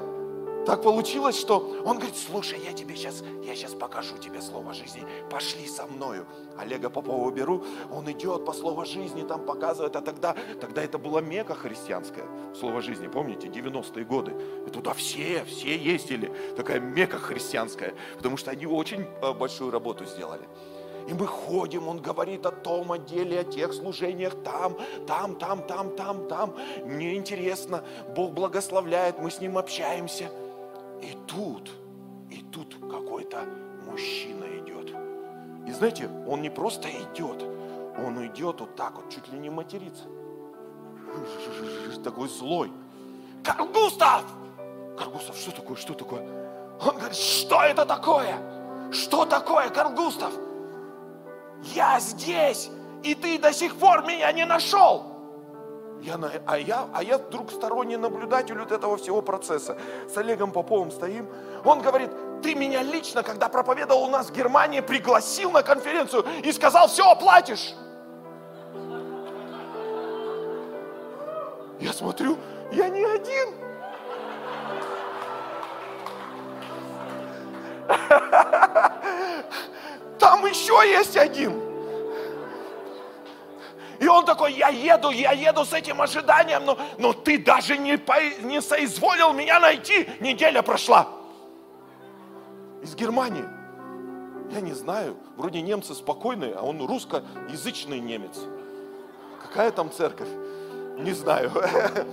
так 0.66 0.82
получилось, 0.82 1.38
что 1.38 1.82
он 1.86 1.97
говорит, 1.97 2.16
слушай, 2.16 2.59
я 2.64 2.74
тебе 2.74 2.95
сейчас, 2.95 3.24
я 3.43 3.55
сейчас 3.55 3.74
покажу 3.74 4.18
тебе 4.18 4.41
слово 4.41 4.74
жизни, 4.74 5.03
пошли 5.30 5.68
со 5.68 5.86
мною. 5.86 6.26
Олега 6.57 6.89
Попова 6.89 7.30
беру, 7.32 7.64
он 7.91 8.09
идет 8.11 8.45
по 8.45 8.53
слову 8.53 8.86
жизни, 8.86 9.24
там 9.24 9.45
показывает, 9.45 9.95
а 9.95 10.01
тогда, 10.01 10.36
тогда 10.61 10.84
это 10.84 10.97
было 10.97 11.20
мека 11.20 11.55
христианское, 11.55 12.26
слово 12.57 12.82
жизни, 12.82 13.07
помните, 13.07 13.47
90-е 13.47 14.05
годы. 14.05 14.34
И 14.68 14.70
туда 14.70 14.93
все, 14.93 15.43
все 15.45 15.76
ездили, 15.76 16.32
такая 16.55 16.80
мека 16.80 17.18
христианская, 17.18 17.93
потому 18.16 18.38
что 18.38 18.51
они 18.51 18.66
очень 18.66 19.05
э, 19.22 19.34
большую 19.34 19.72
работу 19.72 20.05
сделали. 20.05 20.47
И 21.07 21.14
мы 21.14 21.28
ходим, 21.28 21.88
он 21.88 22.01
говорит 22.01 22.45
о 22.45 22.51
том 22.51 22.91
отделе, 22.91 23.41
о 23.41 23.43
тех 23.43 23.74
служениях, 23.74 24.34
там, 24.43 24.78
там, 25.05 25.36
там, 25.36 25.64
там, 25.68 25.95
там, 25.95 26.28
там. 26.28 26.55
Мне 26.86 27.16
интересно, 27.16 27.84
Бог 28.16 28.32
благословляет, 28.34 29.20
мы 29.20 29.30
с 29.30 29.41
ним 29.41 29.57
общаемся. 29.57 30.30
И 31.04 31.18
тут, 31.28 31.72
и 32.32 32.43
тут 32.51 32.76
какой-то 32.89 33.43
мужчина 33.86 34.45
идет. 34.60 34.95
И 35.68 35.72
знаете, 35.72 36.10
он 36.28 36.41
не 36.41 36.49
просто 36.49 36.89
идет, 36.89 37.43
он 37.97 38.26
идет 38.26 38.60
вот 38.62 38.76
так 38.76 38.95
вот, 38.95 39.10
чуть 39.10 39.28
ли 39.32 39.38
не 39.38 39.49
матерится. 39.49 40.06
Такой 42.04 42.28
злой. 42.30 42.72
Карл 43.43 43.68
Густав, 43.68 44.24
что 45.36 45.51
такое, 45.51 45.76
что 45.76 45.93
такое? 45.93 46.22
Он 46.82 46.95
говорит, 46.95 47.16
что 47.16 47.62
это 47.62 47.86
такое? 47.86 48.36
Что 48.91 49.26
такое, 49.26 49.70
Карл 49.70 49.93
Густав? 49.93 50.34
я 51.74 51.99
здесь, 51.99 52.70
и 53.04 53.16
ты 53.16 53.39
до 53.39 53.54
сих 53.54 53.76
пор 53.76 54.06
меня 54.06 54.32
не 54.32 54.45
нашел. 54.45 55.06
Я, 56.04 56.20
а, 56.45 56.58
я, 56.58 56.89
а 56.93 57.01
я 57.01 57.18
вдруг 57.18 57.49
сторонний 57.49 57.95
наблюдатель 57.95 58.60
вот 58.60 58.74
этого 58.74 58.97
всего 58.97 59.22
процесса. 59.22 59.78
С 60.14 60.18
Олегом 60.18 60.51
Поповым 60.51 60.91
стоим. 60.91 61.30
Он 61.64 61.82
говорит, 61.82 62.12
ты 62.41 62.56
меня 62.56 62.84
лично, 62.84 63.24
когда 63.24 63.47
проповедовал 63.47 64.04
у 64.04 64.10
нас 64.10 64.28
в 64.28 64.34
Германии, 64.34 64.82
пригласил 64.82 65.51
на 65.51 65.64
конференцию 65.64 66.26
и 66.43 66.51
сказал, 66.51 66.89
все 66.89 67.10
оплатишь. 67.10 67.74
Я 71.80 71.93
смотрю, 71.93 72.38
я 72.74 72.89
не 72.89 73.06
один. 73.06 73.56
Там 80.20 80.45
еще 80.45 80.74
есть 80.86 81.16
один. 81.16 81.62
И 84.04 84.08
он 84.08 84.26
такой, 84.26 84.51
я 84.51 84.68
еду, 84.68 85.12
я 85.12 85.32
еду 85.32 85.64
с 85.64 85.72
этим 85.72 86.01
ожиданием, 86.01 86.66
но, 86.66 86.78
но 86.97 87.14
ты 87.14 87.38
даже 87.38 87.78
не, 87.78 87.97
по, 87.97 88.16
не 88.41 88.62
соизволил 88.62 89.32
меня 89.32 89.62
найти. 89.62 90.10
Неделя 90.20 90.62
прошла. 90.62 91.08
Из 92.82 92.95
Германии. 92.95 93.45
Я 94.51 94.60
не 94.60 94.74
знаю, 94.74 95.16
вроде 95.38 95.62
немцы 95.62 95.95
спокойные, 95.95 96.54
а 96.54 96.64
он 96.64 96.86
русскоязычный 96.86 98.01
немец. 98.01 98.39
Какая 99.41 99.72
там 99.72 99.89
церковь? 99.89 100.28
Не 100.97 101.14
знаю. 101.14 101.49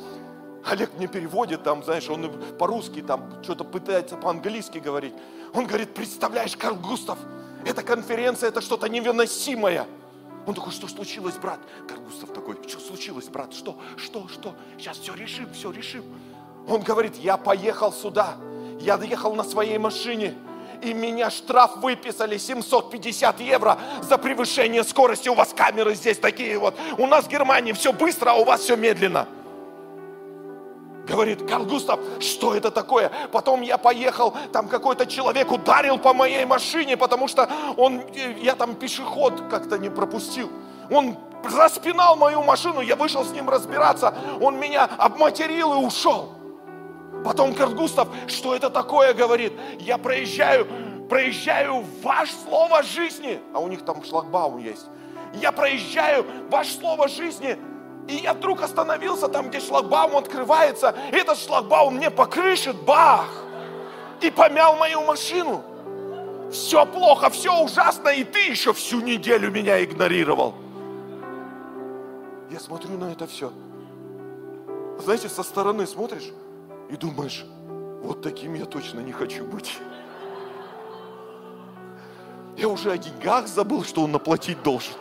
Олег 0.65 0.91
мне 0.97 1.09
переводит 1.09 1.65
там, 1.65 1.83
знаешь, 1.83 2.09
он 2.09 2.31
по-русски 2.57 3.03
там 3.03 3.43
что-то 3.43 3.65
пытается 3.65 4.17
по-английски 4.17 4.79
говорить. 4.79 5.15
Он 5.55 5.67
говорит, 5.67 5.93
представляешь, 5.93 6.57
Карл 6.57 6.77
Густав, 6.77 7.19
эта 7.67 7.83
конференция, 7.83 8.51
это 8.51 8.61
что-то 8.61 8.89
невыносимое. 8.89 9.89
Он 10.51 10.55
такой, 10.57 10.73
что 10.73 10.89
случилось, 10.89 11.37
брат? 11.37 11.61
Карл 11.89 12.03
Густав 12.03 12.33
такой, 12.33 12.57
что 12.67 12.81
случилось, 12.81 13.29
брат? 13.29 13.55
Что, 13.55 13.79
что, 13.97 14.27
что? 14.27 14.57
Сейчас 14.79 14.99
все 14.99 15.15
решим, 15.15 15.47
все 15.53 15.71
решим. 15.71 16.03
Он 16.67 16.81
говорит, 16.81 17.15
я 17.19 17.37
поехал 17.37 17.93
сюда, 17.93 18.35
я 18.81 18.97
доехал 18.97 19.37
на 19.37 19.45
своей 19.45 19.79
машине, 19.79 20.35
и 20.83 20.93
меня 20.93 21.31
штраф 21.31 21.77
выписали 21.77 22.37
750 22.37 23.39
евро 23.39 23.79
за 24.03 24.19
превышение 24.19 24.83
скорости. 24.83 25.29
У 25.29 25.35
вас 25.35 25.55
камеры 25.55 25.95
здесь 25.95 26.19
такие 26.19 26.59
вот. 26.59 26.75
У 26.99 27.07
нас 27.07 27.27
в 27.27 27.29
Германии 27.29 27.71
все 27.71 27.93
быстро, 27.93 28.31
а 28.31 28.35
у 28.35 28.45
вас 28.45 28.63
все 28.63 28.75
медленно. 28.75 29.29
Говорит, 31.11 31.49
Карл 31.49 31.65
Густав, 31.65 31.99
что 32.21 32.55
это 32.55 32.71
такое? 32.71 33.11
Потом 33.33 33.63
я 33.63 33.79
поехал, 33.79 34.33
там 34.53 34.69
какой-то 34.69 35.07
человек 35.07 35.51
ударил 35.51 35.99
по 35.99 36.15
моей 36.15 36.45
машине, 36.45 36.97
потому 36.97 37.27
что 37.27 37.51
он, 37.77 38.03
я 38.41 38.55
там 38.55 38.77
пешеход 38.77 39.43
как-то 39.51 39.77
не 39.77 39.91
пропустил. 39.91 40.49
Он 40.89 41.17
распинал 41.43 42.17
мою 42.17 42.45
машину, 42.45 42.81
я 42.81 42.95
вышел 42.95 43.25
с 43.25 43.33
ним 43.33 43.51
разбираться, 43.51 44.15
он 44.41 44.61
меня 44.61 44.85
обматерил 44.85 45.73
и 45.73 45.85
ушел. 45.85 46.33
Потом 47.25 47.55
Карл 47.55 47.73
Густав, 47.73 48.07
что 48.29 48.55
это 48.55 48.71
такое, 48.71 49.13
говорит, 49.13 49.53
я 49.81 49.99
проезжаю, 49.99 50.69
проезжаю 51.09 51.85
ваш 52.05 52.31
слово 52.31 52.85
жизни, 52.85 53.41
а 53.53 53.59
у 53.59 53.67
них 53.67 53.85
там 53.85 54.05
шлагбаум 54.05 54.59
есть. 54.59 54.87
Я 55.35 55.51
проезжаю 55.51 56.25
ваш 56.51 56.69
слово 56.69 57.09
жизни, 57.09 57.59
и 58.09 58.15
я 58.17 58.35
вдруг 58.35 58.63
остановился 58.63 59.29
там, 59.29 59.49
где 59.49 59.61
шлагбаум 59.61 60.17
открывается. 60.17 60.95
Этот 61.13 61.39
шлагбаум 61.39 61.97
мне 61.97 62.11
по 62.11 62.27
крыше, 62.27 62.73
бах! 62.73 63.29
И 64.21 64.31
помял 64.31 64.77
мою 64.77 65.03
машину. 65.03 65.63
Все 66.51 66.85
плохо, 66.85 67.31
все 67.31 67.57
ужасно, 67.63 68.09
и 68.09 68.25
ты 68.25 68.41
еще 68.41 68.73
всю 68.73 69.01
неделю 69.01 69.51
меня 69.51 69.83
игнорировал. 69.83 70.55
Я 72.51 72.59
смотрю 72.59 72.99
на 72.99 73.13
это 73.13 73.27
все. 73.27 73.53
Знаете, 74.99 75.29
со 75.29 75.45
стороны 75.45 75.87
смотришь 75.87 76.33
и 76.91 76.97
думаешь, 76.97 77.47
вот 78.03 78.23
таким 78.23 78.55
я 78.55 78.65
точно 78.65 79.01
не 79.01 79.13
хочу 79.13 79.45
быть. 79.45 79.79
Я 82.57 82.69
уже 82.69 82.91
о 82.91 82.99
деньгах 82.99 83.47
забыл, 83.47 83.85
что 83.85 84.03
он 84.03 84.13
наплатить 84.13 84.63
должен. 84.63 84.93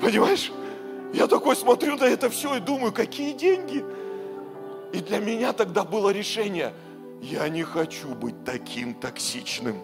Понимаешь? 0.00 0.52
Я 1.14 1.28
такой 1.28 1.54
смотрю 1.54 1.96
на 1.96 2.04
это 2.04 2.28
все 2.28 2.56
и 2.56 2.60
думаю, 2.60 2.92
какие 2.92 3.34
деньги? 3.34 3.84
И 4.92 4.98
для 4.98 5.20
меня 5.20 5.52
тогда 5.52 5.84
было 5.84 6.10
решение, 6.10 6.72
я 7.22 7.48
не 7.48 7.62
хочу 7.62 8.08
быть 8.16 8.44
таким 8.44 8.94
токсичным. 8.94 9.76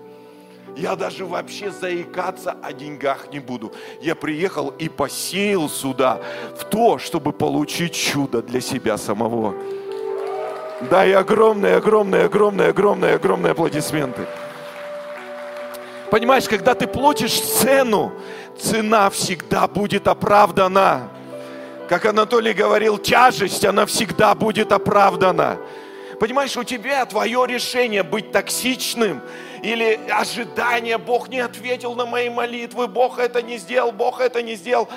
Я 0.76 0.96
даже 0.96 1.24
вообще 1.24 1.70
заикаться 1.70 2.56
о 2.60 2.72
деньгах 2.72 3.32
не 3.32 3.38
буду. 3.38 3.72
Я 4.02 4.16
приехал 4.16 4.70
и 4.70 4.88
посеял 4.88 5.68
сюда 5.68 6.20
в 6.56 6.64
то, 6.64 6.98
чтобы 6.98 7.32
получить 7.32 7.94
чудо 7.94 8.42
для 8.42 8.60
себя 8.60 8.98
самого. 8.98 9.54
Да, 10.90 11.06
и 11.06 11.12
огромные, 11.12 11.76
огромные, 11.76 12.24
огромные, 12.24 12.70
огромные, 12.70 13.14
огромные 13.14 13.52
аплодисменты. 13.52 14.26
Понимаешь, 16.10 16.48
когда 16.48 16.74
ты 16.74 16.88
платишь 16.88 17.40
цену, 17.40 18.12
цена 18.58 19.10
всегда 19.10 19.68
будет 19.68 20.08
оправдана. 20.08 21.08
Как 21.90 22.06
Анатолий 22.06 22.52
говорил, 22.52 22.98
тяжесть, 22.98 23.64
она 23.64 23.84
всегда 23.84 24.36
будет 24.36 24.70
оправдана. 24.70 25.58
Понимаешь, 26.20 26.56
у 26.56 26.62
тебя 26.62 27.04
твое 27.04 27.44
решение 27.48 28.04
быть 28.04 28.30
токсичным 28.30 29.20
или 29.64 29.98
ожидание, 30.08 30.98
Бог 30.98 31.28
не 31.30 31.40
ответил 31.40 31.96
на 31.96 32.06
мои 32.06 32.28
молитвы, 32.28 32.86
Бог 32.86 33.18
это 33.18 33.42
не 33.42 33.58
сделал, 33.58 33.90
Бог 33.90 34.20
это 34.20 34.40
не 34.40 34.54
сделал, 34.54 34.88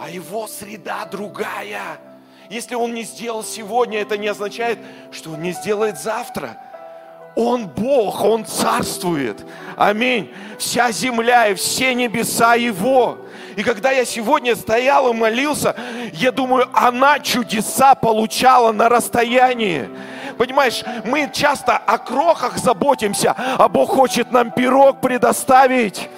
а 0.00 0.08
его 0.08 0.46
среда 0.46 1.04
другая. 1.04 2.00
Если 2.48 2.76
он 2.76 2.94
не 2.94 3.02
сделал 3.02 3.44
сегодня, 3.44 4.00
это 4.00 4.16
не 4.16 4.28
означает, 4.28 4.78
что 5.12 5.32
он 5.32 5.42
не 5.42 5.52
сделает 5.52 6.00
завтра. 6.00 6.58
Он 7.38 7.68
Бог, 7.68 8.24
Он 8.24 8.44
царствует. 8.44 9.46
Аминь. 9.76 10.34
Вся 10.58 10.90
земля 10.90 11.46
и 11.46 11.54
все 11.54 11.94
небеса 11.94 12.56
Его. 12.56 13.18
И 13.54 13.62
когда 13.62 13.92
я 13.92 14.04
сегодня 14.04 14.56
стоял 14.56 15.08
и 15.08 15.14
молился, 15.14 15.76
я 16.14 16.32
думаю, 16.32 16.68
она 16.72 17.20
чудеса 17.20 17.94
получала 17.94 18.72
на 18.72 18.88
расстоянии. 18.88 19.88
Понимаешь, 20.36 20.82
мы 21.04 21.30
часто 21.32 21.76
о 21.76 21.98
крохах 21.98 22.58
заботимся, 22.58 23.36
а 23.36 23.68
Бог 23.68 23.90
хочет 23.90 24.32
нам 24.32 24.50
пирог 24.50 25.00
предоставить. 25.00 26.10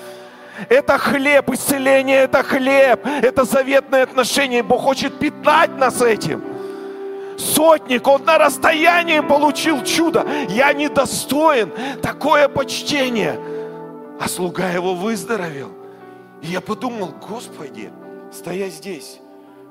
Это 0.71 0.97
хлеб, 0.97 1.51
исцеление 1.51 2.21
это 2.21 2.43
хлеб, 2.43 3.05
это 3.05 3.45
заветное 3.45 4.05
отношение. 4.05 4.63
Бог 4.63 4.81
хочет 4.81 5.19
питать 5.19 5.77
нас 5.77 6.01
этим. 6.01 6.50
Сотник, 7.41 8.07
он 8.07 8.25
на 8.25 8.39
расстоянии 8.39 9.21
получил 9.21 9.83
чудо. 9.83 10.27
Я 10.49 10.73
недостоин 10.73 11.73
такое 12.03 12.49
почтение. 12.49 13.41
А 14.21 14.29
слуга 14.29 14.69
его 14.69 14.95
выздоровел. 14.95 15.71
И 16.43 16.49
я 16.49 16.61
подумал, 16.61 17.15
Господи, 17.27 17.91
стоя 18.33 18.69
здесь, 18.69 19.19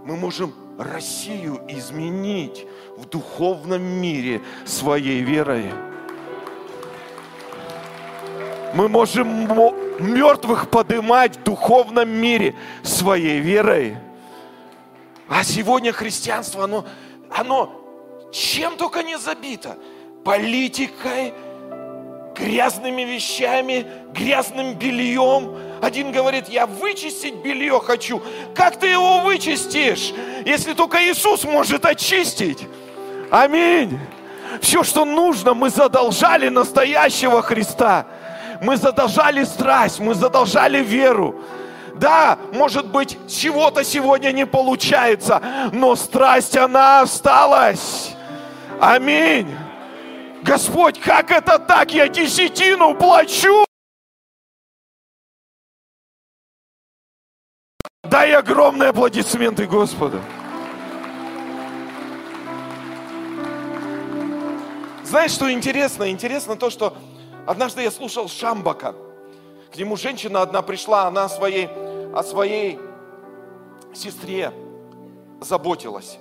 мы 0.04 0.16
можем 0.16 0.54
Россию 0.78 1.62
изменить 1.68 2.66
в 2.98 3.06
духовном 3.06 3.82
мире 3.82 4.42
своей 4.66 5.22
верой. 5.22 5.72
Мы 8.74 8.88
можем 8.88 9.48
мертвых 10.00 10.70
поднимать 10.70 11.38
в 11.38 11.44
духовном 11.44 12.10
мире 12.10 12.56
своей 12.84 13.40
верой. 13.40 13.98
А 15.28 15.44
сегодня 15.44 15.92
христианство, 15.92 16.64
оно, 16.64 16.86
оно 17.32 17.80
чем 18.32 18.78
только 18.78 19.04
не 19.04 19.18
забито. 19.18 19.78
Политикой, 20.24 21.34
грязными 22.36 23.02
вещами, 23.04 23.86
грязным 24.14 24.74
бельем. 24.76 25.56
Один 25.82 26.12
говорит, 26.12 26.50
я 26.50 26.66
вычистить 26.66 27.36
белье 27.36 27.80
хочу. 27.80 28.22
Как 28.54 28.78
ты 28.78 28.88
его 28.88 29.22
вычистишь, 29.22 30.14
если 30.46 30.74
только 30.74 31.02
Иисус 31.04 31.44
может 31.44 31.86
очистить? 31.86 32.68
Аминь. 33.32 34.00
Все, 34.62 34.84
что 34.84 35.06
нужно, 35.06 35.54
мы 35.54 35.70
задолжали 35.70 36.50
настоящего 36.50 37.42
Христа. 37.42 38.08
Мы 38.62 38.76
задолжали 38.76 39.44
страсть, 39.46 40.00
мы 40.00 40.16
задолжали 40.16 40.84
веру. 40.84 41.42
Да, 42.00 42.40
может 42.54 42.88
быть, 42.88 43.18
чего-то 43.28 43.84
сегодня 43.84 44.32
не 44.32 44.46
получается, 44.46 45.42
но 45.74 45.96
страсть, 45.98 46.56
она 46.56 47.02
осталась. 47.02 48.16
Аминь. 48.80 49.54
Господь, 50.42 50.98
как 50.98 51.30
это 51.30 51.60
так? 51.60 51.92
Я 51.92 52.08
десятину 52.08 52.96
плачу. 52.96 53.66
Дай 58.04 58.34
огромные 58.34 58.90
аплодисменты 58.90 59.68
Господу. 59.68 60.22
Знаешь, 65.04 65.32
что 65.32 65.52
интересно? 65.52 66.10
Интересно 66.10 66.56
то, 66.56 66.70
что 66.70 66.96
однажды 67.46 67.82
я 67.82 67.92
слушал 67.92 68.30
Шамбака. 68.30 68.96
К 69.74 69.78
нему 69.78 69.98
женщина 69.98 70.42
одна 70.42 70.62
пришла, 70.62 71.04
она 71.04 71.30
своей, 71.30 71.68
о 72.14 72.24
своей 72.24 72.80
сестре 73.94 74.52
заботилась. 75.42 76.18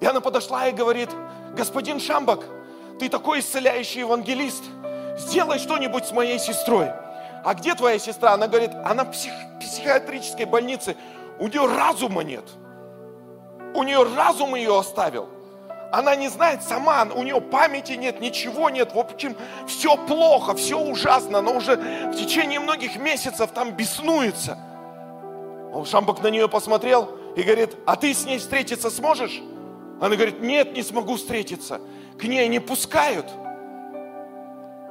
И 0.00 0.06
она 0.06 0.20
подошла 0.20 0.68
и 0.68 0.72
говорит, 0.72 1.10
господин 1.56 2.00
Шамбак, 2.00 2.40
ты 2.98 3.08
такой 3.08 3.40
исцеляющий 3.40 4.00
евангелист, 4.00 4.64
сделай 5.16 5.58
что-нибудь 5.58 6.06
с 6.06 6.12
моей 6.12 6.38
сестрой. 6.38 6.90
А 7.44 7.54
где 7.54 7.74
твоя 7.74 7.98
сестра? 7.98 8.32
Она 8.32 8.46
говорит, 8.46 8.70
она 8.84 9.04
в 9.04 9.12
псих, 9.12 9.32
психиатрической 9.60 10.46
больнице, 10.46 10.96
у 11.38 11.48
нее 11.48 11.66
разума 11.66 12.22
нет. 12.22 12.44
У 13.74 13.82
нее 13.82 14.02
разум 14.02 14.54
ее 14.54 14.78
оставил. 14.78 15.28
Она 15.92 16.16
не 16.16 16.28
знает 16.28 16.62
сама, 16.62 17.06
у 17.14 17.22
нее 17.22 17.40
памяти 17.40 17.92
нет, 17.92 18.20
ничего 18.20 18.70
нет. 18.70 18.94
В 18.94 18.98
общем, 18.98 19.36
все 19.66 19.96
плохо, 19.96 20.54
все 20.54 20.78
ужасно. 20.78 21.38
Она 21.38 21.50
уже 21.52 21.76
в 21.76 22.14
течение 22.14 22.60
многих 22.60 22.96
месяцев 22.96 23.50
там 23.52 23.72
беснуется. 23.72 24.58
Он 25.72 25.86
Шамбак 25.86 26.22
на 26.22 26.28
нее 26.28 26.48
посмотрел 26.48 27.10
и 27.34 27.42
говорит, 27.42 27.76
а 27.86 27.96
ты 27.96 28.12
с 28.12 28.24
ней 28.24 28.38
встретиться 28.38 28.90
сможешь? 28.90 29.40
Она 30.00 30.16
говорит, 30.16 30.40
нет, 30.40 30.74
не 30.74 30.82
смогу 30.82 31.16
встретиться 31.16 31.80
к 32.22 32.24
ней 32.24 32.46
не 32.46 32.60
пускают. 32.60 33.26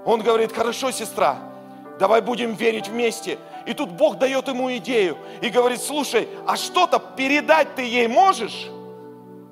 Он 0.06 0.22
говорит, 0.22 0.52
хорошо, 0.52 0.92
сестра, 0.92 1.38
давай 1.98 2.22
будем 2.22 2.56
верить 2.56 2.90
вместе. 2.90 3.38
И 3.66 3.74
тут 3.74 3.92
Бог 3.92 4.18
дает 4.18 4.48
ему 4.50 4.76
идею 4.78 5.18
и 5.42 5.50
говорит, 5.50 5.82
слушай, 5.82 6.28
а 6.46 6.58
что-то 6.58 7.00
передать 7.00 7.76
ты 7.76 7.84
ей 7.84 8.08
можешь? 8.08 8.68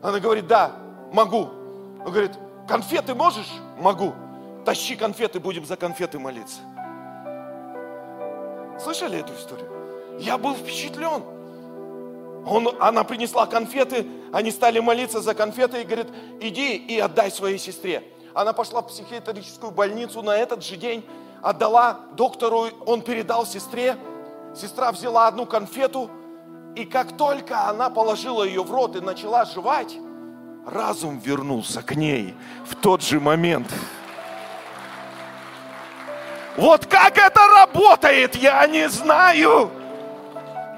Она 0.01 0.19
говорит, 0.19 0.47
да, 0.47 0.73
могу. 1.13 1.49
Он 2.05 2.11
говорит, 2.11 2.31
конфеты 2.67 3.15
можешь? 3.15 3.49
Могу. 3.77 4.13
Тащи 4.65 4.95
конфеты, 4.95 5.39
будем 5.39 5.65
за 5.65 5.77
конфеты 5.77 6.19
молиться. 6.19 6.59
Слышали 8.77 9.19
эту 9.19 9.33
историю? 9.33 9.78
Я 10.19 10.37
был 10.37 10.53
впечатлен. 10.53 11.23
Он, 12.45 12.75
она 12.79 13.03
принесла 13.03 13.45
конфеты, 13.45 14.05
они 14.33 14.51
стали 14.51 14.79
молиться 14.79 15.21
за 15.21 15.33
конфеты 15.33 15.81
и 15.81 15.85
говорит, 15.85 16.07
иди 16.41 16.75
и 16.75 16.99
отдай 16.99 17.31
своей 17.31 17.57
сестре. 17.57 18.03
Она 18.33 18.53
пошла 18.53 18.81
в 18.81 18.87
психиатрическую 18.87 19.71
больницу 19.71 20.21
на 20.21 20.35
этот 20.35 20.63
же 20.63 20.75
день, 20.75 21.05
отдала 21.41 22.01
доктору, 22.15 22.67
он 22.85 23.01
передал 23.01 23.45
сестре. 23.45 23.97
Сестра 24.55 24.91
взяла 24.91 25.27
одну 25.27 25.45
конфету, 25.45 26.09
и 26.75 26.85
как 26.85 27.17
только 27.17 27.67
она 27.67 27.89
положила 27.89 28.43
ее 28.43 28.63
в 28.63 28.71
рот 28.71 28.95
и 28.95 29.01
начала 29.01 29.45
жевать, 29.45 29.95
разум 30.65 31.19
вернулся 31.19 31.81
к 31.81 31.95
ней 31.95 32.35
в 32.65 32.75
тот 32.75 33.01
же 33.01 33.19
момент. 33.19 33.67
Вот 36.57 36.85
как 36.87 37.17
это 37.17 37.39
работает, 37.47 38.35
я 38.35 38.67
не 38.67 38.89
знаю. 38.89 39.71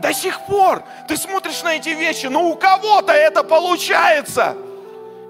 До 0.01 0.13
сих 0.13 0.45
пор 0.47 0.83
ты 1.07 1.15
смотришь 1.15 1.61
на 1.61 1.75
эти 1.75 1.89
вещи, 1.89 2.25
но 2.25 2.49
у 2.49 2.55
кого-то 2.55 3.13
это 3.13 3.43
получается. 3.43 4.57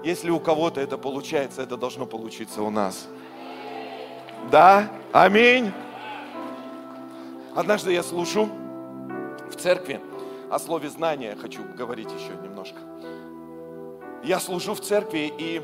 Если 0.02 0.30
у 0.30 0.40
кого-то 0.40 0.80
это 0.80 0.96
получается, 0.96 1.62
это 1.62 1.76
должно 1.76 2.06
получиться 2.06 2.62
у 2.62 2.70
нас. 2.70 3.06
Да? 4.50 4.88
Аминь. 5.12 5.72
Однажды 7.54 7.92
я 7.92 8.02
служу 8.02 8.48
в 9.50 9.56
церкви, 9.56 10.00
о 10.50 10.58
слове 10.58 10.88
знания 10.88 11.36
хочу 11.40 11.62
говорить 11.76 12.08
еще 12.10 12.32
немножко. 12.42 12.78
Я 14.24 14.40
служу 14.40 14.74
в 14.74 14.80
церкви 14.80 15.32
и 15.36 15.60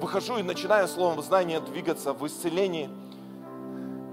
выхожу 0.00 0.38
и 0.38 0.42
начинаю 0.42 0.88
словом 0.88 1.22
знания 1.22 1.60
двигаться 1.60 2.14
в 2.14 2.26
исцелении 2.26 2.88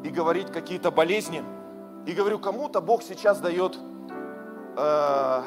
и 0.04 0.10
говорить 0.10 0.52
какие-то 0.52 0.92
болезни. 0.92 1.44
И 2.06 2.12
говорю, 2.12 2.40
кому-то 2.40 2.82
Бог 2.82 3.04
сейчас 3.04 3.40
дает 3.40 3.78
э, 4.78 5.44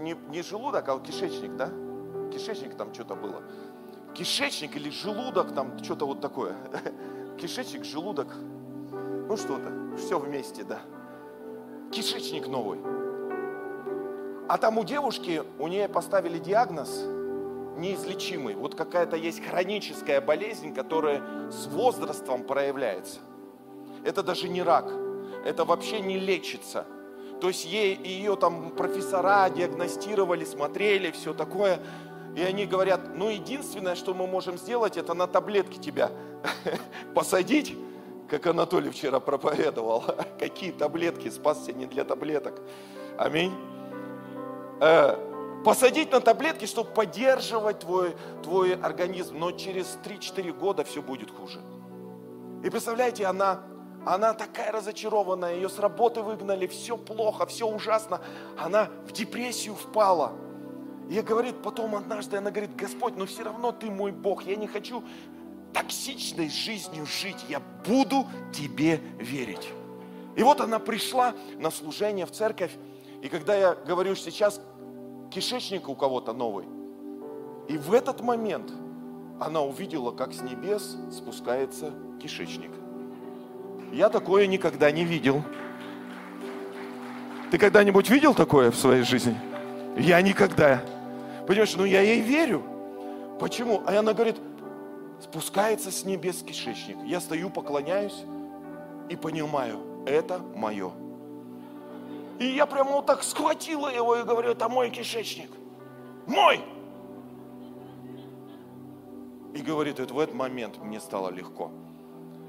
не, 0.00 0.16
не 0.28 0.42
желудок, 0.42 0.88
а 0.88 0.98
кишечник, 0.98 1.56
да? 1.56 1.70
Кишечник 2.32 2.76
там 2.76 2.92
что-то 2.92 3.14
было. 3.14 3.42
Кишечник 4.14 4.76
или 4.76 4.90
желудок, 4.90 5.54
там 5.54 5.82
что-то 5.82 6.06
вот 6.06 6.20
такое. 6.20 6.54
Кишечник, 7.38 7.84
желудок, 7.84 8.28
ну 9.28 9.36
что-то, 9.36 9.96
все 9.96 10.18
вместе, 10.18 10.64
да. 10.64 10.80
Кишечник 11.90 12.48
новый. 12.48 12.80
А 14.48 14.58
там 14.58 14.78
у 14.78 14.84
девушки, 14.84 15.42
у 15.58 15.66
нее 15.68 15.88
поставили 15.88 16.38
диагноз 16.38 17.04
неизлечимый. 17.76 18.54
Вот 18.54 18.74
какая-то 18.74 19.16
есть 19.16 19.44
хроническая 19.44 20.20
болезнь, 20.20 20.74
которая 20.74 21.22
с 21.50 21.66
возрастом 21.66 22.44
проявляется. 22.44 23.20
Это 24.04 24.22
даже 24.22 24.48
не 24.48 24.62
рак. 24.62 24.90
Это 25.44 25.64
вообще 25.64 26.00
не 26.00 26.18
лечится. 26.18 26.86
То 27.40 27.48
есть 27.48 27.64
ей, 27.64 27.96
ее 27.96 28.36
там 28.36 28.70
профессора 28.70 29.48
диагностировали, 29.50 30.44
смотрели, 30.44 31.10
все 31.10 31.34
такое. 31.34 31.80
И 32.34 32.42
они 32.42 32.66
говорят, 32.66 33.14
ну 33.14 33.28
единственное, 33.28 33.94
что 33.94 34.14
мы 34.14 34.26
можем 34.26 34.58
сделать, 34.58 34.96
это 34.96 35.14
на 35.14 35.26
таблетки 35.26 35.78
тебя 35.78 36.10
посадить, 37.14 37.76
как 38.28 38.46
Анатолий 38.46 38.90
вчера 38.90 39.20
проповедовал. 39.20 40.04
Какие 40.38 40.72
таблетки, 40.72 41.30
спасся 41.30 41.72
не 41.72 41.86
для 41.86 42.04
таблеток. 42.04 42.60
Аминь. 43.18 43.52
Э, 44.80 45.16
посадить 45.64 46.12
на 46.12 46.20
таблетки, 46.20 46.66
чтобы 46.66 46.90
поддерживать 46.90 47.80
твой, 47.80 48.16
твой 48.42 48.74
организм. 48.74 49.38
Но 49.38 49.52
через 49.52 49.98
3-4 50.04 50.52
года 50.52 50.84
все 50.84 51.02
будет 51.02 51.30
хуже. 51.30 51.60
И 52.64 52.70
представляете, 52.70 53.26
она 53.26 53.62
она 54.06 54.34
такая 54.34 54.70
разочарованная, 54.70 55.56
ее 55.56 55.68
с 55.68 55.80
работы 55.80 56.22
выгнали, 56.22 56.68
все 56.68 56.96
плохо, 56.96 57.44
все 57.44 57.66
ужасно. 57.66 58.20
Она 58.56 58.88
в 59.04 59.10
депрессию 59.10 59.74
впала. 59.74 60.32
И 61.10 61.20
говорит, 61.20 61.60
потом 61.60 61.96
однажды 61.96 62.36
она 62.36 62.52
говорит, 62.52 62.76
Господь, 62.76 63.16
но 63.16 63.26
все 63.26 63.42
равно 63.42 63.72
ты 63.72 63.90
мой 63.90 64.12
Бог, 64.12 64.44
я 64.44 64.54
не 64.54 64.68
хочу 64.68 65.02
токсичной 65.72 66.48
жизнью 66.48 67.04
жить, 67.04 67.44
я 67.48 67.60
буду 67.84 68.26
тебе 68.54 69.00
верить. 69.18 69.68
И 70.36 70.42
вот 70.44 70.60
она 70.60 70.78
пришла 70.78 71.34
на 71.58 71.72
служение 71.72 72.26
в 72.26 72.30
церковь, 72.30 72.76
и 73.22 73.28
когда 73.28 73.56
я 73.56 73.74
говорю 73.74 74.14
сейчас, 74.14 74.60
кишечник 75.32 75.88
у 75.88 75.96
кого-то 75.96 76.32
новый, 76.32 76.66
и 77.68 77.76
в 77.76 77.92
этот 77.92 78.20
момент 78.20 78.70
она 79.40 79.62
увидела, 79.62 80.12
как 80.12 80.32
с 80.32 80.42
небес 80.42 80.96
спускается 81.10 81.92
кишечник– 82.20 82.70
я 83.96 84.10
такое 84.10 84.46
никогда 84.46 84.90
не 84.90 85.04
видел. 85.04 85.42
Ты 87.50 87.58
когда-нибудь 87.58 88.10
видел 88.10 88.34
такое 88.34 88.70
в 88.70 88.76
своей 88.76 89.02
жизни? 89.02 89.34
Я 89.96 90.20
никогда. 90.20 90.82
Понимаешь, 91.46 91.74
ну 91.76 91.84
я 91.84 92.02
ей 92.02 92.20
верю. 92.20 92.62
Почему? 93.40 93.82
А 93.86 93.98
она 93.98 94.12
говорит, 94.12 94.36
спускается 95.20 95.90
с 95.90 96.04
небес 96.04 96.42
кишечник. 96.42 96.98
Я 97.06 97.20
стою, 97.20 97.48
поклоняюсь 97.48 98.24
и 99.08 99.16
понимаю, 99.16 99.78
это 100.06 100.40
мое. 100.54 100.92
И 102.38 102.44
я 102.44 102.66
прямо 102.66 102.92
вот 102.92 103.06
так 103.06 103.22
схватила 103.22 103.88
его 103.88 104.16
и 104.16 104.24
говорю, 104.24 104.50
это 104.50 104.68
мой 104.68 104.90
кишечник. 104.90 105.50
Мой! 106.26 106.60
И 109.54 109.62
говорит, 109.62 110.00
это 110.00 110.12
в 110.12 110.18
этот 110.18 110.34
момент 110.34 110.76
мне 110.82 111.00
стало 111.00 111.30
легко. 111.30 111.70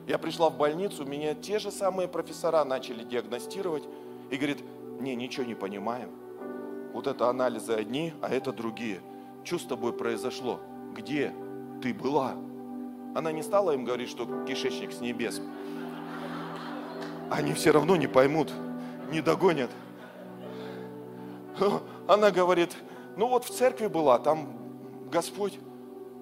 Я 0.08 0.18
пришла 0.18 0.50
в 0.50 0.58
больницу, 0.58 1.06
меня 1.06 1.36
те 1.36 1.60
же 1.60 1.70
самые 1.70 2.08
профессора 2.08 2.64
начали 2.64 3.04
диагностировать. 3.04 3.84
И 4.32 4.38
говорит, 4.38 4.64
не, 5.02 5.16
ничего 5.16 5.46
не 5.46 5.54
понимаем. 5.54 6.10
Вот 6.94 7.08
это 7.08 7.30
анализы 7.30 7.74
одни, 7.74 8.14
а 8.22 8.30
это 8.30 8.54
другие. 8.54 9.02
Что 9.44 9.60
с 9.60 9.66
тобой 9.66 9.92
произошло? 9.92 10.62
Где 10.96 11.34
ты 11.82 11.94
была? 11.94 12.36
Она 13.16 13.34
не 13.34 13.44
стала 13.44 13.72
им 13.72 13.84
говорить, 13.84 14.10
что 14.10 14.46
кишечник 14.46 14.94
с 14.94 15.02
небес. 15.02 15.42
Они 17.30 17.54
все 17.54 17.72
равно 17.72 17.98
не 17.98 18.08
поймут, 18.08 18.52
не 19.12 19.22
догонят. 19.22 19.72
Она 22.08 22.32
говорит, 22.32 22.76
ну 23.18 23.28
вот 23.28 23.44
в 23.44 23.50
церкви 23.50 23.88
была, 23.88 24.20
там 24.20 24.48
Господь. 25.12 25.60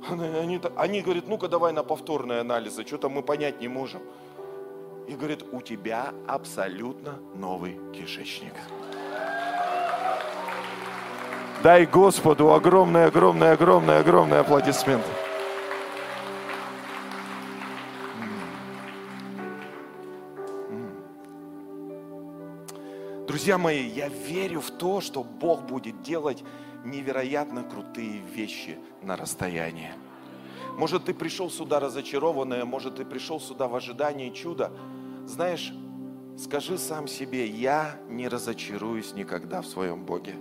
Они, 0.08 0.62
они 0.76 1.02
говорят, 1.02 1.28
ну-ка 1.28 1.48
давай 1.48 1.74
на 1.74 1.84
повторные 1.84 2.42
анализы, 2.42 2.86
что-то 2.86 3.10
мы 3.10 3.24
понять 3.24 3.60
не 3.60 3.68
можем. 3.68 4.02
И 5.08 5.16
говорит, 5.16 5.44
у 5.52 5.62
тебя 5.62 6.14
абсолютно 6.28 7.20
новый 7.36 7.80
кишечник. 7.94 8.54
Дай 11.64 11.86
Господу 11.88 12.54
огромный, 12.54 13.06
огромный, 13.06 13.52
огромный, 13.52 14.00
огромный 14.00 14.40
аплодисмент. 14.40 15.04
Друзья 23.28 23.58
мои, 23.58 23.88
я 23.88 24.08
верю 24.08 24.62
в 24.62 24.70
то, 24.72 25.02
что 25.02 25.24
Бог 25.24 25.64
будет 25.64 26.02
делать 26.04 26.44
невероятно 26.86 27.64
крутые 27.64 28.20
вещи 28.20 28.78
на 29.02 29.18
расстоянии. 29.18 29.92
Может, 30.78 31.06
ты 31.06 31.14
пришел 31.14 31.50
сюда 31.50 31.80
разочарованный, 31.80 32.64
может, 32.66 32.96
ты 32.96 33.06
пришел 33.06 33.40
сюда 33.40 33.68
в 33.68 33.76
ожидании 33.76 34.30
чуда. 34.30 34.72
Знаешь, 35.26 35.74
скажи 36.38 36.78
сам 36.78 37.08
себе, 37.08 37.48
я 37.48 38.00
не 38.10 38.28
разочаруюсь 38.28 39.14
никогда 39.14 39.62
в 39.62 39.68
своем 39.68 40.06
Боге. 40.06 40.36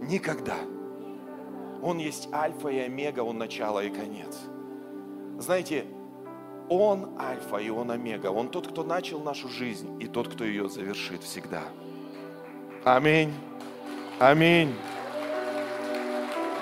Никогда. 0.00 0.56
Он 1.82 1.98
есть 1.98 2.32
альфа 2.32 2.68
и 2.68 2.78
омега, 2.78 3.20
он 3.20 3.38
начало 3.38 3.84
и 3.84 3.90
конец. 3.90 4.38
Знаете, 5.38 5.84
он 6.68 7.18
альфа 7.18 7.58
и 7.58 7.68
он 7.70 7.90
омега. 7.90 8.28
Он 8.28 8.48
тот, 8.48 8.68
кто 8.68 8.84
начал 8.84 9.20
нашу 9.20 9.48
жизнь 9.48 10.02
и 10.02 10.06
тот, 10.06 10.28
кто 10.28 10.44
ее 10.44 10.68
завершит 10.68 11.22
всегда. 11.22 11.62
Аминь. 12.88 13.34
Аминь. 14.18 14.74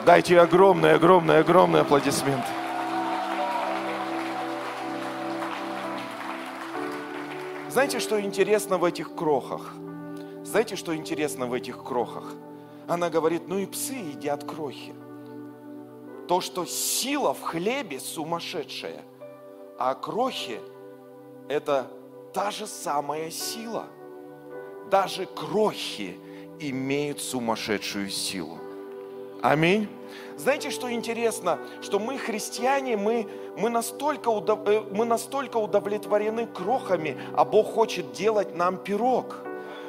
Дайте 0.05 0.41
огромный, 0.41 0.95
огромный, 0.95 1.39
огромный 1.39 1.83
аплодисмент. 1.83 2.45
Знаете, 7.71 8.01
что 8.01 8.21
интересно 8.21 8.77
в 8.77 8.85
этих 8.85 9.15
крохах? 9.15 9.73
Знаете, 10.43 10.75
что 10.75 10.97
интересно 10.97 11.47
в 11.47 11.53
этих 11.53 11.85
крохах? 11.85 12.35
Она 12.89 13.09
говорит, 13.09 13.47
ну 13.47 13.59
и 13.59 13.67
псы 13.67 13.95
едят 13.95 14.43
крохи. 14.43 14.95
То, 16.27 16.41
что 16.41 16.65
сила 16.65 17.35
в 17.35 17.43
хлебе 17.43 18.01
сумасшедшая, 18.01 19.03
а 19.79 19.95
крохи– 19.95 20.59
это 21.49 21.87
та 22.35 22.51
же 22.51 22.67
самая 22.67 23.31
сила– 23.31 23.87
даже 24.91 25.27
крохи 25.27 26.17
имеют 26.61 27.21
сумасшедшую 27.21 28.11
силу. 28.11 28.59
Аминь. 29.43 29.89
Знаете, 30.37 30.71
что 30.71 30.91
интересно? 30.91 31.59
Что 31.83 31.99
мы, 31.99 32.19
христиане, 32.19 32.97
мы, 32.97 33.27
мы, 33.57 33.71
настолько 33.71 34.29
удов... 34.29 34.61
Э, 34.67 34.83
мы 34.91 35.05
настолько 35.05 35.57
удовлетворены 35.57 36.47
крохами, 36.47 37.17
а 37.35 37.45
Бог 37.45 37.73
хочет 37.73 38.13
делать 38.13 38.55
нам 38.55 38.77
пирог. 38.77 39.37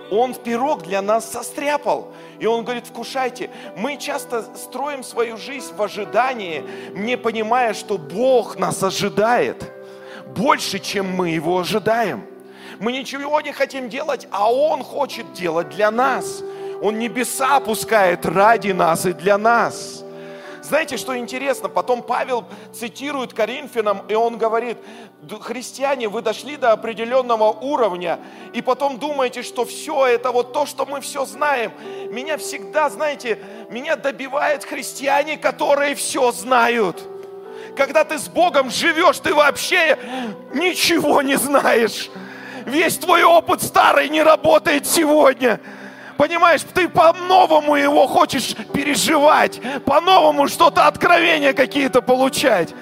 Он 0.09 0.33
пирог 0.33 0.83
для 0.83 1.01
нас 1.01 1.29
состряпал. 1.29 2.13
И 2.39 2.45
Он 2.45 2.63
говорит, 2.63 2.87
вкушайте. 2.87 3.49
Мы 3.75 3.97
часто 3.97 4.43
строим 4.55 5.03
свою 5.03 5.37
жизнь 5.37 5.73
в 5.75 5.81
ожидании, 5.81 6.63
не 6.93 7.17
понимая, 7.17 7.73
что 7.73 7.97
Бог 7.97 8.57
нас 8.57 8.81
ожидает 8.83 9.71
больше, 10.35 10.79
чем 10.79 11.09
мы 11.09 11.29
Его 11.29 11.59
ожидаем. 11.59 12.23
Мы 12.79 12.91
ничего 12.91 13.41
не 13.41 13.51
хотим 13.51 13.89
делать, 13.89 14.27
а 14.31 14.51
Он 14.51 14.83
хочет 14.83 15.33
делать 15.33 15.69
для 15.69 15.91
нас. 15.91 16.43
Он 16.81 16.99
небеса 16.99 17.57
опускает 17.57 18.25
ради 18.25 18.71
нас 18.71 19.05
и 19.05 19.13
для 19.13 19.37
нас. 19.37 20.03
Знаете, 20.67 20.97
что 20.97 21.17
интересно? 21.17 21.69
Потом 21.69 22.03
Павел 22.03 22.43
цитирует 22.73 23.33
Коринфянам, 23.33 24.01
и 24.09 24.15
он 24.15 24.37
говорит, 24.37 24.77
христиане, 25.39 26.09
вы 26.09 26.21
дошли 26.21 26.57
до 26.57 26.73
определенного 26.73 27.45
уровня, 27.51 28.19
и 28.53 28.61
потом 28.61 28.99
думаете, 28.99 29.43
что 29.43 29.63
все 29.63 30.07
это 30.07 30.33
вот 30.33 30.51
то, 30.51 30.65
что 30.65 30.85
мы 30.85 30.99
все 30.99 31.23
знаем. 31.23 31.71
Меня 32.11 32.37
всегда, 32.37 32.89
знаете, 32.89 33.39
меня 33.69 33.95
добивают 33.95 34.65
христиане, 34.65 35.37
которые 35.37 35.95
все 35.95 36.33
знают. 36.33 37.01
Когда 37.77 38.03
ты 38.03 38.19
с 38.19 38.27
Богом 38.27 38.69
живешь, 38.69 39.19
ты 39.19 39.33
вообще 39.33 39.97
ничего 40.53 41.21
не 41.21 41.37
знаешь. 41.37 42.09
Весь 42.67 42.97
твой 42.97 43.23
опыт 43.23 43.63
старый 43.63 44.09
не 44.09 44.21
работает 44.21 44.85
сегодня. 44.85 45.61
Понимаешь, 46.17 46.61
ты 46.73 46.89
по-новому 46.89 47.77
его 47.77 48.07
хочешь 48.07 48.55
переживать, 48.73 49.61
по-новому 49.85 50.49
что-то, 50.49 50.85
откровения 50.85 51.53
какие-то 51.53 52.01
получать. 52.01 52.75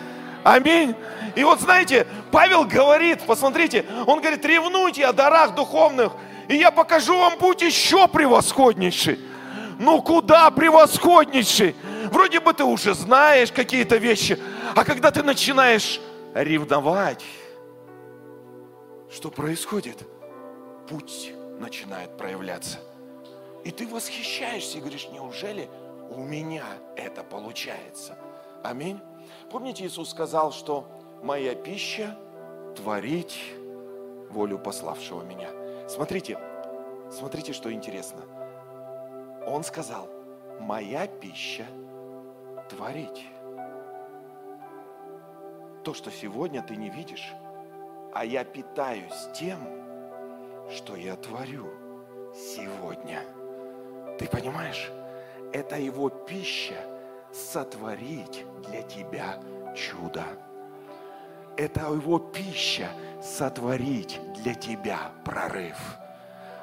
Аминь. 0.44 0.96
И 1.36 1.44
вот 1.44 1.62
знаете, 1.62 2.08
Павел 2.32 2.64
говорит, 2.64 3.22
посмотрите, 3.28 3.86
он 4.08 4.22
говорит, 4.22 4.44
ревнуйте 4.44 5.06
о 5.06 5.14
дарах 5.14 5.54
духовных, 5.54 6.14
и 6.48 6.56
я 6.56 6.72
покажу 6.72 7.16
вам 7.20 7.38
путь 7.38 7.62
еще 7.62 8.08
превосходнейший. 8.08 9.20
Ну 9.78 10.02
куда 10.02 10.50
превосходнейший? 10.50 11.76
Вроде 12.06 12.40
бы 12.40 12.54
ты 12.54 12.64
уже 12.64 12.96
знаешь 12.96 13.52
какие-то 13.52 13.98
вещи, 13.98 14.40
а 14.74 14.84
когда 14.84 15.12
ты 15.12 15.22
начинаешь 15.22 16.00
ревновать, 16.34 17.24
что 19.16 19.32
происходит? 19.32 20.05
Путь 20.89 21.32
начинает 21.57 22.18
проявляться. 22.18 22.80
И 23.63 23.72
ты 23.72 23.88
восхищаешься 23.88 24.78
и 24.78 24.82
говоришь, 24.82 25.07
неужели 25.09 25.70
у 26.09 26.22
меня 26.22 26.66
это 26.97 27.24
получается? 27.24 28.18
Аминь. 28.61 28.99
Помните, 29.49 29.86
Иисус 29.86 30.09
сказал, 30.09 30.51
что 30.51 30.86
моя 31.24 31.55
пища 31.55 32.18
творить 32.76 33.41
волю 34.32 34.59
пославшего 34.59 35.24
меня. 35.24 35.49
Смотрите, 35.88 36.38
смотрите, 37.09 37.53
что 37.53 37.72
интересно. 37.72 38.22
Он 39.47 39.63
сказал, 39.63 40.09
моя 40.59 41.07
пища 41.07 41.66
творить. 42.70 43.26
То, 45.86 45.93
что 45.93 46.11
сегодня 46.11 46.61
ты 46.61 46.76
не 46.76 46.89
видишь, 46.89 47.34
а 48.16 48.24
я 48.24 48.45
питаюсь 48.45 49.28
тем, 49.34 49.59
что 50.74 50.95
я 50.95 51.18
творю 51.18 51.68
сегодня. 52.34 53.24
Ты 54.18 54.26
понимаешь? 54.30 54.89
Это 55.51 55.78
его 55.78 56.07
пища 56.07 56.76
сотворить 57.34 58.45
для 58.70 58.84
тебя 58.84 59.38
чудо. 59.76 60.24
Это 61.57 61.91
его 61.91 62.18
пища 62.18 62.89
сотворить 63.22 64.18
для 64.41 64.53
тебя 64.53 65.11
прорыв. 65.26 65.78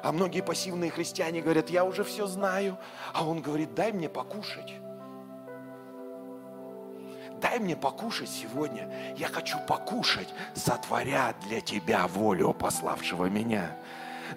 А 0.01 0.11
многие 0.11 0.41
пассивные 0.41 0.89
христиане 0.89 1.43
говорят, 1.43 1.69
я 1.69 1.85
уже 1.85 2.03
все 2.03 2.25
знаю. 2.25 2.79
А 3.13 3.27
он 3.27 3.43
говорит, 3.43 3.75
дай 3.75 3.91
мне 3.91 4.09
покушать 4.09 4.73
дай 7.43 7.59
мне 7.59 7.75
покушать 7.75 8.29
сегодня. 8.29 8.89
Я 9.17 9.27
хочу 9.27 9.57
покушать, 9.67 10.29
сотворя 10.55 11.35
для 11.47 11.59
тебя 11.59 12.07
волю 12.07 12.53
пославшего 12.53 13.25
меня. 13.25 13.75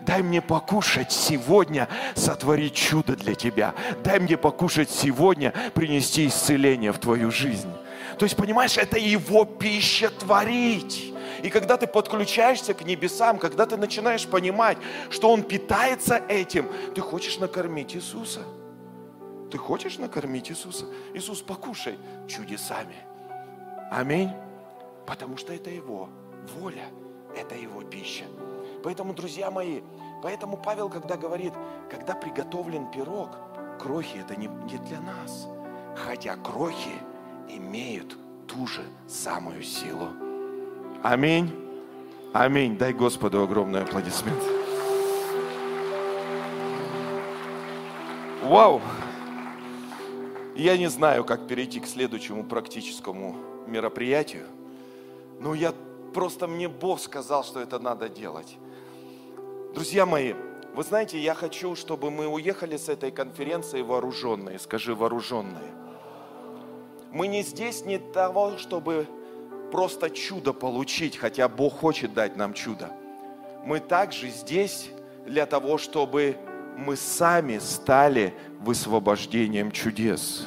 Дай 0.00 0.22
мне 0.22 0.42
покушать 0.42 1.12
сегодня, 1.12 1.88
сотворить 2.16 2.74
чудо 2.74 3.16
для 3.16 3.34
тебя. 3.34 3.74
Дай 4.04 4.18
мне 4.18 4.36
покушать 4.36 4.90
сегодня, 4.90 5.54
принести 5.72 6.26
исцеление 6.26 6.92
в 6.92 6.98
твою 6.98 7.30
жизнь. 7.30 7.70
То 8.18 8.24
есть, 8.24 8.36
понимаешь, 8.36 8.76
это 8.76 8.98
его 8.98 9.44
пища 9.44 10.10
творить. 10.10 11.14
И 11.42 11.48
когда 11.48 11.76
ты 11.76 11.86
подключаешься 11.86 12.74
к 12.74 12.84
небесам, 12.84 13.38
когда 13.38 13.66
ты 13.66 13.76
начинаешь 13.76 14.26
понимать, 14.26 14.78
что 15.10 15.30
Он 15.30 15.42
питается 15.42 16.20
этим, 16.28 16.68
ты 16.94 17.00
хочешь 17.00 17.38
накормить 17.38 17.94
Иисуса. 17.94 18.40
Ты 19.50 19.58
хочешь 19.58 19.98
накормить 19.98 20.50
Иисуса? 20.50 20.86
Иисус, 21.14 21.40
покушай 21.40 21.98
чудесами. 22.26 22.96
Аминь. 23.90 24.30
Потому 25.06 25.36
что 25.36 25.52
это 25.52 25.70
Его 25.70 26.08
воля, 26.58 26.86
это 27.36 27.54
Его 27.54 27.82
пища. 27.82 28.24
Поэтому, 28.82 29.14
друзья 29.14 29.50
мои, 29.50 29.80
поэтому 30.22 30.56
Павел, 30.56 30.88
когда 30.88 31.16
говорит, 31.16 31.52
когда 31.90 32.14
приготовлен 32.14 32.90
пирог, 32.90 33.30
крохи 33.80 34.18
это 34.18 34.36
не, 34.36 34.48
не 34.48 34.78
для 34.78 35.00
нас. 35.00 35.48
Хотя 35.96 36.36
крохи 36.36 37.00
имеют 37.48 38.16
ту 38.46 38.66
же 38.66 38.82
самую 39.08 39.62
силу. 39.62 40.08
Аминь. 41.02 41.52
Аминь. 42.32 42.76
Дай 42.76 42.92
Господу 42.92 43.42
огромный 43.42 43.82
аплодисмент. 43.82 44.42
Вау! 48.42 48.80
Я 50.56 50.78
не 50.78 50.88
знаю, 50.88 51.22
как 51.22 51.46
перейти 51.46 51.80
к 51.80 51.86
следующему 51.86 52.42
практическому 52.42 53.36
мероприятию, 53.66 54.46
но 55.38 55.54
я 55.54 55.74
просто 56.14 56.46
мне 56.46 56.66
Бог 56.66 56.98
сказал, 56.98 57.44
что 57.44 57.60
это 57.60 57.78
надо 57.78 58.08
делать. 58.08 58.56
Друзья 59.74 60.06
мои, 60.06 60.32
вы 60.74 60.82
знаете, 60.82 61.18
я 61.18 61.34
хочу, 61.34 61.76
чтобы 61.76 62.10
мы 62.10 62.26
уехали 62.26 62.78
с 62.78 62.88
этой 62.88 63.10
конференции 63.10 63.82
вооруженные. 63.82 64.58
Скажи, 64.58 64.94
вооруженные. 64.94 65.74
Мы 67.12 67.26
не 67.26 67.42
здесь 67.42 67.84
не 67.84 67.98
того, 67.98 68.56
чтобы 68.56 69.06
просто 69.70 70.08
чудо 70.08 70.54
получить, 70.54 71.18
хотя 71.18 71.50
Бог 71.50 71.74
хочет 71.74 72.14
дать 72.14 72.34
нам 72.34 72.54
чудо. 72.54 72.90
Мы 73.66 73.78
также 73.78 74.30
здесь 74.30 74.88
для 75.26 75.44
того, 75.44 75.76
чтобы 75.76 76.38
мы 76.76 76.96
сами 76.96 77.58
стали 77.58 78.34
высвобождением 78.60 79.70
чудес. 79.70 80.46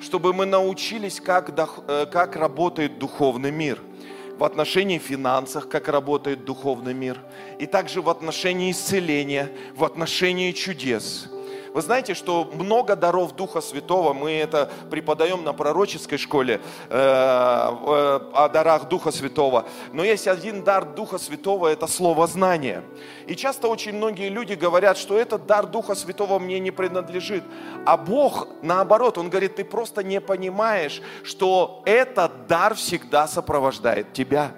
Чтобы 0.00 0.32
мы 0.32 0.46
научились, 0.46 1.20
как, 1.20 1.50
э, 1.88 2.06
как 2.06 2.36
работает 2.36 2.98
духовный 2.98 3.50
мир– 3.50 3.78
в 4.38 4.44
отношении 4.44 4.98
финансов, 4.98 5.68
как 5.68 5.86
работает 5.88 6.44
духовный 6.44 6.94
мир, 6.94 7.20
и 7.60 7.66
также 7.66 8.02
в 8.02 8.08
отношении 8.08 8.72
исцеления, 8.72 9.52
в 9.76 9.84
отношении 9.84 10.50
чудес– 10.52 11.28
вы 11.74 11.80
знаете, 11.80 12.14
что 12.14 12.50
много 12.52 12.96
даров 12.96 13.34
Духа 13.34 13.60
Святого, 13.60 14.12
мы 14.12 14.32
это 14.32 14.70
преподаем 14.90 15.42
на 15.42 15.52
пророческой 15.52 16.18
школе 16.18 16.60
э, 16.90 16.98
э, 16.98 18.20
о 18.34 18.48
дарах 18.48 18.88
Духа 18.88 19.10
Святого. 19.10 19.64
Но 19.92 20.04
есть 20.04 20.28
один 20.28 20.64
дар 20.64 20.84
Духа 20.84 21.18
Святого, 21.18 21.68
это 21.68 21.86
слово 21.86 22.26
знания. 22.26 22.82
И 23.26 23.34
часто 23.34 23.68
очень 23.68 23.94
многие 23.94 24.28
люди 24.28 24.54
говорят, 24.54 24.98
что 24.98 25.18
этот 25.18 25.46
дар 25.46 25.66
Духа 25.66 25.94
Святого 25.94 26.38
мне 26.38 26.58
не 26.60 26.70
принадлежит. 26.70 27.44
А 27.86 27.96
Бог, 27.96 28.48
наоборот, 28.62 29.16
Он 29.16 29.30
говорит, 29.30 29.56
ты 29.56 29.64
просто 29.64 30.02
не 30.02 30.20
понимаешь, 30.20 31.00
что 31.22 31.82
этот 31.86 32.46
дар 32.46 32.74
всегда 32.74 33.26
сопровождает 33.26 34.12
тебя. 34.12 34.52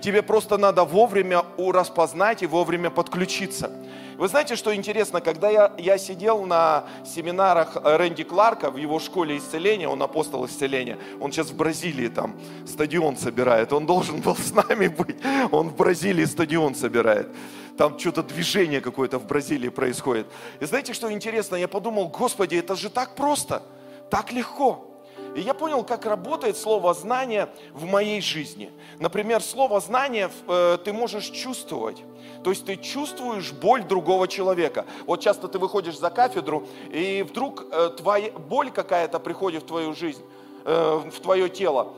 Тебе 0.00 0.22
просто 0.22 0.58
надо 0.58 0.84
вовремя 0.84 1.42
распознать 1.58 2.42
и 2.42 2.46
вовремя 2.46 2.90
подключиться. 2.90 3.72
Вы 4.16 4.28
знаете, 4.28 4.56
что 4.56 4.74
интересно, 4.74 5.20
когда 5.20 5.50
я, 5.50 5.72
я 5.76 5.98
сидел 5.98 6.46
на 6.46 6.84
семинарах 7.04 7.76
Рэнди 7.84 8.24
Кларка 8.24 8.70
в 8.70 8.78
его 8.78 8.98
школе 8.98 9.36
исцеления, 9.36 9.88
он 9.88 10.02
апостол 10.02 10.46
исцеления, 10.46 10.98
он 11.20 11.32
сейчас 11.32 11.48
в 11.48 11.56
Бразилии 11.56 12.08
там 12.08 12.34
стадион 12.66 13.18
собирает, 13.18 13.74
он 13.74 13.84
должен 13.84 14.22
был 14.22 14.34
с 14.34 14.52
нами 14.52 14.88
быть, 14.88 15.16
он 15.52 15.68
в 15.68 15.76
Бразилии 15.76 16.24
стадион 16.24 16.74
собирает. 16.74 17.28
Там 17.76 17.98
что-то 17.98 18.22
движение 18.22 18.80
какое-то 18.80 19.18
в 19.18 19.26
Бразилии 19.26 19.68
происходит. 19.68 20.26
И 20.60 20.64
знаете, 20.64 20.94
что 20.94 21.12
интересно? 21.12 21.56
Я 21.56 21.68
подумал, 21.68 22.08
Господи, 22.08 22.56
это 22.56 22.74
же 22.74 22.88
так 22.88 23.16
просто, 23.16 23.62
так 24.08 24.32
легко. 24.32 24.96
И 25.34 25.42
я 25.42 25.52
понял, 25.52 25.84
как 25.84 26.06
работает 26.06 26.56
слово 26.56 26.94
знание 26.94 27.50
в 27.74 27.84
моей 27.84 28.22
жизни. 28.22 28.70
Например, 28.98 29.42
слово 29.42 29.80
знание 29.80 30.30
э, 30.48 30.78
ты 30.82 30.94
можешь 30.94 31.26
чувствовать. 31.26 32.02
То 32.46 32.50
есть 32.50 32.64
ты 32.64 32.76
чувствуешь 32.76 33.50
боль 33.50 33.82
другого 33.82 34.28
человека. 34.28 34.84
Вот 35.04 35.20
часто 35.20 35.48
ты 35.48 35.58
выходишь 35.58 35.98
за 35.98 36.10
кафедру, 36.10 36.68
и 36.92 37.26
вдруг 37.28 37.64
э, 37.72 37.90
твоя 37.96 38.30
боль 38.30 38.70
какая-то 38.70 39.18
приходит 39.18 39.64
в 39.64 39.66
твою 39.66 39.94
жизнь, 39.94 40.22
э, 40.64 41.00
в 41.10 41.20
твое 41.20 41.48
тело. 41.48 41.94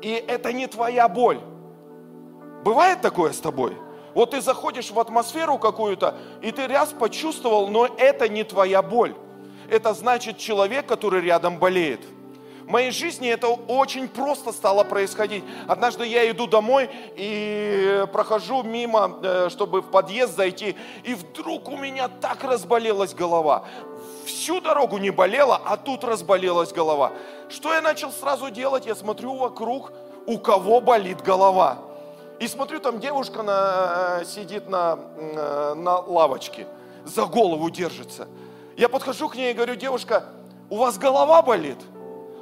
И 0.00 0.10
это 0.12 0.52
не 0.52 0.68
твоя 0.68 1.08
боль. 1.08 1.40
Бывает 2.62 3.00
такое 3.00 3.32
с 3.32 3.38
тобой? 3.38 3.76
Вот 4.14 4.30
ты 4.30 4.40
заходишь 4.40 4.92
в 4.92 5.00
атмосферу 5.00 5.58
какую-то, 5.58 6.14
и 6.40 6.52
ты 6.52 6.68
раз 6.68 6.90
почувствовал, 6.90 7.66
но 7.66 7.88
это 7.98 8.28
не 8.28 8.44
твоя 8.44 8.82
боль. 8.82 9.16
Это 9.68 9.92
значит 9.92 10.38
человек, 10.38 10.86
который 10.86 11.20
рядом 11.20 11.58
болеет. 11.58 12.02
Моей 12.70 12.92
жизни 12.92 13.28
это 13.28 13.48
очень 13.48 14.06
просто 14.06 14.52
стало 14.52 14.84
происходить. 14.84 15.42
Однажды 15.66 16.06
я 16.06 16.30
иду 16.30 16.46
домой 16.46 16.88
и 17.16 18.06
прохожу 18.12 18.62
мимо, 18.62 19.18
э, 19.24 19.48
чтобы 19.50 19.80
в 19.80 19.90
подъезд 19.90 20.36
зайти, 20.36 20.76
и 21.02 21.14
вдруг 21.14 21.68
у 21.68 21.76
меня 21.76 22.06
так 22.06 22.44
разболелась 22.44 23.12
голова. 23.12 23.64
Всю 24.24 24.60
дорогу 24.60 24.98
не 24.98 25.10
болела, 25.10 25.60
а 25.64 25.76
тут 25.76 26.04
разболелась 26.04 26.72
голова. 26.72 27.10
Что 27.48 27.74
я 27.74 27.80
начал 27.80 28.12
сразу 28.12 28.50
делать? 28.50 28.86
Я 28.86 28.94
смотрю 28.94 29.34
вокруг, 29.34 29.90
у 30.26 30.38
кого 30.38 30.80
болит 30.80 31.22
голова. 31.22 31.78
И 32.38 32.46
смотрю, 32.46 32.78
там 32.78 33.00
девушка 33.00 33.42
на, 33.42 34.20
э, 34.20 34.24
сидит 34.24 34.68
на, 34.68 34.96
э, 35.16 35.74
на 35.74 35.98
лавочке, 35.98 36.68
за 37.04 37.24
голову 37.24 37.68
держится. 37.68 38.28
Я 38.76 38.88
подхожу 38.88 39.28
к 39.28 39.34
ней 39.34 39.50
и 39.50 39.54
говорю, 39.54 39.74
девушка, 39.74 40.26
у 40.68 40.76
вас 40.76 40.98
голова 40.98 41.42
болит? 41.42 41.78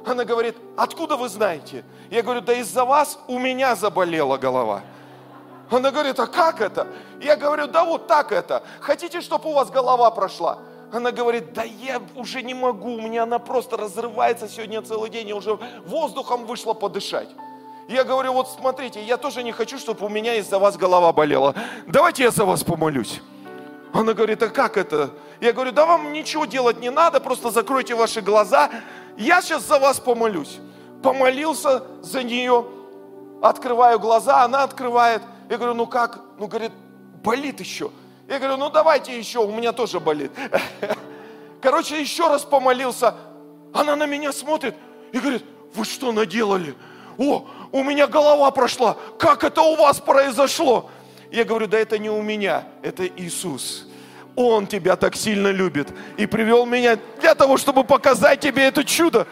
Она 0.05 0.25
говорит, 0.25 0.55
откуда 0.77 1.17
вы 1.17 1.29
знаете? 1.29 1.83
Я 2.09 2.21
говорю, 2.21 2.41
да 2.41 2.53
из-за 2.53 2.85
вас 2.85 3.19
у 3.27 3.37
меня 3.37 3.75
заболела 3.75 4.37
голова. 4.37 4.81
Она 5.69 5.91
говорит, 5.91 6.19
а 6.19 6.27
как 6.27 6.61
это? 6.61 6.87
Я 7.21 7.35
говорю, 7.35 7.67
да 7.67 7.83
вот 7.83 8.07
так 8.07 8.31
это. 8.31 8.63
Хотите, 8.79 9.21
чтобы 9.21 9.49
у 9.49 9.53
вас 9.53 9.69
голова 9.69 10.09
прошла? 10.09 10.59
Она 10.91 11.11
говорит, 11.11 11.53
да 11.53 11.63
я 11.63 12.01
уже 12.15 12.41
не 12.41 12.55
могу, 12.55 12.95
у 12.95 13.01
меня 13.01 13.23
она 13.23 13.37
просто 13.37 13.77
разрывается 13.77 14.47
сегодня 14.47 14.81
целый 14.81 15.11
день, 15.11 15.27
я 15.27 15.35
уже 15.35 15.59
воздухом 15.85 16.45
вышла 16.45 16.73
подышать. 16.73 17.29
Я 17.87 18.03
говорю, 18.03 18.33
вот 18.33 18.49
смотрите, 18.49 19.03
я 19.03 19.17
тоже 19.17 19.43
не 19.43 19.51
хочу, 19.51 19.77
чтобы 19.77 20.05
у 20.05 20.09
меня 20.09 20.35
из-за 20.35 20.57
вас 20.57 20.77
голова 20.77 21.13
болела. 21.13 21.53
Давайте 21.85 22.23
я 22.23 22.31
за 22.31 22.45
вас 22.45 22.63
помолюсь. 22.63 23.21
Она 23.93 24.13
говорит, 24.13 24.41
а 24.43 24.49
как 24.49 24.77
это? 24.77 25.11
Я 25.41 25.53
говорю, 25.53 25.71
да 25.71 25.85
вам 25.85 26.13
ничего 26.13 26.45
делать 26.45 26.79
не 26.79 26.91
надо, 26.91 27.19
просто 27.19 27.49
закройте 27.49 27.95
ваши 27.95 28.21
глаза, 28.21 28.69
я 29.19 29.41
сейчас 29.41 29.63
за 29.63 29.77
вас 29.79 29.99
помолюсь. 29.99 30.59
Помолился 31.03 31.83
за 32.01 32.23
нее, 32.23 32.65
открываю 33.41 33.99
глаза, 33.99 34.43
она 34.43 34.63
открывает. 34.63 35.21
Я 35.49 35.57
говорю, 35.57 35.73
ну 35.73 35.87
как? 35.87 36.21
Ну, 36.37 36.47
говорит, 36.47 36.71
болит 37.23 37.59
еще. 37.59 37.91
Я 38.27 38.39
говорю, 38.39 38.57
ну 38.57 38.69
давайте 38.69 39.17
еще, 39.17 39.39
у 39.39 39.51
меня 39.51 39.71
тоже 39.71 39.99
болит. 39.99 40.31
Короче, 41.61 41.99
еще 41.99 42.27
раз 42.27 42.43
помолился. 42.43 43.15
Она 43.73 43.95
на 43.95 44.05
меня 44.05 44.31
смотрит 44.31 44.75
и 45.11 45.19
говорит, 45.19 45.43
вы 45.73 45.85
что 45.85 46.11
наделали? 46.11 46.75
О, 47.17 47.45
у 47.71 47.83
меня 47.83 48.07
голова 48.07 48.51
прошла. 48.51 48.95
Как 49.17 49.43
это 49.43 49.61
у 49.61 49.75
вас 49.75 49.99
произошло? 49.99 50.89
Я 51.31 51.43
говорю, 51.43 51.67
да 51.67 51.77
это 51.77 51.97
не 51.97 52.09
у 52.09 52.21
меня, 52.21 52.63
это 52.81 53.05
Иисус. 53.05 53.88
Он 54.39 54.67
тебя 54.67 54.95
так 54.95 55.17
сильно 55.17 55.49
любит 55.49 55.89
и 56.15 56.25
привел 56.25 56.65
меня 56.65 56.97
для 57.19 57.35
того, 57.35 57.57
чтобы 57.57 57.83
показать 57.83 58.39
тебе 58.39 58.63
это 58.63 58.85
чудо. 58.85 59.27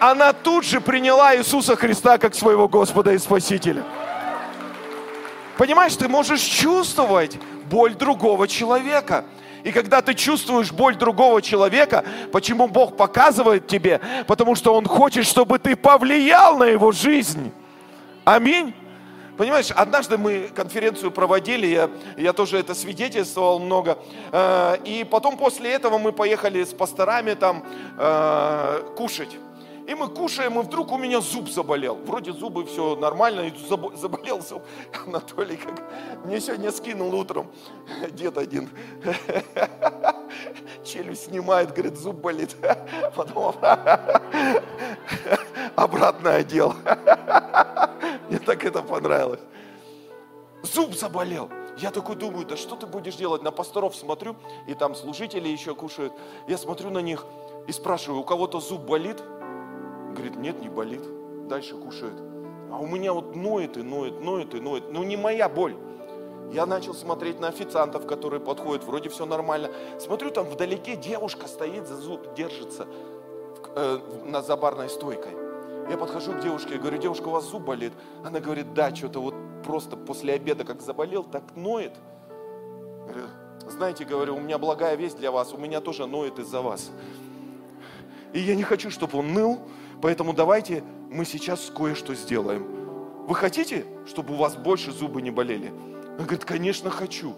Она 0.00 0.32
тут 0.32 0.64
же 0.64 0.80
приняла 0.80 1.36
Иисуса 1.36 1.76
Христа 1.76 2.18
как 2.18 2.34
своего 2.34 2.66
Господа 2.66 3.12
и 3.12 3.18
Спасителя. 3.18 3.84
Понимаешь, 5.56 5.94
ты 5.94 6.08
можешь 6.08 6.40
чувствовать 6.40 7.38
боль 7.70 7.94
другого 7.94 8.48
человека. 8.48 9.24
И 9.62 9.70
когда 9.70 10.02
ты 10.02 10.14
чувствуешь 10.14 10.72
боль 10.72 10.96
другого 10.96 11.40
человека, 11.40 12.04
почему 12.32 12.66
Бог 12.66 12.96
показывает 12.96 13.68
тебе? 13.68 14.00
Потому 14.26 14.56
что 14.56 14.74
Он 14.74 14.84
хочет, 14.84 15.24
чтобы 15.26 15.60
ты 15.60 15.76
повлиял 15.76 16.56
на 16.56 16.64
его 16.64 16.90
жизнь. 16.90 17.52
Аминь. 18.24 18.74
Понимаешь, 19.40 19.70
однажды 19.70 20.18
мы 20.18 20.50
конференцию 20.54 21.10
проводили, 21.12 21.66
я, 21.66 21.90
я 22.18 22.34
тоже 22.34 22.58
это 22.58 22.74
свидетельствовал 22.74 23.58
много. 23.58 23.96
Э, 24.32 24.76
и 24.84 25.02
потом 25.02 25.38
после 25.38 25.72
этого 25.72 25.96
мы 25.96 26.12
поехали 26.12 26.62
с 26.62 26.74
пасторами 26.74 27.32
там 27.32 27.64
э, 27.96 28.82
кушать. 28.98 29.34
И 29.86 29.94
мы 29.94 30.08
кушаем, 30.08 30.60
и 30.60 30.62
вдруг 30.62 30.92
у 30.92 30.98
меня 30.98 31.22
зуб 31.22 31.48
заболел. 31.48 31.94
Вроде 32.04 32.34
зубы 32.34 32.66
все 32.66 32.96
нормально, 32.96 33.46
и 33.46 33.52
заболел 33.96 34.42
зуб. 34.42 34.62
Анатолий 35.06 35.56
как 35.56 35.84
мне 36.26 36.38
сегодня 36.38 36.70
скинул 36.70 37.14
утром 37.14 37.50
дед 38.10 38.36
один. 38.36 38.68
Челюсть 40.84 41.28
снимает, 41.28 41.72
говорит, 41.72 41.96
зуб 41.96 42.16
болит. 42.16 42.54
Потом 43.16 43.54
обратно 45.76 46.34
одел. 46.34 46.74
Мне 48.30 48.38
так 48.38 48.64
это 48.64 48.80
понравилось. 48.80 49.40
Зуб 50.62 50.94
заболел. 50.94 51.50
Я 51.78 51.90
такой 51.90 52.14
думаю, 52.14 52.46
да 52.46 52.56
что 52.56 52.76
ты 52.76 52.86
будешь 52.86 53.16
делать? 53.16 53.42
На 53.42 53.50
пасторов 53.50 53.96
смотрю, 53.96 54.36
и 54.68 54.74
там 54.74 54.94
служители 54.94 55.48
еще 55.48 55.74
кушают. 55.74 56.12
Я 56.46 56.56
смотрю 56.56 56.90
на 56.90 57.00
них 57.00 57.26
и 57.66 57.72
спрашиваю, 57.72 58.20
у 58.20 58.24
кого-то 58.24 58.60
зуб 58.60 58.82
болит? 58.82 59.20
Говорит, 60.12 60.36
нет, 60.36 60.60
не 60.60 60.68
болит. 60.68 61.02
Дальше 61.48 61.74
кушает. 61.74 62.14
А 62.70 62.78
у 62.78 62.86
меня 62.86 63.12
вот 63.12 63.34
ноет 63.34 63.76
и 63.76 63.82
ноет, 63.82 64.20
ноет 64.20 64.54
и 64.54 64.60
ноет. 64.60 64.92
Ну 64.92 65.02
не 65.02 65.16
моя 65.16 65.48
боль. 65.48 65.76
Я 66.52 66.66
начал 66.66 66.94
смотреть 66.94 67.40
на 67.40 67.48
официантов, 67.48 68.06
которые 68.06 68.40
подходят, 68.40 68.84
вроде 68.84 69.08
все 69.08 69.26
нормально. 69.26 69.70
Смотрю, 69.98 70.30
там 70.30 70.46
вдалеке 70.46 70.94
девушка 70.94 71.48
стоит, 71.48 71.88
за 71.88 71.96
зуб 71.96 72.32
держится 72.34 72.86
э, 73.74 73.98
на 74.24 74.40
за 74.42 74.56
барной 74.56 74.88
стойкой. 74.88 75.49
Я 75.90 75.98
подхожу 75.98 76.32
к 76.34 76.40
девушке 76.40 76.76
и 76.76 76.78
говорю, 76.78 76.98
девушка, 76.98 77.26
у 77.26 77.32
вас 77.32 77.44
зуб 77.44 77.64
болит? 77.64 77.92
Она 78.24 78.38
говорит, 78.38 78.74
да, 78.74 78.94
что-то 78.94 79.20
вот 79.20 79.34
просто 79.64 79.96
после 79.96 80.34
обеда 80.34 80.62
как 80.64 80.82
заболел, 80.82 81.24
так 81.24 81.42
ноет. 81.56 81.98
Говорю, 83.08 83.26
знаете, 83.68 84.04
говорю, 84.04 84.36
у 84.36 84.40
меня 84.40 84.56
благая 84.58 84.94
весть 84.94 85.18
для 85.18 85.32
вас, 85.32 85.52
у 85.52 85.56
меня 85.56 85.80
тоже 85.80 86.06
ноет 86.06 86.38
из-за 86.38 86.60
вас. 86.62 86.92
И 88.32 88.38
я 88.38 88.54
не 88.54 88.62
хочу, 88.62 88.88
чтобы 88.88 89.18
он 89.18 89.32
ныл, 89.32 89.58
поэтому 90.00 90.32
давайте 90.32 90.84
мы 91.10 91.24
сейчас 91.24 91.72
кое-что 91.76 92.14
сделаем. 92.14 92.68
Вы 93.26 93.34
хотите, 93.34 93.84
чтобы 94.06 94.34
у 94.34 94.36
вас 94.36 94.54
больше 94.54 94.92
зубы 94.92 95.20
не 95.20 95.32
болели? 95.32 95.72
Он 96.20 96.24
говорит, 96.24 96.44
конечно, 96.44 96.90
хочу. 96.90 97.34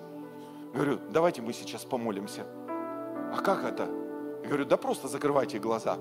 Говорю, 0.74 0.98
давайте 1.10 1.40
мы 1.40 1.54
сейчас 1.54 1.86
помолимся. 1.86 2.42
А 2.68 3.40
как 3.42 3.64
это? 3.64 3.88
Я 4.42 4.48
говорю, 4.48 4.66
да 4.66 4.76
просто 4.76 5.08
закрывайте 5.08 5.58
глаза. 5.58 5.96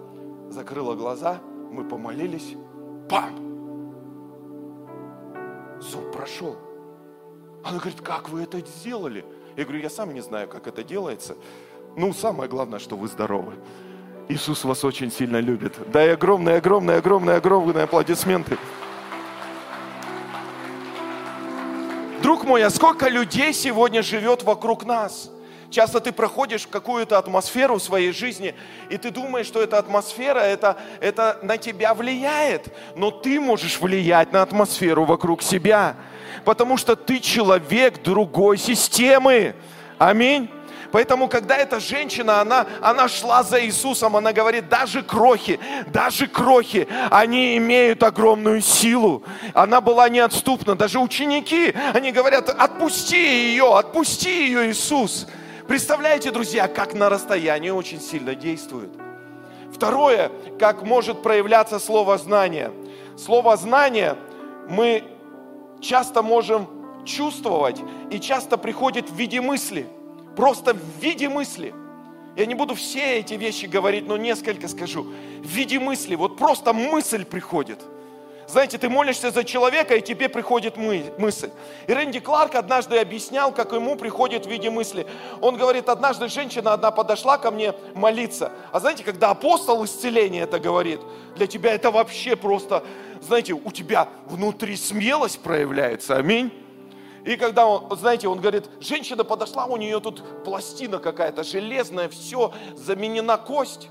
Закрыла 0.49 0.95
глаза, 0.95 1.39
мы 1.71 1.83
помолились. 1.83 2.55
Пам! 3.09 3.51
Зуб 5.79 6.11
прошел. 6.11 6.57
Она 7.63 7.79
говорит, 7.79 8.01
как 8.01 8.29
вы 8.29 8.43
это 8.43 8.59
сделали? 8.59 9.25
Я 9.55 9.63
говорю, 9.63 9.81
я 9.81 9.89
сам 9.89 10.13
не 10.13 10.21
знаю, 10.21 10.47
как 10.47 10.67
это 10.67 10.83
делается. 10.83 11.35
Ну, 11.95 12.13
самое 12.13 12.49
главное, 12.49 12.79
что 12.79 12.95
вы 12.95 13.07
здоровы. 13.07 13.53
Иисус 14.29 14.63
вас 14.63 14.83
очень 14.83 15.11
сильно 15.11 15.37
любит. 15.37 15.73
Дай 15.91 16.13
огромные, 16.13 16.57
огромные, 16.57 16.97
огромные, 16.97 17.37
огромные 17.37 17.83
аплодисменты. 17.83 18.57
Друг 22.21 22.43
мой, 22.45 22.63
а 22.63 22.69
сколько 22.69 23.09
людей 23.09 23.51
сегодня 23.51 24.03
живет 24.03 24.43
вокруг 24.43 24.85
нас? 24.85 25.31
Часто 25.71 26.01
ты 26.01 26.11
проходишь 26.11 26.67
какую-то 26.67 27.17
атмосферу 27.17 27.75
в 27.75 27.81
своей 27.81 28.11
жизни, 28.11 28.53
и 28.89 28.97
ты 28.97 29.09
думаешь, 29.09 29.45
что 29.45 29.61
эта 29.61 29.77
атмосфера, 29.77 30.39
это, 30.39 30.77
это 30.99 31.39
на 31.43 31.57
тебя 31.57 31.93
влияет. 31.93 32.73
Но 32.97 33.09
ты 33.09 33.39
можешь 33.39 33.79
влиять 33.79 34.33
на 34.33 34.41
атмосферу 34.41 35.05
вокруг 35.05 35.41
себя, 35.41 35.95
потому 36.43 36.75
что 36.75 36.97
ты 36.97 37.21
человек 37.21 38.03
другой 38.03 38.57
системы. 38.57 39.55
Аминь. 39.97 40.49
Поэтому, 40.91 41.29
когда 41.29 41.55
эта 41.55 41.79
женщина, 41.79 42.41
она, 42.41 42.67
она 42.81 43.07
шла 43.07 43.41
за 43.43 43.63
Иисусом, 43.65 44.17
она 44.17 44.33
говорит, 44.33 44.67
даже 44.67 45.01
крохи, 45.03 45.57
даже 45.87 46.27
крохи, 46.27 46.85
они 47.09 47.55
имеют 47.55 48.03
огромную 48.03 48.59
силу. 48.59 49.23
Она 49.53 49.79
была 49.79 50.09
неотступна. 50.09 50.75
Даже 50.75 50.99
ученики, 50.99 51.73
они 51.93 52.11
говорят, 52.11 52.49
отпусти 52.49 53.51
ее, 53.51 53.77
отпусти 53.77 54.47
ее, 54.47 54.69
Иисус. 54.69 55.27
Представляете, 55.71 56.31
друзья, 56.31 56.67
как 56.67 56.93
на 56.93 57.07
расстоянии 57.07 57.69
очень 57.69 58.01
сильно 58.01 58.35
действует. 58.35 58.89
Второе, 59.73 60.29
как 60.59 60.83
может 60.83 61.23
проявляться 61.23 61.79
слово 61.79 62.17
знание. 62.17 62.73
Слово 63.17 63.55
знание 63.55 64.17
мы 64.67 65.03
часто 65.79 66.21
можем 66.21 66.67
чувствовать 67.05 67.79
и 68.11 68.19
часто 68.19 68.57
приходит 68.57 69.09
в 69.09 69.15
виде 69.15 69.39
мысли– 69.39 69.87
Просто 70.35 70.73
в 70.73 71.01
виде 71.01 71.27
мысли. 71.27 71.73
Я 72.35 72.45
не 72.45 72.55
буду 72.55 72.75
все 72.75 73.19
эти 73.19 73.33
вещи 73.33 73.65
говорить, 73.65 74.07
но 74.07 74.17
несколько 74.17 74.67
скажу. 74.67 75.03
В 75.03 75.47
виде 75.47 75.79
мысли. 75.79 76.15
Вот 76.15 76.37
просто 76.37 76.73
мысль 76.73 77.25
приходит. 77.25 77.79
Знаете, 78.51 78.77
ты 78.77 78.89
молишься 78.89 79.31
за 79.31 79.45
человека, 79.45 79.95
и 79.95 80.01
тебе 80.01 80.27
приходит 80.27 80.75
мы, 80.75 81.13
мысль. 81.17 81.51
И 81.87 81.93
Рэнди 81.93 82.19
Кларк 82.19 82.55
однажды 82.55 82.97
объяснял, 82.97 83.53
как 83.53 83.71
ему 83.71 83.95
приходит 83.95 84.45
в 84.45 84.49
виде 84.49 84.69
мысли. 84.69 85.07
Он 85.39 85.55
говорит, 85.55 85.87
однажды 85.87 86.27
женщина 86.27 86.73
одна 86.73 86.91
подошла 86.91 87.37
ко 87.37 87.49
мне 87.49 87.73
молиться. 87.95 88.51
А 88.73 88.81
знаете, 88.81 89.05
когда 89.05 89.29
апостол 89.29 89.85
исцеления 89.85 90.43
это 90.43 90.59
говорит, 90.59 90.99
для 91.37 91.47
тебя 91.47 91.73
это 91.73 91.91
вообще 91.91 92.35
просто, 92.35 92.83
знаете, 93.21 93.53
у 93.53 93.71
тебя 93.71 94.09
внутри 94.25 94.75
смелость 94.75 95.39
проявляется. 95.39 96.17
Аминь. 96.17 96.51
И 97.23 97.37
когда 97.37 97.65
он, 97.65 97.97
знаете, 97.97 98.27
он 98.27 98.41
говорит, 98.41 98.65
женщина 98.81 99.23
подошла, 99.23 99.65
у 99.65 99.77
нее 99.77 100.01
тут 100.01 100.43
пластина 100.43 100.99
какая-то 100.99 101.43
железная, 101.43 102.09
все, 102.09 102.51
заменена 102.75 103.37
кость. 103.37 103.87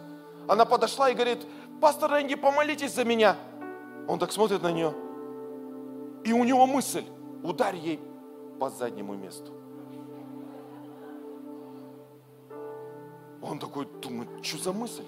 Она 0.47 0.67
подошла 0.67 1.09
и 1.09 1.15
говорит, 1.15 1.39
пастор 1.81 2.11
Рэнди, 2.11 2.35
помолитесь 2.35 2.93
за 2.93 3.07
меня. 3.07 3.37
Он 4.11 4.19
так 4.19 4.33
смотрит 4.33 4.61
на 4.61 4.73
нее. 4.73 4.93
И 6.25 6.33
у 6.33 6.43
него 6.43 6.67
мысль, 6.67 7.05
ударь 7.45 7.77
ей 7.77 8.01
по 8.59 8.69
заднему 8.69 9.15
месту. 9.15 9.53
Он 13.41 13.61
такой 13.61 13.87
думает, 14.03 14.29
что 14.43 14.59
за 14.59 14.73
мысль? 14.73 15.05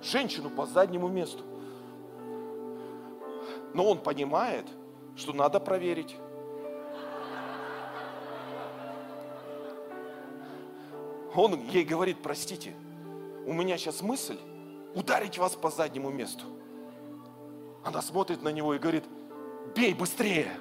Женщину 0.00 0.48
по 0.48 0.64
заднему 0.64 1.08
месту. 1.08 1.42
Но 3.74 3.90
он 3.90 3.98
понимает, 3.98 4.66
что 5.16 5.32
надо 5.32 5.58
проверить. 5.58 6.14
Он 11.34 11.54
ей 11.62 11.82
говорит, 11.82 12.18
простите, 12.22 12.76
у 13.44 13.52
меня 13.52 13.76
сейчас 13.76 14.02
мысль 14.02 14.38
ударить 14.94 15.36
вас 15.36 15.56
по 15.56 15.68
заднему 15.68 16.10
месту. 16.10 16.44
Она 17.84 18.02
смотрит 18.02 18.42
на 18.42 18.50
него 18.50 18.74
и 18.74 18.78
говорит, 18.78 19.04
бей 19.74 19.94
быстрее. 19.94 20.52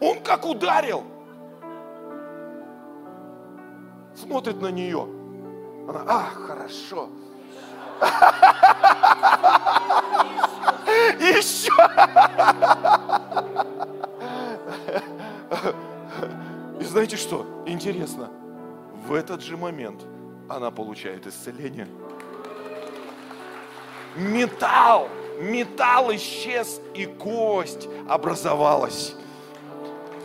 Он 0.00 0.22
как 0.22 0.44
ударил. 0.46 1.04
Смотрит 4.14 4.60
на 4.60 4.68
нее. 4.68 5.02
Она, 5.88 6.04
а, 6.06 6.22
хорошо. 6.30 7.08
Еще. 11.18 11.72
И 16.80 16.84
знаете 16.84 17.16
что? 17.16 17.46
Интересно. 17.66 18.30
В 19.10 19.12
этот 19.12 19.42
же 19.42 19.56
момент 19.56 20.06
она 20.48 20.70
получает 20.70 21.26
исцеление. 21.26 21.88
Металл, 24.14 25.08
металл 25.40 26.14
исчез, 26.14 26.80
и 26.94 27.06
кость 27.06 27.88
образовалась. 28.08 29.16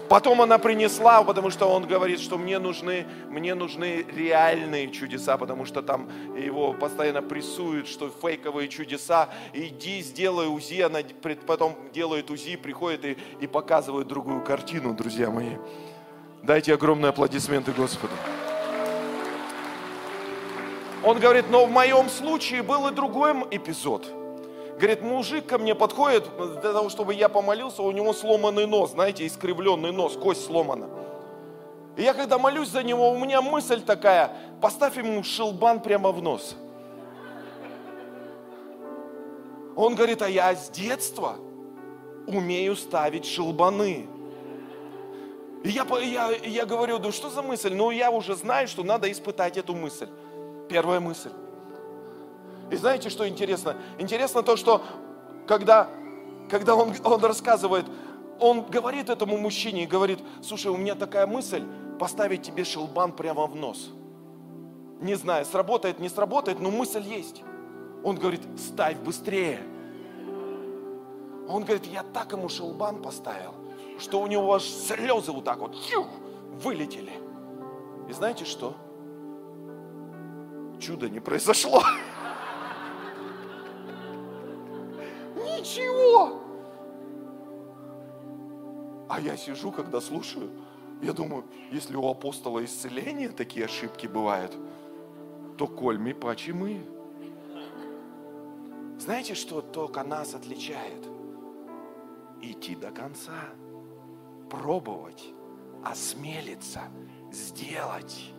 Потом 0.08 0.40
она 0.44 0.60
принесла, 0.60 1.24
потому 1.24 1.50
что 1.50 1.66
он 1.68 1.88
говорит, 1.88 2.20
что 2.20 2.38
мне 2.38 2.60
нужны, 2.60 3.08
мне 3.28 3.56
нужны 3.56 4.06
реальные 4.16 4.92
чудеса, 4.92 5.36
потому 5.38 5.66
что 5.66 5.82
там 5.82 6.08
его 6.38 6.72
постоянно 6.74 7.24
прессуют, 7.24 7.88
что 7.88 8.12
фейковые 8.12 8.70
чудеса. 8.70 9.30
Иди, 9.52 10.04
сделай 10.04 10.46
УЗИ, 10.46 10.82
она 10.82 11.00
потом 11.48 11.76
делает 11.92 12.30
УЗИ, 12.30 12.56
приходит 12.56 13.04
и, 13.04 13.18
и 13.42 13.48
показывает 13.48 14.08
другую 14.08 14.44
картину, 14.44 14.94
друзья 14.94 15.32
мои. 15.32 15.58
Дайте 16.44 16.76
огромные 16.76 17.10
аплодисменты 17.10 17.72
Господу. 17.72 18.14
Он 21.06 21.20
говорит, 21.20 21.46
но 21.50 21.66
в 21.66 21.72
моем 21.72 22.10
случае 22.10 22.64
был 22.64 22.88
и 22.88 22.92
другой 22.92 23.34
эпизод– 23.52 24.06
Говорит, 24.76 25.02
мужик 25.02 25.46
ко 25.46 25.58
мне 25.58 25.74
подходит, 25.74 26.30
для 26.38 26.74
того, 26.74 26.90
чтобы 26.90 27.14
я 27.14 27.30
помолился, 27.30 27.82
у 27.82 27.92
него 27.92 28.12
сломанный 28.12 28.68
нос, 28.68 28.92
знаете, 28.92 29.26
искривленный 29.26 29.94
нос, 29.94 30.18
кость 30.18 30.46
сломана. 30.46 30.90
И 31.96 32.04
я 32.04 32.14
когда 32.14 32.38
молюсь 32.38 32.70
за 32.70 32.84
него, 32.84 33.10
у 33.12 33.18
меня 33.18 33.42
мысль 33.42 33.82
такая, 33.82 34.36
поставь 34.62 34.98
ему 34.98 35.24
шелбан 35.24 35.80
прямо 35.80 36.12
в 36.12 36.22
нос. 36.22 36.58
Он 39.78 39.96
говорит, 39.96 40.22
а 40.22 40.30
я 40.30 40.54
с 40.54 40.70
детства 40.70 41.38
умею 42.28 42.76
ставить 42.76 43.26
шелбаны. 43.26 44.08
И 45.64 45.70
я, 45.70 45.86
я, 46.02 46.32
я 46.32 46.66
говорю, 46.66 47.00
да 47.00 47.14
что 47.14 47.30
за 47.30 47.42
мысль? 47.42 47.74
Ну, 47.74 47.92
я 47.92 48.12
уже 48.12 48.36
знаю, 48.36 48.68
что 48.68 48.84
надо 48.84 49.10
испытать 49.10 49.56
эту 49.56 49.74
мысль. 49.74 50.10
Первая 50.70 51.00
мысль. 51.00 51.32
И 52.72 52.76
знаете, 52.76 53.10
что 53.10 53.28
интересно? 53.28 53.76
Интересно 54.00 54.42
то, 54.42 54.56
что 54.56 54.82
когда, 55.48 55.90
когда 56.50 56.76
он, 56.76 56.94
он 57.04 57.24
рассказывает, 57.24 57.86
он 58.40 58.64
говорит 58.64 59.10
этому 59.10 59.38
мужчине 59.38 59.84
и 59.84 59.88
говорит, 59.88 60.20
слушай, 60.42 60.68
у 60.68 60.78
меня 60.78 60.96
такая 60.96 61.28
мысль, 61.28 61.64
поставить 62.00 62.44
тебе 62.44 62.64
шелбан 62.64 63.12
прямо 63.12 63.46
в 63.48 63.56
нос. 63.56 63.92
Не 65.02 65.16
знаю, 65.16 65.46
сработает, 65.46 66.00
не 66.00 66.10
сработает, 66.10 66.60
но 66.60 66.72
мысль 66.72 67.02
есть. 67.02 67.44
Он 68.04 68.18
говорит, 68.18 68.42
ставь 68.58 68.98
быстрее. 68.98 69.60
Он 71.48 71.64
говорит, 71.64 71.86
я 71.86 72.04
так 72.04 72.32
ему 72.32 72.50
шелбан 72.50 73.02
поставил, 73.02 73.54
что 74.00 74.20
у 74.22 74.28
него 74.28 74.54
аж 74.54 74.64
слезы 74.64 75.32
вот 75.32 75.44
так 75.44 75.60
вот 75.60 75.76
чух, 75.90 76.08
вылетели. 76.64 77.14
И 78.10 78.14
знаете 78.14 78.46
что? 78.46 78.76
Чудо 80.80 81.10
не 81.10 81.20
произошло. 81.20 81.84
Ничего. 85.36 86.42
А 89.08 89.20
я 89.20 89.38
сижу, 89.38 89.72
когда 89.72 90.02
слушаю, 90.02 90.50
я 91.02 91.14
думаю, 91.14 91.46
если 91.72 91.96
у 91.96 92.08
апостола 92.10 92.64
исцеления 92.64 93.30
такие 93.30 93.66
ошибки 93.66 94.08
бывают, 94.08 94.58
то 95.58 95.68
кольми 95.68 96.14
пачи 96.14 96.52
мы. 96.52 96.86
Знаете, 99.00 99.36
что 99.36 99.62
только 99.62 100.04
нас 100.04 100.34
отличает? 100.34 101.08
Идти 102.42 102.76
до 102.76 102.92
конца, 102.92 103.50
пробовать, 104.50 105.34
осмелиться, 105.84 106.82
сделать 107.32 108.32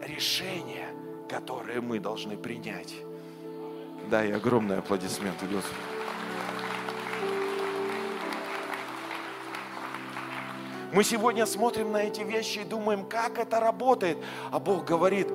решение, 0.00 0.88
которое 1.28 1.80
мы 1.80 1.98
должны 1.98 2.36
принять. 2.36 2.94
Дай 4.10 4.32
огромные 4.32 4.78
аплодисменты 4.78 5.46
Господу. 5.46 5.80
Мы 10.92 11.04
сегодня 11.04 11.44
смотрим 11.44 11.92
на 11.92 12.04
эти 12.04 12.22
вещи 12.22 12.60
и 12.60 12.64
думаем, 12.64 13.04
как 13.04 13.38
это 13.38 13.60
работает. 13.60 14.16
А 14.50 14.58
Бог 14.58 14.86
говорит, 14.86 15.28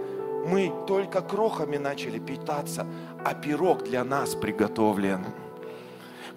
мы 0.47 0.73
только 0.87 1.21
крохами 1.21 1.77
начали 1.77 2.17
питаться, 2.17 2.87
а 3.23 3.35
пирог 3.35 3.83
для 3.83 4.03
нас 4.03 4.33
приготовлен. 4.33 5.23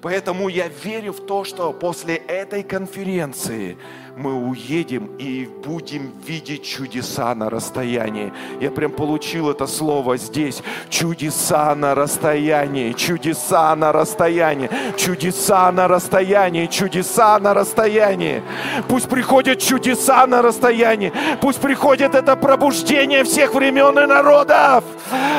Поэтому 0.07 0.46
я 0.46 0.68
верю 0.68 1.12
в 1.12 1.26
то, 1.26 1.42
что 1.42 1.72
после 1.72 2.14
этой 2.14 2.62
конференции 2.62 3.76
мы 4.16 4.34
уедем 4.34 5.11
и 5.18 5.48
будем 5.64 6.12
видеть 6.24 6.62
чудеса 6.62 7.34
на 7.34 7.50
расстоянии. 7.50 8.32
Я 8.61 8.70
прям 8.70 8.92
получил 8.92 9.50
это 9.50 9.66
слово 9.66 10.16
здесь. 10.16 10.62
Чудеса 10.90 11.74
на 11.74 11.96
расстоянии, 11.96 12.92
чудеса 12.92 13.74
на 13.74 13.90
расстоянии, 13.90 14.70
чудеса 14.96 15.72
на 15.72 15.88
расстоянии, 15.88 16.66
чудеса 16.66 17.40
на 17.40 17.52
расстоянии. 17.52 18.44
Пусть 18.86 19.09
приходят 19.09 19.59
чудеса 19.59 20.24
на 20.28 20.40
расстоянии. 20.40 21.12
Пусть 21.40 21.61
приходит 21.61 22.14
это 22.14 22.36
пробуждение 22.36 23.24
всех 23.24 23.54
времен 23.54 23.98
и 23.98 24.07
народов, 24.07 24.84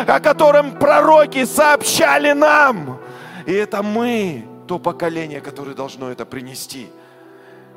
о 0.06 0.20
котором 0.20 0.72
пророки 0.72 1.46
сообщали 1.46 2.34
нам. 2.34 3.00
И 3.46 3.54
это 3.54 3.82
мы, 3.82 4.44
то 4.68 4.80
поколение, 4.80 5.42
которое 5.42 5.74
должно 5.74 6.12
это 6.12 6.26
принести. 6.26 6.88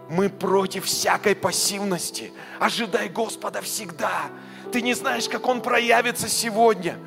Мы 0.09 0.29
против 0.29 0.87
всякой 0.87 1.35
пассивности. 1.37 2.33
Ожидай 2.59 3.09
Господа 3.09 3.61
всегда. 3.63 4.25
Ты 4.73 4.83
не 4.83 4.95
знаешь, 4.95 5.29
как 5.29 5.47
Он 5.47 5.61
проявится 5.61 6.29
сегодня. 6.29 6.99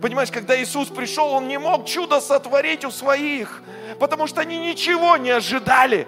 Понимаешь, 0.00 0.30
когда 0.30 0.60
Иисус 0.60 0.88
пришел, 0.88 1.30
Он 1.30 1.48
не 1.48 1.58
мог 1.58 1.86
чудо 1.86 2.20
сотворить 2.20 2.84
у 2.84 2.90
своих, 2.90 3.62
потому 3.98 4.26
что 4.26 4.40
они 4.40 4.58
ничего 4.58 5.16
не 5.16 5.30
ожидали. 5.30 6.06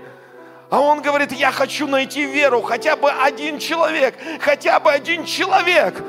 А 0.70 0.80
Он 0.80 1.02
говорит, 1.02 1.32
я 1.32 1.52
хочу 1.52 1.86
найти 1.86 2.24
веру, 2.24 2.62
хотя 2.62 2.96
бы 2.96 3.10
один 3.10 3.58
человек, 3.58 4.16
хотя 4.40 4.80
бы 4.80 4.90
один 4.90 5.24
человек, 5.24 6.02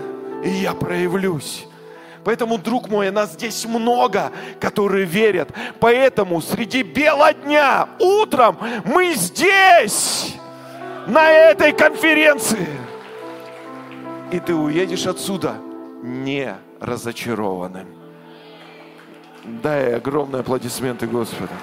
и 0.43 0.49
я 0.49 0.73
проявлюсь. 0.73 1.65
Поэтому, 2.25 2.57
друг 2.57 2.89
мой, 2.89 3.11
нас 3.11 3.33
здесь 3.33 3.65
много, 3.65 4.31
которые 4.59 5.05
верят. 5.05 5.49
Поэтому 5.79 6.41
среди 6.41 6.81
бела 6.81 7.31
дня, 7.33 7.87
утром 7.99 8.57
мы 8.83 9.13
здесь, 9.13 10.35
на 11.05 11.29
этой 11.29 11.71
конференции. 11.71 12.67
И 14.31 14.39
ты 14.39 14.55
уедешь 14.55 15.05
отсюда 15.05 15.55
не 16.01 16.55
разочарованным. 16.79 17.87
Дай 19.61 19.95
огромные 19.95 20.39
аплодисменты 20.39 21.05
Господу. 21.05 21.53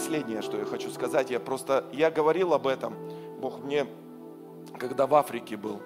Последнее, 0.00 0.40
что 0.40 0.56
я 0.56 0.64
хочу 0.64 0.90
сказать, 0.90 1.30
я 1.30 1.38
просто, 1.38 1.84
я 1.92 2.10
говорил 2.10 2.54
об 2.54 2.66
этом, 2.66 2.94
Бог 3.38 3.62
мне, 3.62 3.86
когда 4.78 5.06
в 5.06 5.14
Африке 5.14 5.58
был, 5.58 5.82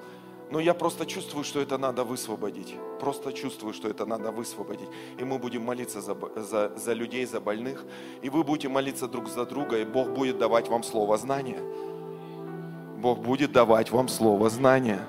но 0.53 0.61
я 0.61 0.73
просто 0.73 1.05
чувствую, 1.05 1.43
что 1.43 1.61
это 1.61 1.79
надо 1.79 2.05
высвободить. 2.05 2.77
Просто 3.01 3.33
чувствую, 3.33 3.75
что 3.75 3.89
это 3.89 4.07
надо 4.07 4.31
высвободить. 4.31 4.89
И 5.19 5.25
мы 5.25 5.41
будем 5.41 5.65
молиться 5.65 6.01
за, 6.01 6.17
за, 6.37 6.73
за 6.77 6.93
людей, 6.93 7.27
за 7.27 7.41
больных. 7.41 7.85
И 8.23 8.31
вы 8.31 8.45
будете 8.45 8.69
молиться 8.69 9.09
друг 9.09 9.29
за 9.29 9.47
друга, 9.47 9.79
и 9.79 9.85
Бог 9.85 10.11
будет 10.11 10.39
давать 10.39 10.69
вам 10.69 10.85
слово 10.85 11.19
знания. 11.19 11.59
Бог 12.99 13.19
будет 13.19 13.51
давать 13.51 13.91
вам 13.91 14.07
слово 14.07 14.49
знания. 14.49 15.01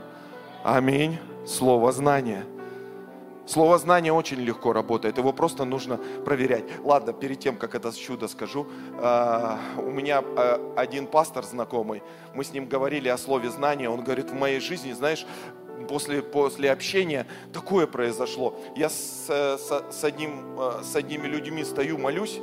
Аминь. 0.64 1.20
Слово 1.45 1.91
знания. 1.91 2.43
Слово 3.48 3.78
знание 3.78 4.12
очень 4.12 4.39
легко 4.39 4.74
работает, 4.74 5.20
его 5.20 5.32
просто 5.32 5.66
нужно 5.66 5.98
проверять. 5.98 6.66
Ладно, 6.84 7.14
перед 7.14 7.39
тем, 7.39 7.58
как 7.58 7.76
это 7.76 7.96
чудо 7.96 8.28
скажу, 8.28 8.66
а, 8.98 9.60
у 9.78 9.91
меня 9.91 10.24
а, 10.24 10.74
один 10.76 11.06
пастор 11.06 11.43
знакомый, 11.43 12.02
мы 12.34 12.43
с 12.43 12.54
ним 12.54 12.68
говорили 12.68 13.08
о 13.08 13.18
слове 13.20 13.50
знания, 13.52 13.88
он 13.88 14.04
говорит, 14.04 14.32
в 14.32 14.34
моей 14.34 14.60
жизни, 14.60 14.93
знаешь, 14.93 15.28
после, 15.88 16.24
после 16.24 16.72
общения 16.72 17.28
такое 17.54 17.86
произошло. 17.86 18.58
Я 18.76 18.89
с, 18.89 19.28
с, 19.28 19.84
с, 19.91 20.04
одним, 20.04 20.60
а, 20.60 20.82
с 20.84 20.96
одними 20.96 21.28
людьми 21.28 21.64
стою, 21.64 22.00
молюсь, 22.00 22.39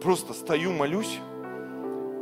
просто 0.00 0.32
стою, 0.32 0.72
молюсь, 0.72 1.18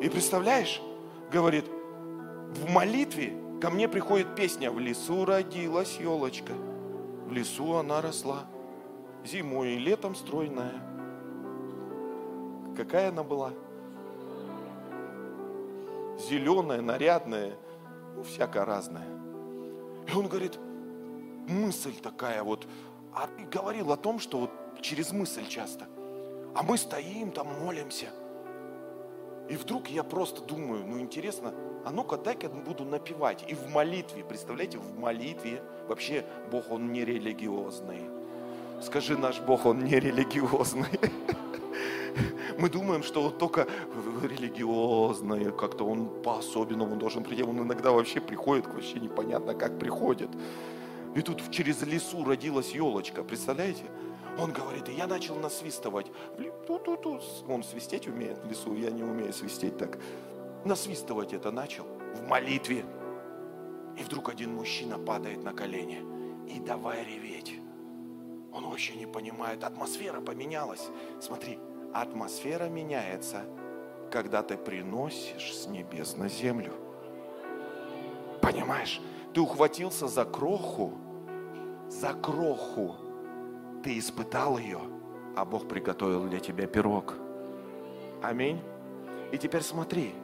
и 0.03 0.09
представляешь, 0.09 0.83
говорит, 1.31 1.67
в 1.69 2.69
молитве 2.69 3.35
ко 3.61 3.71
мне 3.71 3.89
приходит 3.89 4.35
песня 4.35 4.73
«В 4.73 4.81
лесу 4.81 5.25
родилась 5.25 5.99
елочка». 6.01 6.53
В 7.31 7.33
лесу 7.33 7.75
она 7.77 8.01
росла, 8.01 8.41
зимой 9.25 9.75
и 9.75 9.79
летом 9.79 10.17
стройная. 10.17 10.73
Какая 12.77 13.11
она 13.11 13.23
была? 13.23 13.53
Зеленая, 16.19 16.83
нарядная, 16.83 17.55
ну, 18.17 18.25
всякая 18.25 18.65
разная. 18.65 19.07
И 20.09 20.13
он 20.13 20.27
говорит, 20.27 20.59
мысль 21.47 21.95
такая 22.03 22.43
вот, 22.43 22.67
а 23.15 23.29
ты 23.29 23.45
говорил 23.45 23.93
о 23.93 23.97
том, 23.97 24.19
что 24.19 24.41
вот 24.41 24.51
через 24.81 25.13
мысль 25.13 25.47
часто. 25.47 25.87
А 26.57 26.65
мы 26.65 26.77
стоим 26.77 27.31
там, 27.31 27.47
молимся. 27.61 28.09
И 29.49 29.55
вдруг 29.55 29.87
я 29.87 30.03
просто 30.03 30.43
думаю, 30.43 30.85
ну 30.85 30.99
интересно, 30.99 31.55
а 31.85 31.93
ну-ка 31.93 32.17
дай-ка 32.17 32.49
буду 32.49 32.85
напевать. 32.85 33.45
И 33.49 33.55
в 33.55 33.69
молитве, 33.69 34.25
представляете, 34.25 34.79
в 34.79 34.99
молитве. 34.99 35.63
Вообще 35.91 36.25
Бог, 36.53 36.71
Он 36.71 36.93
не 36.93 37.05
религиозный. 37.05 38.09
Скажи, 38.81 39.19
наш 39.19 39.41
Бог, 39.41 39.67
Он 39.67 39.81
не 39.81 39.99
религиозный. 39.99 41.01
Мы 42.59 42.69
думаем, 42.69 43.03
что 43.03 43.23
вот 43.23 43.39
только 43.39 43.67
религиозное, 44.23 45.51
как-то 45.51 45.85
он 45.85 46.23
по-особенному 46.23 46.95
должен 46.95 47.25
прийти. 47.25 47.43
Он 47.43 47.59
иногда 47.59 47.91
вообще 47.91 48.21
приходит, 48.21 48.69
вообще 48.69 49.01
непонятно, 49.01 49.55
как 49.55 49.81
приходит. 49.81 50.31
И 51.17 51.23
тут 51.23 51.51
через 51.51 51.83
лесу 51.83 52.25
родилась 52.25 52.71
елочка, 52.71 53.25
представляете? 53.25 53.83
Он 54.39 54.53
говорит, 54.53 54.89
и 54.89 54.93
я 54.93 55.09
начал 55.09 55.35
насвистывать. 55.35 56.07
Он 57.49 57.65
свистеть 57.65 58.07
умеет 58.07 58.39
в 58.39 58.49
лесу, 58.49 58.77
я 58.77 58.91
не 58.93 59.03
умею 59.03 59.33
свистеть 59.33 59.77
так 59.77 59.99
насвистывать 60.65 61.33
это 61.33 61.51
начал 61.51 61.85
в 62.15 62.29
молитве. 62.29 62.85
И 64.01 64.03
вдруг 64.03 64.31
один 64.31 64.55
мужчина 64.55 64.99
падает 64.99 65.45
на 65.45 65.53
колени 65.53 66.03
и 66.49 66.59
давай 66.59 67.05
реветь. 67.05 67.61
Он 68.51 68.71
вообще 68.71 68.95
не 68.95 69.05
понимает, 69.05 69.63
атмосфера 69.63 70.23
поменялась. 70.23 70.89
Смотри, 71.21 71.59
атмосфера 71.93 72.71
меняется, 72.71 73.45
когда 74.11 74.43
ты 74.43 74.57
приносишь 74.57 75.55
с 75.55 75.67
небес 75.67 76.17
на 76.17 76.29
землю. 76.31 76.73
Понимаешь? 78.41 79.03
Ты 79.35 79.43
ухватился 79.43 80.09
за 80.09 80.25
кроху, 80.25 80.95
за 81.89 82.15
кроху. 82.15 82.97
Ты 83.85 83.99
испытал 83.99 84.57
ее, 84.57 84.81
а 85.37 85.45
Бог 85.45 85.69
приготовил 85.69 86.27
для 86.27 86.41
тебя 86.41 86.67
пирог. 86.67 87.17
Аминь. 88.23 88.63
И 89.31 89.37
теперь 89.37 89.63
смотри, 89.63 90.15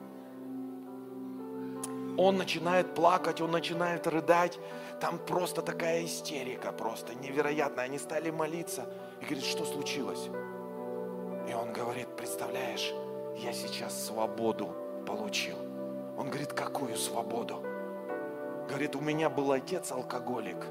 он 2.17 2.37
начинает 2.37 2.95
плакать, 2.95 3.41
он 3.41 3.51
начинает 3.51 4.07
рыдать. 4.07 4.59
Там 5.01 5.19
просто 5.19 5.63
такая 5.63 6.05
истерика, 6.05 6.73
просто 6.73 7.15
невероятная. 7.15 7.85
Они 7.85 7.99
стали 7.99 8.31
молиться 8.31 8.87
и 9.21 9.25
говорит, 9.25 9.45
что 9.45 9.65
случилось? 9.65 10.29
И 11.49 11.55
он 11.55 11.73
говорит, 11.73 12.09
представляешь, 12.17 12.93
я 13.37 13.53
сейчас 13.53 14.07
свободу 14.07 14.75
получил. 15.07 15.57
Он 16.17 16.29
говорит, 16.29 16.53
какую 16.53 16.97
свободу? 16.97 17.63
Говорит, 18.69 18.97
у 18.97 19.01
меня 19.01 19.29
был 19.29 19.53
отец 19.53 19.93
алкоголик. 19.93 20.67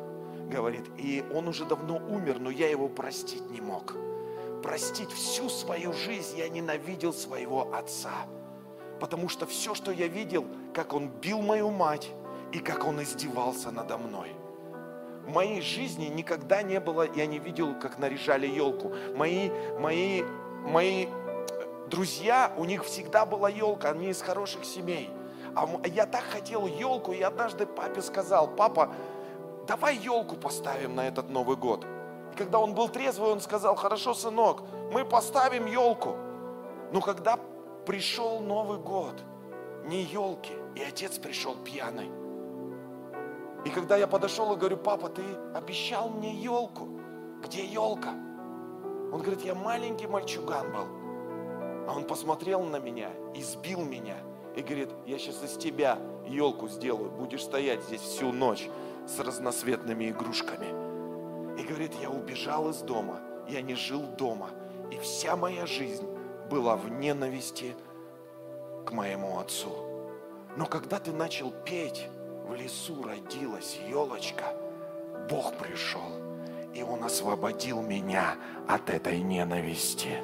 Говорит, 0.49 0.85
и 0.97 1.23
он 1.33 1.47
уже 1.47 1.65
давно 1.65 1.97
умер, 1.97 2.39
но 2.39 2.49
я 2.49 2.69
его 2.69 2.89
простить 2.89 3.49
не 3.51 3.61
мог. 3.61 3.95
Простить 4.61 5.11
всю 5.11 5.49
свою 5.49 5.93
жизнь 5.93 6.37
я 6.37 6.49
ненавидел 6.49 7.13
своего 7.13 7.73
отца. 7.73 8.25
Потому 8.99 9.29
что 9.29 9.45
все, 9.45 9.75
что 9.75 9.91
я 9.91 10.07
видел, 10.07 10.45
как 10.76 10.93
он 10.93 11.07
бил 11.07 11.41
мою 11.41 11.71
мать 11.71 12.11
и 12.51 12.59
как 12.59 12.86
он 12.86 13.01
издевался 13.01 13.71
надо 13.71 13.97
мной. 13.97 14.36
В 15.26 15.34
моей 15.34 15.61
жизни 15.61 16.05
никогда 16.07 16.61
не 16.61 16.80
было, 16.82 17.07
я 17.15 17.26
не 17.26 17.39
видел, 17.39 17.80
как 17.80 17.97
наряжали 17.97 18.45
елку. 18.45 18.91
Мои, 19.15 19.49
мои, 19.80 20.23
мои 20.65 21.07
друзья, 21.89 22.51
у 22.57 22.65
них 22.65 22.84
всегда 22.84 23.26
была 23.26 23.49
елка, 23.49 23.91
они 23.91 24.09
из 24.09 24.21
хороших 24.21 24.65
семей. 24.65 25.09
А 25.55 25.65
я 25.88 26.05
так 26.05 26.23
хотел 26.23 26.67
елку, 26.67 27.13
и 27.13 27.21
однажды 27.21 27.65
папе 27.65 28.01
сказал, 28.01 28.49
папа, 28.49 28.93
давай 29.67 29.95
елку 29.95 30.36
поставим 30.36 30.95
на 30.95 31.07
этот 31.07 31.30
Новый 31.30 31.55
год. 31.55 31.86
И 32.34 32.36
когда 32.36 32.59
он 32.59 32.73
был 32.73 32.89
трезвый, 32.89 33.32
он 33.32 33.39
сказал, 33.39 33.76
хорошо, 33.76 34.13
сынок, 34.13 34.63
мы 34.91 35.05
поставим 35.05 35.67
елку. 35.67 36.17
Но 36.91 36.99
когда 36.99 37.39
пришел 37.86 38.41
Новый 38.41 38.78
год, 38.78 39.23
не 39.86 40.03
елки, 40.03 40.53
и 40.75 40.81
отец 40.81 41.17
пришел 41.17 41.55
пьяный. 41.55 42.09
И 43.65 43.69
когда 43.69 43.97
я 43.97 44.07
подошел 44.07 44.53
и 44.53 44.57
говорю, 44.57 44.77
папа, 44.77 45.09
ты 45.09 45.23
обещал 45.53 46.09
мне 46.09 46.36
елку. 46.36 46.88
Где 47.43 47.65
елка? 47.65 48.11
Он 49.11 49.21
говорит, 49.21 49.41
я 49.41 49.55
маленький 49.55 50.07
мальчуган 50.07 50.71
был. 50.71 50.88
А 51.88 51.93
он 51.95 52.05
посмотрел 52.05 52.63
на 52.63 52.79
меня, 52.79 53.09
избил 53.33 53.81
меня 53.81 54.17
и 54.55 54.61
говорит, 54.61 54.89
я 55.05 55.17
сейчас 55.17 55.43
из 55.43 55.57
тебя 55.57 55.99
елку 56.27 56.67
сделаю, 56.67 57.09
будешь 57.11 57.43
стоять 57.43 57.83
здесь 57.83 58.01
всю 58.01 58.31
ночь 58.31 58.69
с 59.07 59.19
разноцветными 59.19 60.09
игрушками. 60.09 60.67
И 61.59 61.63
говорит, 61.63 61.93
я 62.01 62.09
убежал 62.09 62.69
из 62.69 62.77
дома, 62.77 63.19
я 63.47 63.61
не 63.61 63.75
жил 63.75 64.01
дома, 64.17 64.49
и 64.91 64.97
вся 64.97 65.36
моя 65.36 65.65
жизнь 65.65 66.07
была 66.49 66.75
в 66.75 66.89
ненависти 66.89 67.75
к 68.86 68.91
моему 68.91 69.39
отцу. 69.39 69.71
Но 70.55 70.65
когда 70.65 70.99
ты 70.99 71.11
начал 71.11 71.51
петь, 71.51 72.07
в 72.47 72.53
лесу 72.53 73.03
родилась 73.03 73.79
елочка, 73.89 74.45
Бог 75.29 75.55
пришел, 75.55 76.11
и 76.73 76.83
Он 76.83 77.03
освободил 77.03 77.81
меня 77.81 78.36
от 78.67 78.89
этой 78.89 79.19
ненависти. 79.19 80.21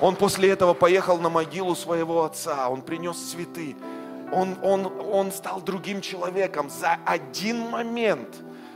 Он 0.00 0.16
после 0.16 0.50
этого 0.50 0.74
поехал 0.74 1.18
на 1.18 1.28
могилу 1.28 1.74
своего 1.74 2.24
отца, 2.24 2.70
он 2.70 2.80
принес 2.80 3.18
цветы, 3.18 3.76
он, 4.32 4.56
он, 4.62 4.90
он 5.12 5.30
стал 5.30 5.60
другим 5.60 6.00
человеком 6.00 6.70
за 6.70 6.98
один 7.04 7.68
момент. 7.68 8.28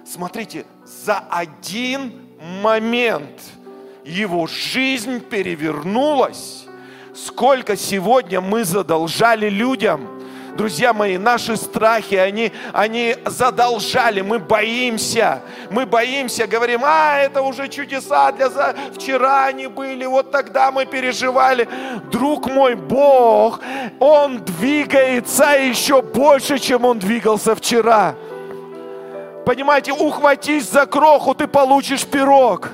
Смотрите, 0.05 0.67
за 0.85 1.19
один 1.31 2.29
момент 2.63 3.41
его 4.05 4.47
жизнь 4.47 5.21
перевернулась. 5.21 6.67
Сколько 7.15 7.77
сегодня 7.77 8.41
мы 8.41 8.65
задолжали 8.65 9.49
людям– 9.49 10.09
Друзья 10.57 10.93
мои, 10.93 11.19
наши 11.19 11.57
страхи, 11.57 12.15
они, 12.15 12.53
они 12.73 13.17
задолжали, 13.27 14.21
мы 14.21 14.39
боимся, 14.39 15.43
мы 15.71 15.85
боимся, 15.85 16.47
говорим, 16.47 16.83
а, 16.85 17.19
это 17.19 17.43
уже 17.43 17.67
чудеса 17.69 18.31
для 18.31 18.49
за... 18.49 18.73
вчера 18.95 19.47
они 19.47 19.67
были, 19.67 20.07
вот 20.07 20.31
тогда 20.31 20.71
мы 20.71 20.87
переживали. 20.87 21.69
Друг 22.13 22.47
мой, 22.47 22.77
Бог, 22.77 23.61
Он 23.99 24.45
двигается 24.45 25.57
еще 25.57 26.03
больше, 26.03 26.61
чем 26.61 26.85
Он 26.85 27.01
двигался 27.01 27.57
вчера. 27.57 28.15
Понимаете, 29.45 29.93
ухватись 29.93 30.71
за 30.71 30.87
кроху, 30.87 31.35
ты 31.35 31.49
получишь 31.49 32.07
пирог. 32.07 32.71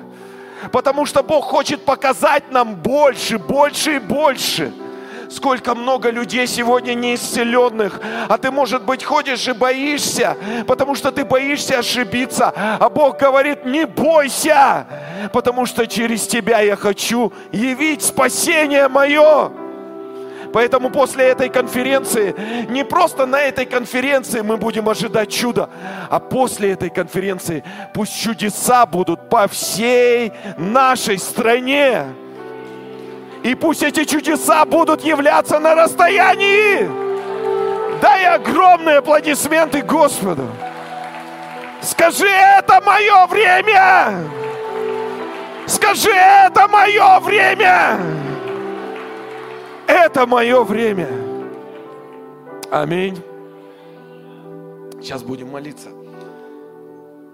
Потому 0.73 1.07
что 1.07 1.23
Бог 1.23 1.45
хочет 1.45 1.85
показать 1.85 2.51
нам 2.51 2.75
больше, 2.75 3.39
больше 3.39 3.97
и 3.97 3.99
больше. 3.99 4.73
Сколько 5.31 5.77
много 5.77 6.11
людей 6.11 6.47
сегодня 6.49 6.95
неисцеленных, 6.95 8.01
а 8.29 8.37
ты, 8.37 8.51
может 8.51 8.83
быть, 8.83 9.05
ходишь 9.05 9.47
и 9.47 9.53
боишься, 9.53 10.37
потому 10.67 10.97
что 10.97 11.13
ты 11.13 11.25
боишься 11.25 11.79
ошибиться. 11.79 12.53
А 12.57 12.89
Бог 12.89 13.21
говорит, 13.21 13.65
не 13.65 13.87
бойся, 13.87 14.89
потому 15.33 15.67
что 15.67 15.87
через 15.87 16.27
тебя 16.27 16.59
я 16.61 16.75
хочу 16.75 17.33
явить 17.53 18.03
спасение 18.03 18.89
мое. 18.89 19.53
Поэтому 20.53 20.91
после 20.91 21.27
этой 21.27 21.49
конференции, 21.49 22.35
не 22.69 22.85
просто 22.85 23.27
на 23.27 23.41
этой 23.41 23.67
конференции 23.67 24.41
мы 24.41 24.57
будем 24.57 24.89
ожидать 24.89 25.31
чуда, 25.31 25.71
а 26.09 26.19
после 26.19 26.73
этой 26.73 26.91
конференции 26.91 27.63
пусть 27.95 28.21
чудеса 28.21 28.87
будут 28.87 29.29
по 29.29 29.47
всей 29.49 30.33
нашей 30.57 31.19
стране. 31.19 32.07
И 33.43 33.55
пусть 33.55 33.83
эти 33.83 34.05
чудеса 34.05 34.65
будут 34.65 35.03
являться 35.03 35.59
на 35.59 35.75
расстоянии. 35.75 36.91
Дай 38.01 38.27
огромные 38.27 38.99
аплодисменты 38.99 39.83
Господу. 39.83 40.47
Скажи, 41.81 42.29
это 42.29 42.81
мое 42.81 43.27
время. 43.27 44.25
Скажи, 45.67 46.11
это 46.11 46.69
мое 46.69 47.21
время. 47.21 47.99
Это 49.91 50.27
мое 50.27 50.63
время. 50.63 51.09
Аминь. 52.71 53.21
Сейчас 55.01 55.23
будем 55.23 55.51
молиться. 55.51 55.91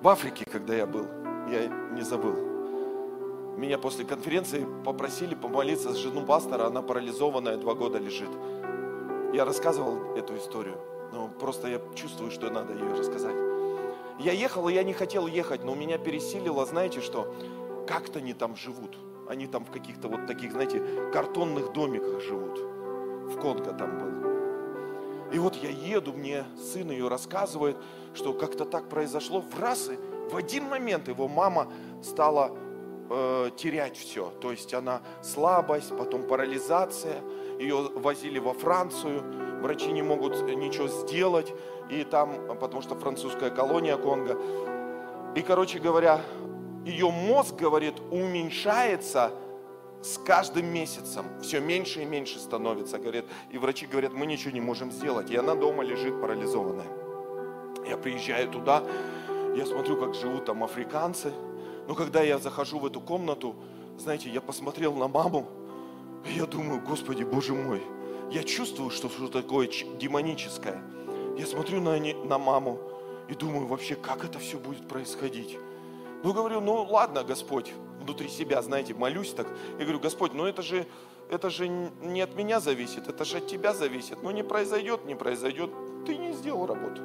В 0.00 0.08
Африке, 0.08 0.46
когда 0.50 0.74
я 0.74 0.86
был, 0.86 1.06
я 1.50 1.66
не 1.92 2.02
забыл 2.02 2.46
меня 3.56 3.78
после 3.78 4.04
конференции 4.04 4.66
попросили 4.84 5.34
помолиться 5.34 5.92
с 5.92 5.96
жену 5.96 6.24
пастора, 6.24 6.66
она 6.66 6.82
парализованная, 6.82 7.56
два 7.56 7.74
года 7.74 7.98
лежит. 7.98 8.28
Я 9.32 9.44
рассказывал 9.44 10.14
эту 10.14 10.36
историю, 10.36 10.78
но 11.12 11.28
просто 11.28 11.68
я 11.68 11.80
чувствую, 11.94 12.30
что 12.30 12.50
надо 12.50 12.74
ее 12.74 12.92
рассказать. 12.94 13.34
Я 14.18 14.32
ехал, 14.32 14.68
и 14.68 14.74
я 14.74 14.82
не 14.82 14.92
хотел 14.92 15.26
ехать, 15.26 15.64
но 15.64 15.74
меня 15.74 15.98
пересилило, 15.98 16.64
знаете 16.66 17.00
что, 17.00 17.34
как-то 17.86 18.18
они 18.18 18.34
там 18.34 18.56
живут. 18.56 18.96
Они 19.28 19.46
там 19.46 19.64
в 19.64 19.70
каких-то 19.70 20.08
вот 20.08 20.26
таких, 20.26 20.52
знаете, 20.52 20.82
картонных 21.12 21.72
домиках 21.72 22.20
живут. 22.20 22.58
В 22.58 23.40
Конго 23.40 23.72
там 23.72 23.98
был. 23.98 24.16
И 25.32 25.38
вот 25.38 25.56
я 25.56 25.70
еду, 25.70 26.12
мне 26.12 26.44
сын 26.56 26.90
ее 26.90 27.08
рассказывает, 27.08 27.76
что 28.14 28.32
как-то 28.32 28.64
так 28.64 28.88
произошло. 28.88 29.40
В 29.40 29.60
раз 29.60 29.88
и 29.90 29.98
в 30.30 30.36
один 30.36 30.64
момент 30.68 31.08
его 31.08 31.28
мама 31.28 31.68
стала 32.02 32.56
э, 33.10 33.50
терять 33.56 33.96
все. 33.96 34.30
То 34.40 34.52
есть 34.52 34.72
она 34.74 35.02
слабость, 35.22 35.96
потом 35.96 36.26
парализация. 36.26 37.22
Ее 37.58 37.90
возили 37.94 38.38
во 38.38 38.52
Францию, 38.52 39.22
врачи 39.62 39.90
не 39.92 40.02
могут 40.02 40.40
ничего 40.42 40.88
сделать. 40.88 41.52
И 41.90 42.04
там, 42.04 42.58
потому 42.60 42.82
что 42.82 42.94
французская 42.94 43.50
колония 43.50 43.96
Конго. 43.96 44.36
И, 45.34 45.42
короче 45.42 45.78
говоря, 45.78 46.20
ее 46.86 47.10
мозг, 47.10 47.56
говорит, 47.56 47.94
уменьшается 48.10 49.32
с 50.02 50.16
каждым 50.18 50.66
месяцем. 50.66 51.26
Все 51.42 51.60
меньше 51.60 52.02
и 52.02 52.04
меньше 52.04 52.38
становится, 52.38 52.98
говорит. 52.98 53.26
И 53.50 53.58
врачи 53.58 53.86
говорят, 53.86 54.12
мы 54.12 54.24
ничего 54.24 54.52
не 54.52 54.60
можем 54.60 54.90
сделать. 54.90 55.30
И 55.30 55.36
она 55.36 55.54
дома 55.54 55.82
лежит 55.82 56.18
парализованная. 56.20 56.86
Я 57.86 57.96
приезжаю 57.96 58.48
туда, 58.48 58.82
я 59.54 59.66
смотрю, 59.66 59.98
как 60.00 60.14
живут 60.14 60.46
там 60.46 60.64
африканцы– 60.64 61.32
но 61.86 61.94
когда 61.94 62.22
я 62.22 62.38
захожу 62.38 62.78
в 62.78 62.86
эту 62.86 63.00
комнату, 63.00 63.54
знаете, 63.98 64.28
я 64.28 64.40
посмотрел 64.40 64.94
на 64.94 65.08
маму, 65.08 65.46
и 66.28 66.32
я 66.32 66.46
думаю, 66.46 66.80
Господи, 66.80 67.22
Боже 67.22 67.54
мой, 67.54 67.80
я 68.30 68.42
чувствую, 68.42 68.90
что 68.90 69.08
что 69.08 69.28
такое 69.28 69.68
демоническое. 69.68 70.82
Я 71.38 71.46
смотрю 71.46 71.80
на, 71.80 71.98
не, 71.98 72.14
на 72.14 72.38
маму 72.38 72.80
и 73.28 73.34
думаю, 73.34 73.66
вообще, 73.66 73.94
как 73.94 74.24
это 74.24 74.38
все 74.38 74.58
будет 74.58 74.88
происходить. 74.88 75.58
Ну, 76.22 76.32
говорю, 76.32 76.60
ну 76.60 76.82
ладно, 76.84 77.24
Господь, 77.24 77.72
внутри 78.00 78.28
себя, 78.28 78.62
знаете, 78.62 78.94
молюсь 78.94 79.32
так. 79.32 79.46
Я 79.78 79.84
говорю, 79.84 80.00
Господь, 80.00 80.32
ну 80.34 80.46
это 80.46 80.62
же, 80.62 80.86
это 81.30 81.50
же 81.50 81.68
не 81.68 82.20
от 82.20 82.34
меня 82.34 82.60
зависит, 82.60 83.08
это 83.08 83.24
же 83.24 83.38
от 83.38 83.46
Тебя 83.46 83.74
зависит. 83.74 84.22
Ну 84.22 84.30
не 84.30 84.42
произойдет, 84.42 85.04
не 85.04 85.14
произойдет, 85.14 85.70
ты 86.06 86.16
не 86.16 86.32
сделал 86.32 86.66
работу. 86.66 87.02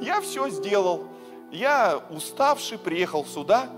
Я 0.00 0.20
все 0.20 0.48
сделал. 0.50 1.04
Я 1.50 2.02
уставший, 2.10 2.78
приехал 2.78 3.24
сюда. 3.24 3.70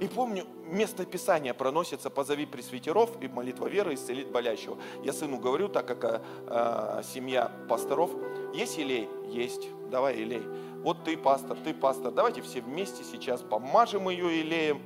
И 0.00 0.08
помню, 0.08 0.44
место 0.70 1.04
Писания 1.04 1.54
проносится 1.54 2.10
«Позови 2.10 2.46
пресвитеров, 2.46 3.10
и 3.20 3.28
молитва 3.28 3.66
веры 3.66 3.94
исцелит 3.94 4.30
болящего». 4.30 4.78
Я 5.04 5.12
сыну 5.12 5.38
говорю, 5.38 5.68
так 5.68 5.86
как 5.86 6.22
э, 6.46 7.02
семья 7.04 7.50
пасторов, 7.68 8.10
есть 8.54 8.78
елей? 8.78 9.08
Есть. 9.26 9.68
Давай 9.90 10.18
елей. 10.18 10.42
вот 10.82 11.04
ты 11.04 11.16
пастор, 11.16 11.58
ты 11.64 11.74
пастор, 11.74 12.12
давайте 12.12 12.42
все 12.42 12.60
вместе 12.60 13.02
сейчас 13.04 13.42
помажем 13.42 14.08
ее 14.08 14.40
илеем 14.42 14.80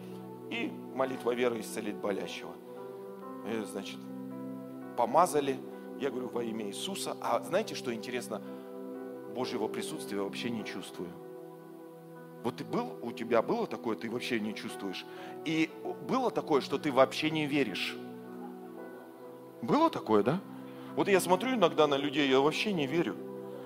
и 0.50 0.72
молитва 0.94 1.32
веры 1.34 1.60
исцелить 1.60 1.96
болящего. 1.96 2.52
И, 3.46 3.64
значит, 3.64 3.98
помазали, 4.96 5.58
я 6.00 6.10
говорю, 6.10 6.28
во 6.28 6.42
имя 6.42 6.66
Иисуса. 6.66 7.16
А 7.20 7.42
знаете, 7.42 7.74
что 7.74 7.94
интересно? 7.94 8.40
Божьего 9.34 9.68
присутствия 9.68 10.20
вообще 10.20 10.50
не 10.50 10.64
чувствую. 10.64 11.10
Вот 12.44 12.56
ты 12.56 12.64
был, 12.64 12.98
у 13.00 13.10
тебя 13.10 13.40
было 13.40 13.66
такое, 13.66 13.96
ты 13.96 14.10
вообще 14.10 14.38
не 14.38 14.54
чувствуешь. 14.54 15.06
И 15.46 15.70
было 16.06 16.30
такое, 16.30 16.60
что 16.60 16.78
ты 16.78 16.92
вообще 16.92 17.30
не 17.30 17.46
веришь. 17.46 17.96
Было 19.62 19.88
такое, 19.88 20.22
да? 20.22 20.40
Вот 20.94 21.08
я 21.08 21.20
смотрю 21.20 21.54
иногда 21.54 21.86
на 21.86 21.96
людей, 21.96 22.28
я 22.28 22.40
вообще 22.40 22.74
не 22.74 22.86
верю. 22.86 23.16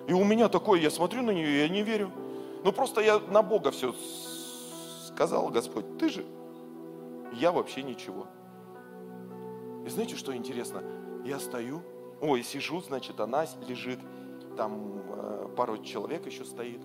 И 0.06 0.12
у 0.12 0.22
меня 0.22 0.48
такое, 0.48 0.80
я 0.80 0.90
смотрю 0.90 1.22
на 1.22 1.32
нее, 1.32 1.62
я 1.62 1.68
не 1.68 1.82
верю. 1.82 2.12
Ну 2.64 2.72
просто 2.72 3.00
я 3.00 3.18
на 3.18 3.42
Бога 3.42 3.72
все 3.72 3.92
сказал, 5.08 5.48
Господь, 5.48 5.98
ты 5.98 6.08
же, 6.08 6.24
я 7.32 7.50
вообще 7.50 7.82
ничего. 7.82 8.28
И 9.84 9.88
знаете, 9.88 10.14
что 10.14 10.36
интересно? 10.36 10.84
Я 11.24 11.40
стою, 11.40 11.82
ой, 12.20 12.44
сижу, 12.44 12.80
значит, 12.80 13.18
она 13.18 13.44
лежит, 13.66 13.98
там 14.56 15.02
э, 15.10 15.48
пару 15.56 15.82
человек 15.82 16.26
еще 16.26 16.44
стоит. 16.44 16.80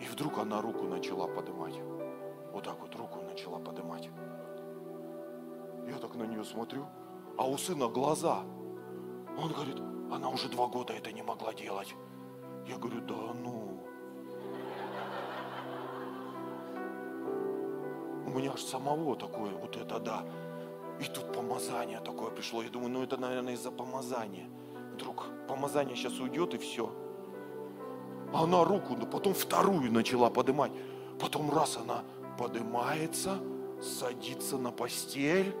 И 0.00 0.04
вдруг 0.04 0.38
она 0.38 0.60
руку 0.60 0.84
начала 0.84 1.26
поднимать. 1.26 1.80
Вот 2.52 2.64
так 2.64 2.80
вот 2.80 2.94
руку 2.94 3.20
начала 3.22 3.58
поднимать. 3.58 4.10
Я 5.88 5.98
так 5.98 6.14
на 6.14 6.24
нее 6.24 6.44
смотрю, 6.44 6.86
а 7.38 7.46
у 7.48 7.56
сына 7.56 7.88
глаза. 7.88 8.40
Он 9.38 9.52
говорит, 9.52 9.78
она 10.10 10.28
уже 10.28 10.48
два 10.48 10.66
года 10.66 10.92
это 10.92 11.12
не 11.12 11.22
могла 11.22 11.52
делать. 11.54 11.94
Я 12.66 12.78
говорю, 12.78 13.00
да 13.02 13.14
ну. 13.14 13.82
У 18.26 18.30
меня 18.30 18.52
аж 18.52 18.62
самого 18.62 19.16
такое, 19.16 19.50
вот 19.52 19.76
это 19.76 20.00
да. 20.00 20.24
И 21.00 21.04
тут 21.04 21.32
помазание 21.32 22.00
такое 22.00 22.30
пришло. 22.30 22.62
Я 22.62 22.70
думаю, 22.70 22.90
ну 22.90 23.02
это, 23.02 23.16
наверное, 23.16 23.54
из-за 23.54 23.70
помазания. 23.70 24.48
Вдруг 24.94 25.26
помазание 25.46 25.94
сейчас 25.94 26.18
уйдет 26.18 26.54
и 26.54 26.58
все. 26.58 26.90
А 28.32 28.44
она 28.44 28.64
руку, 28.64 28.96
ну 28.98 29.06
потом 29.06 29.34
вторую 29.34 29.92
начала 29.92 30.30
поднимать. 30.30 30.72
Потом 31.18 31.50
раз 31.50 31.78
она 31.82 32.02
поднимается, 32.38 33.38
садится 33.82 34.58
на 34.58 34.70
постель. 34.70 35.54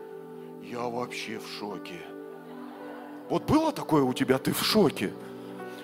Я 0.62 0.82
вообще 0.82 1.38
в 1.38 1.46
шоке. 1.48 2.00
Вот 3.28 3.44
было 3.44 3.72
такое 3.72 4.02
у 4.02 4.12
тебя, 4.12 4.38
ты 4.38 4.52
в 4.52 4.62
шоке? 4.62 5.12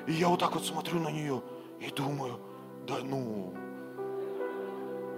И 0.06 0.12
я 0.12 0.28
вот 0.28 0.40
так 0.40 0.54
вот 0.54 0.64
смотрю 0.64 1.00
на 1.00 1.10
нее 1.10 1.42
и 1.80 1.90
думаю, 1.90 2.38
да 2.86 2.96
ну, 3.02 3.52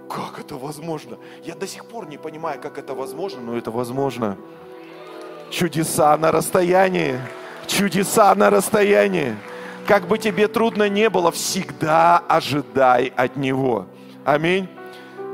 как 0.09 0.39
это 0.39 0.55
возможно? 0.55 1.17
Я 1.43 1.55
до 1.55 1.67
сих 1.67 1.85
пор 1.85 2.07
не 2.07 2.17
понимаю, 2.17 2.59
как 2.61 2.77
это 2.77 2.93
возможно, 2.93 3.41
но 3.41 3.57
это 3.57 3.71
возможно. 3.71 4.37
Чудеса 5.49 6.17
на 6.17 6.31
расстоянии. 6.31 7.19
Чудеса 7.67 8.33
на 8.35 8.49
расстоянии. 8.49 9.35
Как 9.87 10.07
бы 10.07 10.17
тебе 10.17 10.47
трудно 10.47 10.89
не 10.89 11.09
было, 11.09 11.31
всегда 11.31 12.17
ожидай 12.17 13.13
от 13.15 13.35
Него. 13.35 13.85
Аминь. 14.25 14.67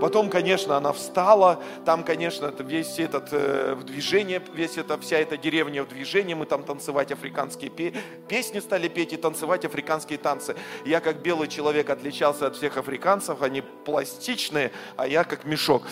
Потом, 0.01 0.29
конечно, 0.29 0.75
она 0.77 0.91
встала, 0.93 1.61
там, 1.85 2.03
конечно, 2.03 2.51
весь 2.57 2.99
этот 2.99 3.29
э, 3.31 3.75
в 3.75 3.83
движение, 3.83 4.41
весь 4.53 4.77
это, 4.77 4.97
вся 4.97 5.19
эта 5.19 5.37
деревня 5.37 5.83
в 5.83 5.89
движении, 5.89 6.33
мы 6.33 6.47
там 6.47 6.63
танцевать 6.63 7.11
африканские 7.11 7.69
пе- 7.69 7.93
песни 8.27 8.59
стали 8.59 8.87
петь 8.87 9.13
и 9.13 9.17
танцевать 9.17 9.63
африканские 9.63 10.17
танцы. 10.17 10.55
Я 10.85 11.01
как 11.01 11.21
белый 11.21 11.47
человек 11.47 11.91
отличался 11.91 12.47
от 12.47 12.55
всех 12.55 12.77
африканцев, 12.77 13.43
они 13.43 13.61
пластичные, 13.61 14.71
а 14.97 15.07
я 15.07 15.23
как 15.23 15.45
мешок. 15.45 15.83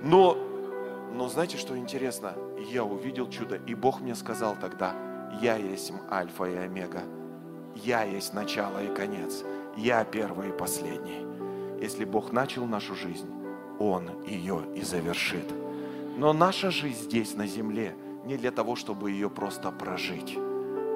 Но, 0.00 0.38
но 1.12 1.28
знаете, 1.28 1.58
что 1.58 1.76
интересно? 1.76 2.34
Я 2.70 2.84
увидел 2.84 3.28
чудо, 3.28 3.60
и 3.66 3.74
Бог 3.74 4.00
мне 4.00 4.14
сказал 4.14 4.56
тогда, 4.60 4.94
я 5.42 5.56
есть 5.56 5.92
Альфа 6.08 6.44
и 6.44 6.54
Омега, 6.54 7.02
я 7.84 8.04
есть 8.04 8.32
начало 8.32 8.82
и 8.82 8.94
конец, 8.94 9.44
я 9.76 10.04
первый 10.04 10.48
и 10.48 10.52
последний. 10.52 11.26
Если 11.80 12.04
Бог 12.04 12.32
начал 12.32 12.66
нашу 12.66 12.94
жизнь, 12.94 13.30
он 13.78 14.10
ее 14.24 14.62
и 14.74 14.82
завершит. 14.82 15.52
Но 16.16 16.32
наша 16.32 16.70
жизнь 16.70 17.04
здесь, 17.04 17.34
на 17.34 17.46
земле, 17.46 17.94
не 18.24 18.36
для 18.36 18.50
того, 18.50 18.76
чтобы 18.76 19.10
ее 19.10 19.28
просто 19.28 19.70
прожить. 19.70 20.38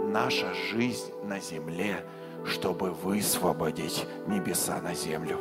Наша 0.09 0.55
жизнь 0.73 1.12
на 1.24 1.39
земле, 1.39 2.05
чтобы 2.47 2.90
высвободить 2.90 4.07
небеса 4.27 4.81
на 4.81 4.94
землю. 4.94 5.39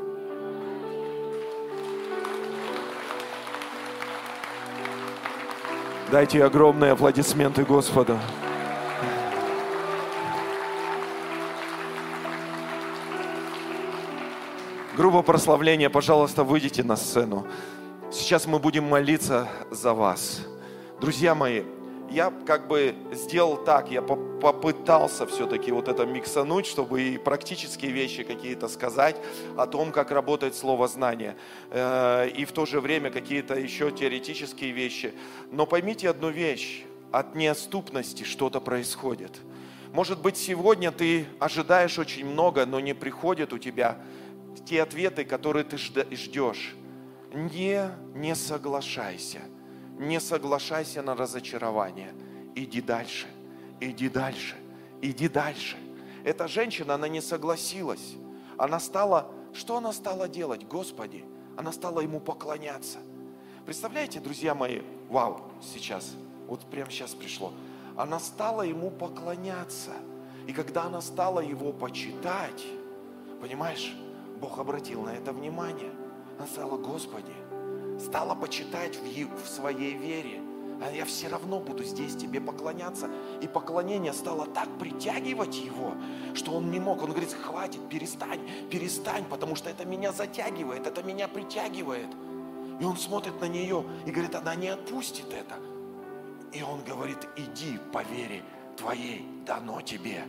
Дайте 6.12 6.44
огромные 6.44 6.92
аплодисменты 6.92 7.64
Господу. 7.64 8.18
Группа 15.00 15.22
прославления, 15.22 15.90
пожалуйста, 15.90 16.44
выйдите 16.44 16.84
на 16.84 16.98
сцену. 16.98 17.48
Сейчас 18.12 18.46
мы 18.46 18.60
будем 18.60 18.84
молиться 18.84 19.48
за 19.72 19.94
вас. 19.94 20.42
Друзья 21.00 21.34
мои, 21.34 21.64
я 22.12 22.34
как 22.46 22.68
бы 22.68 22.94
сделал 23.14 23.56
так, 23.56 23.90
я 23.92 24.02
попытался 24.02 25.26
все-таки 25.26 25.72
вот 25.72 25.88
это 25.88 26.06
миксануть, 26.06 26.66
чтобы 26.66 27.02
и 27.02 27.18
практические 27.18 27.92
вещи 27.92 28.24
какие-то 28.24 28.68
сказать 28.68 29.16
о 29.56 29.68
том, 29.68 29.94
как 29.94 30.12
работает 30.12 30.54
слово 30.54 30.90
знание, 30.90 31.38
э, 31.72 32.32
и 32.36 32.44
в 32.44 32.52
то 32.52 32.66
же 32.66 32.82
время 32.82 33.10
какие-то 33.10 33.58
еще 33.58 33.92
теоретические 33.92 34.72
вещи. 34.72 35.14
Но 35.50 35.66
поймите 35.66 36.10
одну 36.10 36.30
вещь, 36.30 36.84
от 37.14 37.36
неоступности 37.36 38.24
что-то 38.24 38.60
происходит. 38.60 39.32
Может 39.94 40.22
быть, 40.22 40.36
сегодня 40.36 40.92
ты 40.92 41.26
ожидаешь 41.40 41.98
очень 41.98 42.26
много, 42.26 42.66
но 42.66 42.82
не 42.82 42.94
приходит 42.94 43.54
у 43.54 43.58
тебя 43.58 43.98
те 44.66 44.82
ответы, 44.82 45.26
которые 45.26 45.64
ты 45.64 45.78
ждешь. 45.78 46.76
Не, 47.34 47.92
не 48.14 48.36
соглашайся. 48.36 49.42
Не 49.98 50.20
соглашайся 50.20 51.02
на 51.02 51.16
разочарование. 51.16 52.14
Иди 52.56 52.82
дальше, 52.82 53.28
иди 53.80 54.10
дальше, 54.10 54.56
иди 55.02 55.28
дальше. 55.28 55.78
Эта 56.24 56.48
женщина, 56.48 56.96
она 56.96 57.08
не 57.08 57.22
согласилась. 57.22 58.16
Она 58.58 58.80
стала, 58.80 59.32
что 59.54 59.78
она 59.78 59.94
стала 59.94 60.28
делать? 60.28 60.66
Господи, 60.68 61.24
она 61.58 61.72
стала 61.72 62.02
ему 62.02 62.20
поклоняться. 62.20 63.00
Представляете, 63.66 64.20
друзья 64.20 64.56
мои, 64.56 64.82
вау, 65.10 65.42
сейчас, 65.62 66.16
вот 66.48 66.62
прямо 66.72 66.90
сейчас 66.92 67.12
пришло. 67.12 67.54
Она 67.96 68.20
стала 68.20 68.64
ему 68.64 68.90
поклоняться. 68.90 69.92
И 70.48 70.54
когда 70.54 70.84
она 70.84 71.02
стала 71.02 71.42
его 71.42 71.72
почитать, 71.72 72.66
понимаешь, 73.42 73.94
Бог 74.40 74.60
обратил 74.60 75.02
на 75.02 75.10
это 75.10 75.34
внимание. 75.34 75.92
Она 76.38 76.48
сказала, 76.48 76.78
Господи, 76.78 77.34
стала 78.00 78.36
почитать 78.36 78.98
в, 78.98 79.44
в 79.44 79.48
своей 79.48 79.94
вере. 79.94 80.42
А 80.82 80.92
я 80.92 81.04
все 81.04 81.28
равно 81.28 81.60
буду 81.60 81.84
здесь 81.84 82.16
тебе 82.16 82.40
поклоняться. 82.40 83.10
И 83.42 83.48
поклонение 83.48 84.14
стало 84.14 84.46
так 84.46 84.70
притягивать 84.80 85.58
его, 85.58 85.94
что 86.34 86.52
он 86.54 86.72
не 86.72 86.80
мог. 86.80 87.04
Он 87.04 87.12
говорит, 87.12 87.34
хватит, 87.34 87.82
перестань, 87.90 88.40
перестань, 88.70 89.26
потому 89.26 89.56
что 89.56 89.70
это 89.70 89.84
меня 89.84 90.14
затягивает, 90.14 90.88
это 90.88 91.04
меня 91.04 91.28
притягивает. 91.28 92.08
И 92.80 92.86
он 92.86 92.96
смотрит 92.96 93.42
на 93.42 93.50
нее 93.50 93.84
и 94.06 94.12
говорит, 94.12 94.36
она 94.36 94.56
не 94.56 94.70
отпустит 94.70 95.34
это. 95.34 95.56
И 96.54 96.64
он 96.64 96.82
говорит, 96.84 97.28
иди 97.36 97.78
по 97.92 98.02
вере 98.04 98.42
твоей, 98.78 99.28
дано 99.46 99.82
тебе. 99.82 100.24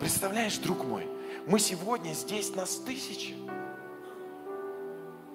Представляешь, 0.00 0.58
друг 0.58 0.84
мой, 0.84 1.06
мы 1.46 1.58
сегодня 1.58 2.12
здесь 2.12 2.54
нас 2.54 2.76
тысячи. 2.76 3.34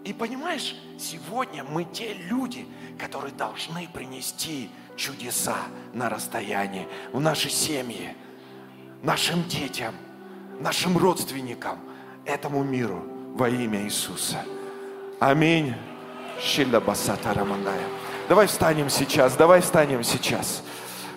И 0.03 0.13
понимаешь, 0.13 0.75
сегодня 0.99 1.63
мы 1.63 1.83
те 1.83 2.13
люди, 2.13 2.67
которые 2.99 3.33
должны 3.33 3.87
принести 3.91 4.69
чудеса 4.95 5.57
на 5.93 6.09
расстоянии 6.09 6.87
в 7.11 7.19
наши 7.19 7.49
семьи, 7.49 8.15
нашим 9.01 9.43
детям, 9.45 9.95
нашим 10.59 10.97
родственникам, 10.97 11.79
этому 12.23 12.63
миру 12.63 13.03
во 13.35 13.49
имя 13.49 13.83
Иисуса. 13.83 14.45
Аминь. 15.19 15.73
Давай 18.29 18.47
встанем 18.47 18.89
сейчас, 18.89 19.35
давай 19.35 19.61
встанем 19.61 20.03
сейчас. 20.03 20.63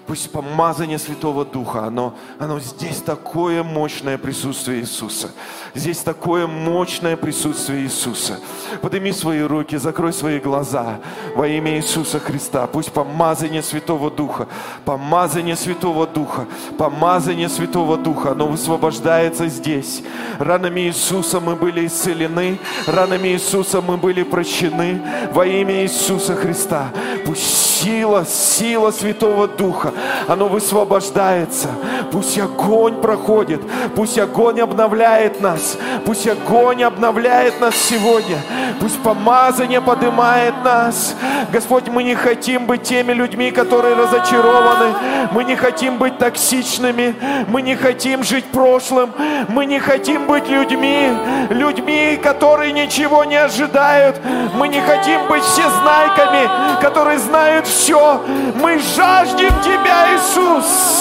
Пусть 0.09 0.33
помазание 0.33 0.99
Святого 0.99 1.45
Духа, 1.45 1.85
оно, 1.85 2.15
оно 2.39 2.59
здесь 2.61 3.03
такое 3.03 3.63
мощное 3.63 4.17
присутствие 4.17 4.81
Иисуса. 4.81 5.29
Здесь 5.75 5.99
такое 5.99 6.47
мощное 6.47 7.15
присутствие 7.15 7.83
Иисуса. 7.83 8.41
Подними 8.81 9.13
свои 9.13 9.43
руки, 9.43 9.77
закрой 9.77 10.15
свои 10.15 10.41
глаза 10.41 11.01
во 11.37 11.47
имя 11.47 11.77
Иисуса 11.77 12.21
Христа. 12.21 12.67
Пусть 12.67 12.91
помазание 12.91 13.63
Святого 13.63 14.11
Духа, 14.11 14.49
помазание 14.87 15.57
Святого 15.57 16.07
Духа, 16.07 16.47
помазание 16.79 17.51
Святого 17.51 17.99
Духа, 17.99 18.33
оно 18.33 18.49
высвобождается 18.49 19.47
здесь. 19.49 20.03
Ранами 20.39 20.81
Иисуса 20.89 21.39
мы 21.39 21.55
были 21.55 21.87
исцелены, 21.87 22.59
ранами 22.87 23.29
Иисуса 23.29 23.83
мы 23.83 23.99
были 23.99 24.23
прощены 24.23 25.03
во 25.33 25.45
имя 25.45 25.83
Иисуса 25.83 26.35
Христа. 26.35 26.89
Пусть 27.27 27.69
сила, 27.79 28.25
сила 28.27 28.91
Святого 28.91 29.47
Духа, 29.47 29.93
оно 30.27 30.49
высвобождается. 30.49 31.69
Пусть 32.13 32.39
огонь 32.39 33.01
проходит, 33.01 33.61
пусть 33.95 34.19
огонь 34.19 34.61
обновляет 34.61 35.41
нас, 35.41 35.79
пусть 36.05 36.27
огонь 36.29 36.83
обновляет 36.83 37.61
нас 37.61 37.75
сегодня, 37.77 38.39
пусть 38.81 39.01
помазание 39.03 39.81
поднимает 39.81 40.55
нас. 40.65 41.15
Господь, 41.53 41.89
мы 41.89 42.03
не 42.03 42.15
хотим 42.15 42.67
быть 42.67 42.83
теми 42.83 43.13
людьми, 43.13 43.51
которые 43.51 43.95
разочарованы, 43.95 44.95
мы 45.33 45.45
не 45.45 45.57
хотим 45.57 45.99
быть 45.99 46.19
токсичными, 46.19 47.15
мы 47.49 47.63
не 47.63 47.77
хотим 47.77 48.23
жить 48.23 48.45
прошлым, 48.47 49.11
мы 49.49 49.67
не 49.67 49.79
хотим 49.79 50.27
быть 50.27 50.49
людьми, 50.49 51.11
людьми, 51.51 52.19
которые 52.23 52.73
ничего 52.73 53.25
не 53.25 53.37
ожидают, 53.37 54.21
мы 54.55 54.69
не 54.69 54.81
хотим 54.81 55.27
быть 55.29 55.43
всезнайками, 55.43 56.49
которые 56.81 57.19
знают 57.19 57.67
все. 57.67 58.21
Мы 58.55 58.79
жаждем 58.97 59.49
Тебя, 59.63 59.88
Иисус. 60.15 60.99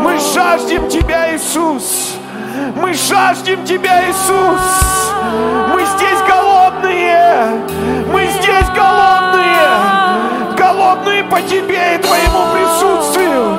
Мы 0.00 0.18
жаждем 0.34 0.88
Тебя, 0.88 1.34
Иисус. 1.34 2.14
Мы 2.76 2.94
жаждем 2.94 3.64
Тебя, 3.64 4.08
Иисус. 4.08 4.94
Мы 5.72 5.84
здесь 5.84 6.20
голодные. 6.28 7.62
Мы 8.12 8.26
здесь 8.26 8.68
голодные. 8.74 9.68
Голодные 10.56 11.24
по 11.24 11.40
Тебе 11.42 11.96
и 11.96 11.98
Твоему 11.98 12.52
присутствию. 12.52 13.58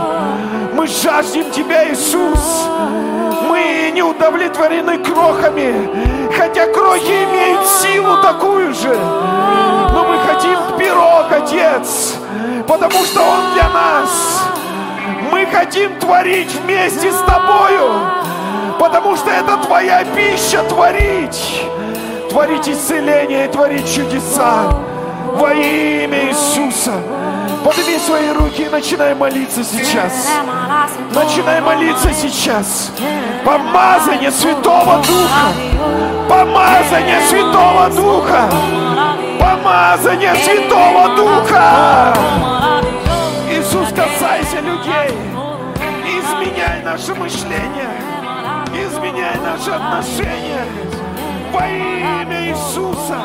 Мы 0.74 0.88
жаждем 0.88 1.52
Тебя, 1.52 1.92
Иисус. 1.92 2.68
Мы 3.48 3.92
не 3.94 4.04
удовлетворены 4.04 5.00
крохами, 5.00 6.32
хотя 6.38 6.68
крохи 6.68 7.24
имеют 7.26 7.68
силу 7.68 8.22
такую 8.22 8.74
же. 8.74 8.96
Но 9.92 10.06
мы 10.06 10.19
потому 12.70 13.04
что 13.04 13.22
Он 13.22 13.54
для 13.54 13.68
нас. 13.70 14.44
Мы 15.32 15.48
хотим 15.48 16.00
творить 16.00 16.54
вместе 16.54 17.12
с 17.12 17.18
Тобою, 17.18 18.00
потому 18.80 19.18
что 19.18 19.32
это 19.32 19.58
Твоя 19.58 20.06
пища 20.06 20.64
творить. 20.64 21.64
Творить 22.30 22.70
исцеление 22.70 23.48
творить 23.48 23.92
чудеса 23.92 24.72
во 25.34 25.52
имя 25.52 26.30
Иисуса. 26.30 26.94
Подними 27.66 27.98
свои 27.98 28.30
руки 28.32 28.62
и 28.62 28.70
начинай 28.70 29.16
молиться 29.16 29.64
сейчас. 29.64 30.30
Начинай 31.12 31.60
молиться 31.62 32.14
сейчас. 32.14 32.92
Помазание 33.44 34.32
Святого 34.32 34.98
Духа. 34.98 36.30
Помазание 36.30 37.20
Святого 37.28 37.90
Духа. 37.90 38.99
Помазание 39.70 40.34
Святого 40.34 41.16
Духа. 41.16 42.12
Иисус, 43.52 43.90
касайся 43.90 44.62
людей. 44.62 45.16
Изменяй 46.08 46.82
наше 46.84 47.14
мышление. 47.14 47.92
Изменяй 48.74 49.36
наши 49.46 49.70
отношения. 49.70 50.66
Во 51.54 51.68
имя 51.68 52.48
Иисуса. 52.48 53.20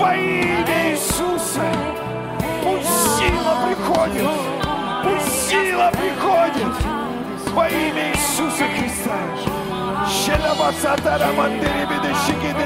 Во 0.00 0.14
имя 0.14 0.92
Иисуса. 0.92 1.66
Пусть 2.62 3.18
сила 3.18 3.58
приходит. 3.66 4.26
Пусть 5.04 5.50
сила 5.50 5.92
приходит. 5.92 6.74
Во 7.52 7.68
имя 7.68 8.12
Иисуса 8.14 8.64
Христа. 8.74 9.18
Шелабасатара 10.08 11.30
мандеребеде 11.36 12.14
шикедеребеде 12.24 12.57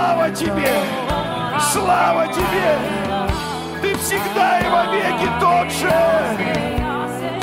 Слава 0.00 0.30
Тебе. 0.30 0.72
Слава 1.72 2.26
Тебе. 2.28 2.78
Ты 3.82 3.94
всегда 3.98 4.60
и 4.60 4.68
вовеки 4.70 5.28
тот 5.38 5.70
же. 5.70 5.92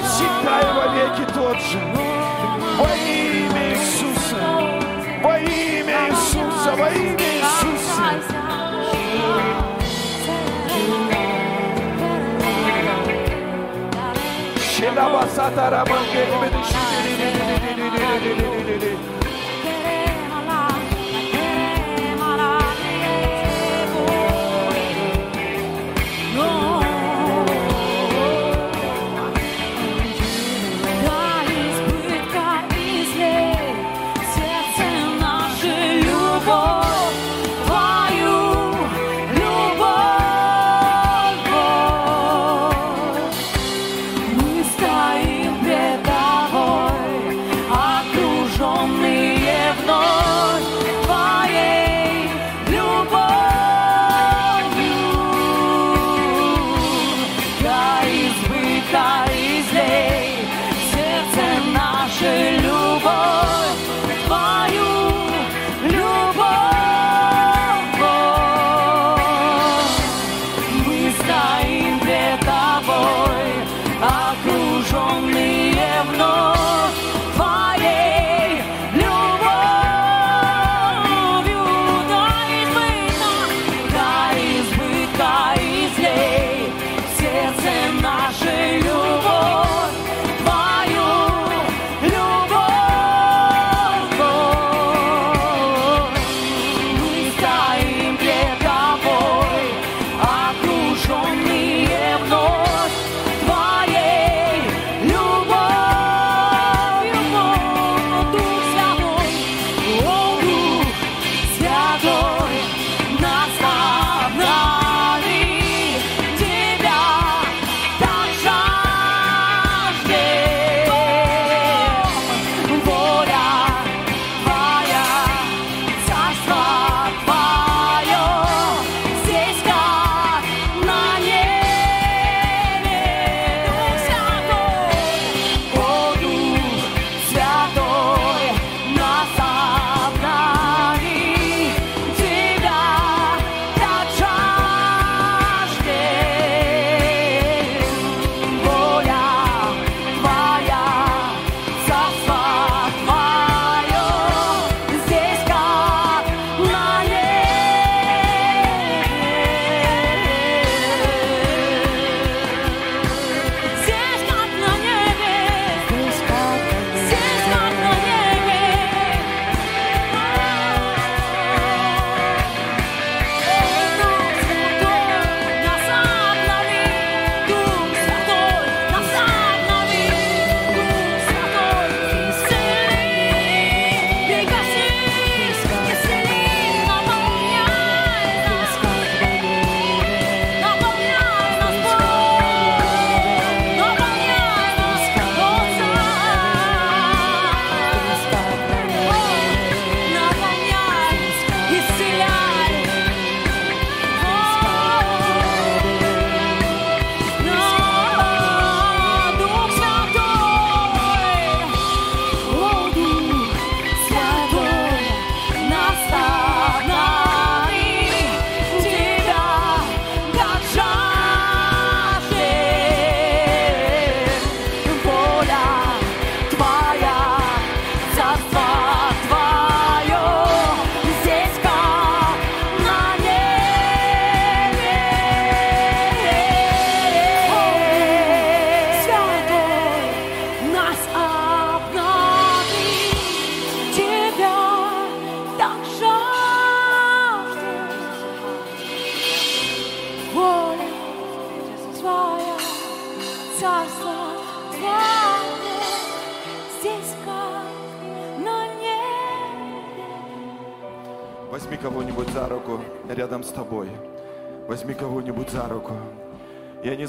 Всегда 0.03 0.61
и 0.61 0.65
вовеки 0.73 1.25
тот 1.35 1.57
же. 1.61 1.79
Во 2.79 2.89
имя 2.95 3.63
Иисуса. 3.73 4.41
Во 5.21 5.37
имя 5.37 6.09
Иисуса. 6.09 6.71
Во 6.75 6.89
имя 6.89 7.27
Иисуса. 7.37 8.07
Шелабасатара 14.75 15.85
мангеребеде 15.85 16.61
шикедеребеде 16.65 17.97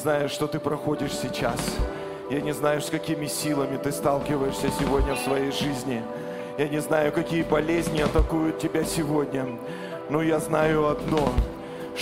знаю, 0.08 0.30
что 0.30 0.46
ты 0.46 0.58
проходишь 0.58 1.12
сейчас. 1.12 1.60
Я 2.30 2.40
не 2.40 2.52
знаю, 2.52 2.80
с 2.80 2.88
какими 2.88 3.26
силами 3.26 3.76
ты 3.76 3.92
сталкиваешься 3.92 4.70
сегодня 4.80 5.14
в 5.14 5.18
своей 5.18 5.52
жизни. 5.52 6.02
Я 6.56 6.66
не 6.66 6.80
знаю, 6.80 7.12
какие 7.12 7.42
болезни 7.42 8.00
атакуют 8.00 8.58
тебя 8.58 8.84
сегодня. 8.84 9.46
Но 10.08 10.22
я 10.22 10.38
знаю 10.38 10.88
одно, 10.88 11.30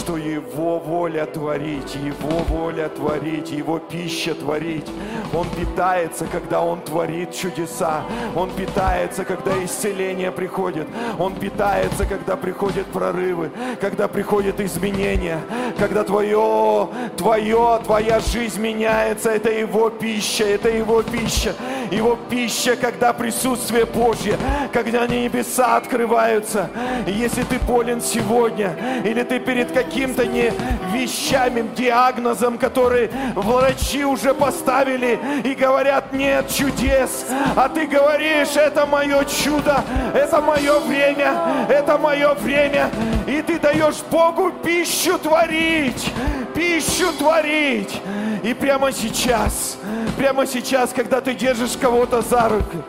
что 0.06 0.16
Его 0.16 0.78
воля 0.78 1.26
творить, 1.26 1.96
Его 1.96 2.38
воля 2.48 2.88
творить, 2.88 3.50
Его 3.50 3.80
пища 3.80 4.36
творить. 4.36 4.86
Он 5.34 5.48
питается, 5.50 6.26
когда 6.30 6.62
Он 6.62 6.80
творит 6.80 7.34
чудеса. 7.34 8.04
Он 8.36 8.48
питается, 8.50 9.24
когда 9.24 9.52
исцеление 9.64 10.30
приходит. 10.30 10.86
Он 11.18 11.34
питается, 11.34 12.04
когда 12.06 12.36
приходят 12.36 12.86
прорывы, 12.86 13.50
когда 13.80 14.06
приходят 14.06 14.60
изменения, 14.60 15.40
когда 15.76 16.04
твое, 16.04 16.88
твое, 17.16 17.80
твоя 17.84 18.20
жизнь 18.20 18.60
меняется. 18.60 19.30
Это 19.30 19.50
Его 19.50 19.90
пища, 19.90 20.44
это 20.44 20.68
Его 20.68 21.02
пища. 21.02 21.52
Его 21.90 22.18
пища, 22.28 22.76
когда 22.76 23.12
присутствие 23.12 23.84
Божье, 23.86 24.38
когда 24.72 25.06
небеса 25.06 25.76
открываются. 25.76 26.68
Если 27.06 27.42
ты 27.42 27.58
болен 27.58 28.00
сегодня, 28.00 28.76
или 29.04 29.22
ты 29.22 29.38
перед 29.38 29.72
каким-то 29.72 30.26
не 30.26 30.52
вещами, 30.92 31.68
диагнозом, 31.76 32.58
который 32.58 33.10
врачи 33.34 34.04
уже 34.04 34.34
поставили 34.34 35.18
и 35.44 35.54
говорят, 35.54 36.12
нет 36.12 36.48
чудес, 36.48 37.26
а 37.54 37.68
ты 37.68 37.86
говоришь, 37.86 38.56
это 38.56 38.86
мое 38.86 39.24
чудо, 39.24 39.84
это 40.14 40.40
мое 40.40 40.78
время, 40.80 41.66
это 41.68 41.98
мое 41.98 42.34
время, 42.34 42.90
и 43.26 43.42
ты 43.42 43.58
даешь 43.58 44.02
Богу 44.10 44.50
пищу 44.62 45.18
творить, 45.18 46.12
пищу 46.54 47.12
творить. 47.12 48.00
И 48.42 48.54
прямо 48.54 48.92
сейчас, 48.92 49.76
прямо 50.16 50.46
сейчас, 50.46 50.92
когда 50.92 51.20
ты 51.20 51.34
держишь 51.34 51.76
кого-то 51.76 52.22
за 52.22 52.48
руку, 52.48 52.82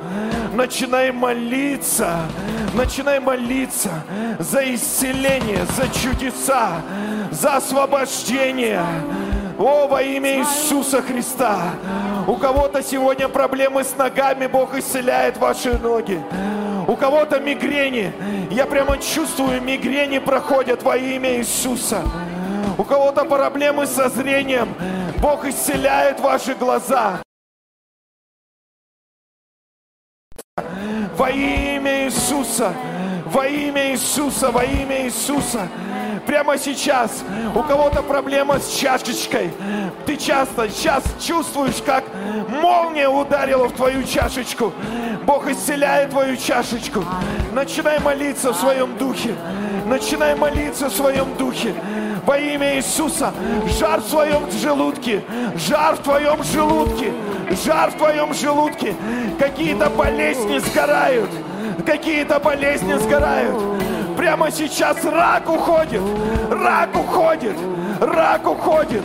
начинай 0.54 1.12
молиться, 1.12 2.22
начинай 2.74 3.20
молиться 3.20 3.92
за 4.40 4.74
исцеление, 4.74 5.66
за 5.78 5.88
чудеса, 5.90 6.82
за 7.32 7.58
освобождение. 7.58 8.82
О, 9.60 9.88
во 9.88 10.02
имя 10.04 10.40
Иисуса 10.40 11.02
Христа. 11.02 11.58
У 12.28 12.36
кого-то 12.36 12.84
сегодня 12.84 13.28
проблемы 13.28 13.84
с 13.84 13.98
ногами, 13.98 14.46
Бог 14.46 14.76
исцеляет 14.78 15.38
ваши 15.38 15.78
ноги. 15.80 16.22
У 16.88 16.96
кого-то 16.96 17.40
мигрени. 17.40 18.14
Я 18.52 18.66
прямо 18.66 18.98
чувствую, 18.98 19.62
мигрени 19.62 20.20
проходят 20.20 20.84
во 20.84 20.96
имя 20.96 21.38
Иисуса. 21.38 22.04
У 22.78 22.84
кого-то 22.84 23.26
проблемы 23.26 23.88
со 23.88 24.10
зрением. 24.10 24.70
Бог 25.22 25.46
исцеляет 25.46 26.20
ваши 26.20 26.54
глаза. 26.54 27.22
Во 31.16 31.30
имя 31.30 32.06
Иисуса, 32.06 32.74
во 33.26 33.48
имя 33.48 33.92
Иисуса, 33.92 34.52
во 34.52 34.64
имя 34.64 35.06
Иисуса. 35.06 35.68
Прямо 36.28 36.58
сейчас 36.58 37.24
у 37.56 37.64
кого-то 37.64 38.04
проблема 38.04 38.60
с 38.60 38.76
чашечкой. 38.76 39.50
Ты 40.06 40.18
часто 40.18 40.70
сейчас 40.70 41.04
чувствуешь, 41.22 41.82
как 41.86 42.04
молния 42.50 43.08
ударила 43.08 43.70
в 43.70 43.72
твою 43.72 44.04
чашечку. 44.04 44.74
Бог 45.24 45.50
исцеляет 45.50 46.10
твою 46.10 46.36
чашечку. 46.36 47.06
Начинай 47.54 48.00
молиться 48.00 48.52
в 48.52 48.58
своем 48.58 48.98
духе. 48.98 49.36
Начинай 49.86 50.36
молиться 50.36 50.90
в 50.90 50.94
своем 50.94 51.34
духе. 51.38 51.74
Во 52.26 52.38
имя 52.38 52.76
Иисуса. 52.76 53.34
Жар 53.80 54.02
в 54.02 54.10
своем 54.10 54.52
желудке. 54.52 55.24
Жар 55.56 55.96
в 55.96 56.00
твоем 56.00 56.44
желудке. 56.44 57.14
Жар 57.66 57.92
в 57.92 57.96
твоем 57.96 58.34
желудке. 58.34 58.94
Какие-то 59.40 59.90
болезни 59.90 60.58
сгорают. 60.60 61.30
Какие-то 61.86 62.40
болезни 62.40 62.94
сгорают. 62.94 63.62
Прямо 64.18 64.50
сейчас 64.52 65.04
рак 65.06 65.48
уходит. 65.50 66.02
Рак 66.50 66.96
уходит. 66.96 67.56
Рак 68.02 68.48
уходит. 68.48 69.04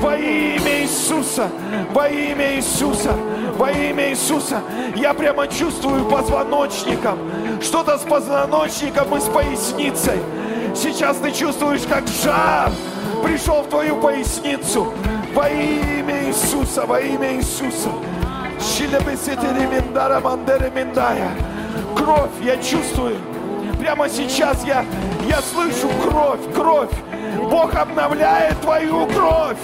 Во 0.00 0.16
имя 0.16 0.82
Иисуса. 0.82 1.50
Во 1.92 2.08
имя 2.08 2.56
Иисуса. 2.56 3.12
Во 3.56 3.70
имя 3.70 4.08
Иисуса. 4.10 4.62
Я 4.96 5.12
прямо 5.12 5.46
чувствую 5.48 6.06
позвоночником. 6.06 7.18
Что-то 7.60 7.98
с 7.98 8.02
позвоночником 8.02 9.14
и 9.16 9.20
с 9.20 9.24
поясницей. 9.24 10.20
Сейчас 10.74 11.18
ты 11.18 11.30
чувствуешь, 11.30 11.82
как 11.88 12.08
жар 12.08 12.72
пришел 13.22 13.62
в 13.62 13.68
твою 13.68 13.96
поясницу. 13.96 14.92
Во 15.34 15.46
имя 15.48 16.24
Иисуса, 16.26 16.86
во 16.86 17.00
имя 17.00 17.36
Иисуса. 17.36 17.90
Щилебесетереминдарамандереминдая. 18.60 21.30
Кровь 21.96 22.30
я 22.42 22.56
чувствую. 22.56 23.16
Прямо 23.78 24.08
сейчас 24.08 24.64
я, 24.64 24.84
я 25.28 25.40
слышу 25.42 25.88
кровь, 26.02 26.40
кровь. 26.54 26.90
Бог 27.50 27.74
обновляет 27.74 28.60
твою 28.60 29.06
кровь. 29.06 29.58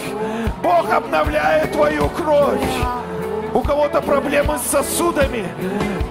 Бог 0.62 0.92
обновляет 0.92 1.72
твою 1.72 2.08
кровь. 2.10 2.60
У 3.52 3.60
кого-то 3.60 4.00
проблемы 4.00 4.58
с 4.58 4.70
сосудами. 4.70 5.46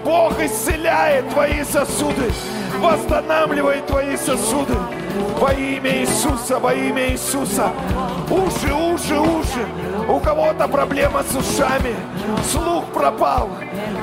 Бог 0.03 0.39
исцеляет 0.41 1.29
твои 1.29 1.63
сосуды. 1.63 2.31
Восстанавливает 2.77 3.85
твои 3.87 4.15
сосуды. 4.15 4.75
Во 5.39 5.51
имя 5.53 6.01
Иисуса, 6.01 6.59
во 6.59 6.73
имя 6.73 7.11
Иисуса. 7.11 7.71
Уши, 8.29 8.73
уши, 8.73 9.19
уши. 9.19 9.65
У 10.07 10.19
кого-то 10.19 10.67
проблема 10.67 11.23
с 11.23 11.35
ушами. 11.35 11.95
Слух 12.51 12.85
пропал. 12.93 13.49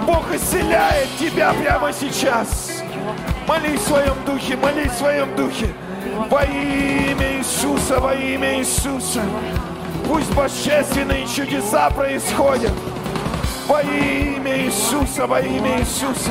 Бог 0.07 0.25
исцеляет 0.35 1.09
тебя 1.19 1.53
прямо 1.53 1.93
сейчас. 1.93 2.83
Молись 3.47 3.81
в 3.81 3.89
своем 3.89 4.15
духе, 4.27 4.57
молись 4.57 4.93
в 4.93 4.99
своем 4.99 5.35
духе. 5.37 5.69
Во 6.31 6.43
имя 6.43 7.39
Иисуса, 7.39 8.01
во 8.01 8.15
имя 8.15 8.59
Иисуса. 8.59 9.23
Пусть 10.09 10.33
божественные 10.35 11.27
чудеса 11.27 11.91
происходят. 11.91 12.73
Во 13.67 13.83
имя 13.83 14.59
Иисуса, 14.59 15.27
во 15.27 15.41
имя 15.41 15.81
Иисуса. 15.81 16.31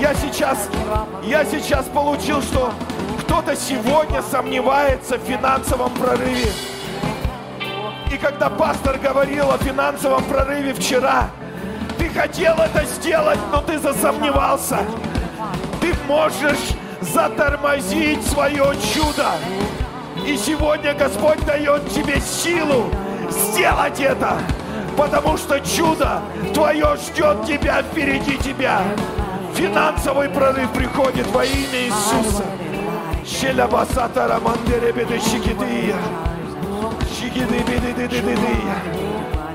Я 0.00 0.14
сейчас, 0.14 0.68
я 1.22 1.44
сейчас 1.44 1.86
получил, 1.86 2.42
что 2.42 2.72
кто-то 3.20 3.54
сегодня 3.56 4.22
сомневается 4.22 5.18
в 5.18 5.22
финансовом 5.22 5.92
прорыве. 5.94 6.50
И 8.12 8.18
когда 8.18 8.50
пастор 8.50 8.98
говорил 8.98 9.50
о 9.50 9.58
финансовом 9.58 10.22
прорыве 10.24 10.74
вчера, 10.74 11.30
ты 11.98 12.08
хотел 12.10 12.54
это 12.56 12.84
сделать, 12.84 13.38
но 13.50 13.60
ты 13.60 13.78
засомневался. 13.78 14.78
Ты 15.80 15.94
можешь 16.06 16.76
затормозить 17.00 18.26
свое 18.26 18.74
чудо. 18.94 19.32
И 20.26 20.36
сегодня 20.36 20.94
Господь 20.94 21.44
дает 21.46 21.88
тебе 21.90 22.20
силу 22.20 22.90
сделать 23.30 24.00
это. 24.00 24.38
Потому 24.96 25.36
что 25.36 25.60
чудо 25.60 26.22
твое 26.54 26.96
ждет 26.96 27.44
тебя 27.46 27.82
впереди 27.82 28.36
тебя. 28.38 28.82
Финансовый 29.54 30.28
прорыв 30.28 30.70
приходит 30.72 31.26
во 31.28 31.44
имя 31.44 31.86
Иисуса. 31.86 32.44
Щелябасата 33.26 34.28
рамандеребеды 34.28 35.18
щикидыя. 35.20 35.96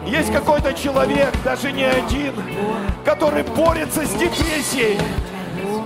Есть 0.06 0.32
какой-то 0.32 0.74
человек, 0.74 1.34
даже 1.44 1.72
не 1.72 1.84
один, 1.84 2.34
который 3.04 3.44
борется 3.44 4.06
с 4.06 4.12
депрессией. 4.12 4.98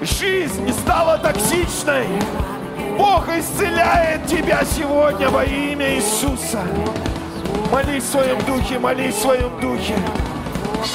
Жизнь 0.02 0.72
стала 0.74 1.18
токсичной. 1.18 2.06
Бог 2.98 3.28
исцеляет 3.30 4.28
тебя 4.28 4.64
сегодня 4.64 5.30
во 5.30 5.44
имя 5.44 5.96
Иисуса. 5.96 6.62
Молись 7.72 8.04
в 8.04 8.12
своем 8.12 8.38
духе, 8.46 8.80
молись 8.80 9.16
в 9.16 9.22
своем 9.22 9.60
духе. 9.62 9.96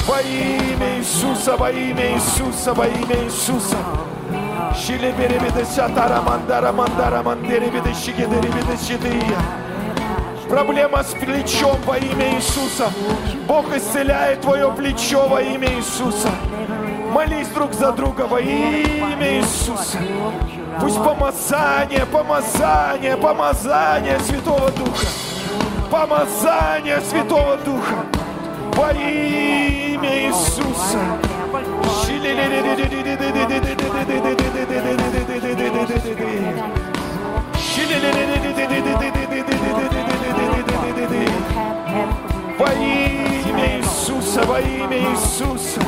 Во 0.05 0.21
имя 0.21 0.99
Иисуса, 0.99 1.57
во 1.57 1.71
имя 1.71 2.13
Иисуса, 2.13 2.73
во 2.73 2.85
имя 2.85 3.25
Иисуса. 3.25 3.77
Проблема 10.47 11.03
с 11.03 11.07
плечом 11.07 11.77
во 11.83 11.97
имя 11.97 12.35
Иисуса. 12.35 12.91
Бог 13.47 13.75
исцеляет 13.75 14.41
твое 14.41 14.71
плечо 14.71 15.27
во 15.27 15.41
имя 15.41 15.67
Иисуса. 15.77 16.29
Молись 17.11 17.47
друг 17.47 17.73
за 17.73 17.91
друга 17.91 18.27
во 18.27 18.39
имя 18.39 19.39
Иисуса. 19.39 19.97
Пусть 20.79 21.03
помазание, 21.03 22.05
помазание, 22.05 23.17
помазание 23.17 24.19
Святого 24.19 24.69
Духа. 24.71 25.07
Помазание 25.89 26.99
Святого 26.99 27.55
Духа. 27.57 28.05
Во 28.73 28.91
имя 28.91 30.27
Иисуса. 30.27 30.99
Во 42.59 42.73
имя 42.73 43.77
Иисуса, 43.77 44.43
во 44.43 44.59
имя 44.59 44.97
Иисуса. 44.97 45.81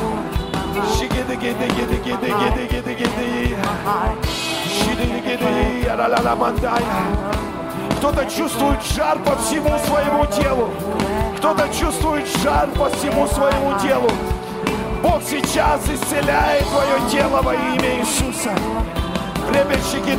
Кто-то 8.00 8.24
чувствует 8.24 8.82
жар 8.96 9.18
по 9.18 9.36
всему 9.36 9.78
своему 9.80 10.24
телу. 10.24 10.70
Кто-то 11.36 11.68
чувствует 11.68 12.26
жар 12.42 12.66
по 12.70 12.88
всему 12.88 13.26
своему 13.26 13.78
телу. 13.78 14.08
Бог 15.02 15.22
сейчас 15.22 15.82
исцеляет 15.86 16.64
твое 16.66 17.10
тело 17.10 17.42
во 17.42 17.52
имя 17.52 17.98
Иисуса. 17.98 18.54
Ребятчики 19.50 20.16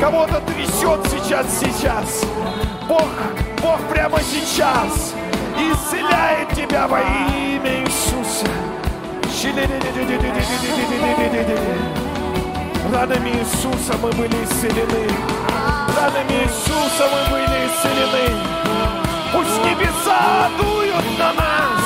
Кого-то 0.00 0.40
трясет 0.40 1.06
сейчас, 1.08 1.46
сейчас. 1.60 2.24
Бог, 2.88 3.06
Бог 3.62 3.78
прямо 3.88 4.18
сейчас 4.20 5.14
исцеляет 5.56 6.48
тебя 6.56 6.88
во 6.88 6.98
имя 6.98 7.84
Иисуса. 7.84 8.46
Ранами 12.92 13.30
Иисуса 13.30 13.96
мы 14.00 14.10
были 14.12 14.44
исцелены. 14.44 15.08
Ранами 15.96 16.44
Иисуса 16.44 17.08
мы 17.12 17.30
были 17.30 17.66
исцелены. 17.66 18.36
Пусть 19.32 19.58
небеса 19.64 20.48
дуют 20.58 21.18
на 21.18 21.32
нас. 21.32 21.82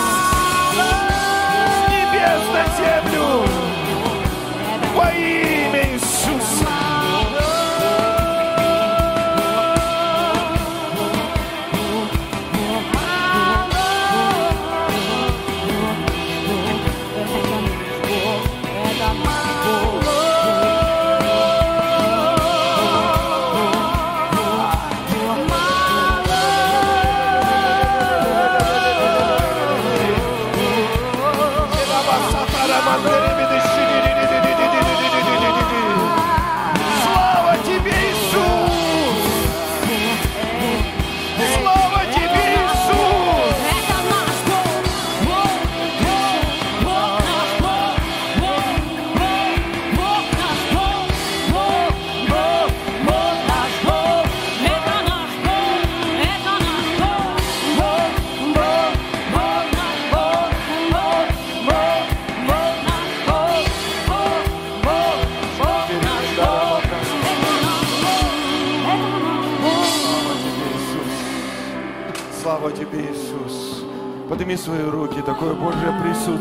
С 1.74 1.90
небес 1.90 2.42
на 2.52 2.64
землю. 2.76 3.44
Во 4.94 5.10
имя 5.10 5.94
Иисуса. 5.94 6.89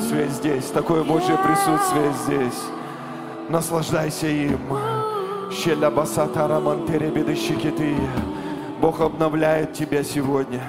Присутствие 0.09 0.29
здесь. 0.29 0.65
Такое 0.71 1.03
Божье 1.03 1.37
присутствие 1.37 2.11
здесь. 2.25 2.59
Наслаждайся 3.47 4.27
им. 4.27 4.59
Бог 8.81 9.01
обновляет 9.01 9.73
тебя 9.73 10.03
сегодня. 10.03 10.61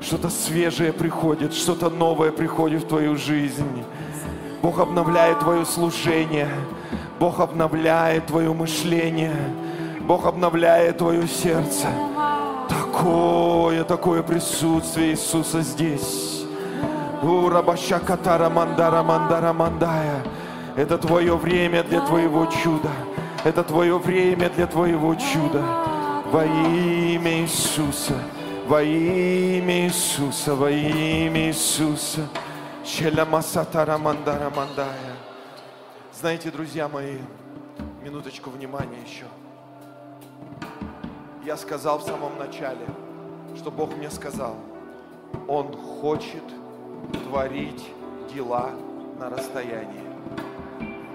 Что-то 0.00 0.28
свежее 0.30 0.92
приходит, 0.92 1.54
что-то 1.54 1.90
новое 1.90 2.30
приходит 2.30 2.84
в 2.84 2.88
твою 2.88 3.16
жизнь. 3.16 3.84
Бог 4.62 4.78
обновляет 4.78 5.40
твое 5.40 5.64
служение. 5.64 6.48
Бог 7.18 7.40
обновляет 7.40 8.26
твое 8.26 8.52
мышление. 8.52 9.34
Бог 10.00 10.26
обновляет 10.26 10.98
твое 10.98 11.26
сердце. 11.26 11.88
Такое, 12.68 13.82
такое 13.84 14.22
присутствие 14.22 15.12
Иисуса 15.12 15.62
здесь. 15.62 16.37
Урабаща 17.28 18.00
катара 18.00 18.48
мандара 18.48 19.02
мандара 19.02 19.52
мандая. 19.52 20.24
Это 20.76 20.96
твое 20.98 21.36
время 21.36 21.82
для 21.82 22.00
твоего 22.00 22.46
чуда. 22.46 22.90
Это 23.44 23.62
твое 23.62 23.98
время 23.98 24.48
для 24.50 24.66
твоего 24.66 25.14
чуда. 25.14 25.62
Во 26.32 26.44
имя 26.44 27.42
Иисуса. 27.42 28.14
Во 28.66 28.82
имя 28.82 29.86
Иисуса. 29.86 30.54
Во 30.54 30.70
имя 30.70 31.48
Иисуса. 31.48 32.28
Челямасатара 32.84 33.98
мандара 33.98 34.50
мандая. 34.50 35.16
Знаете, 36.18 36.50
друзья 36.50 36.88
мои, 36.88 37.18
минуточку 38.02 38.50
внимания 38.50 38.98
еще. 39.06 39.26
Я 41.44 41.56
сказал 41.56 41.98
в 41.98 42.02
самом 42.02 42.38
начале, 42.38 42.86
что 43.56 43.70
Бог 43.70 43.96
мне 43.96 44.10
сказал, 44.10 44.56
Он 45.46 45.72
хочет 46.00 46.42
творить 47.24 47.86
дела 48.32 48.70
на 49.18 49.30
расстоянии. 49.30 50.02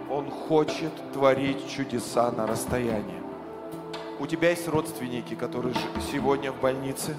Он 0.10 0.30
хочет 0.30 0.92
творить 1.12 1.70
чудеса 1.70 2.32
на 2.32 2.46
расстоянии. 2.46 3.22
У 4.20 4.28
тебя 4.28 4.52
есть 4.52 4.68
родственники, 4.68 5.34
которые 5.34 5.76
сегодня 6.12 6.52
в 6.52 6.60
больнице. 6.62 7.16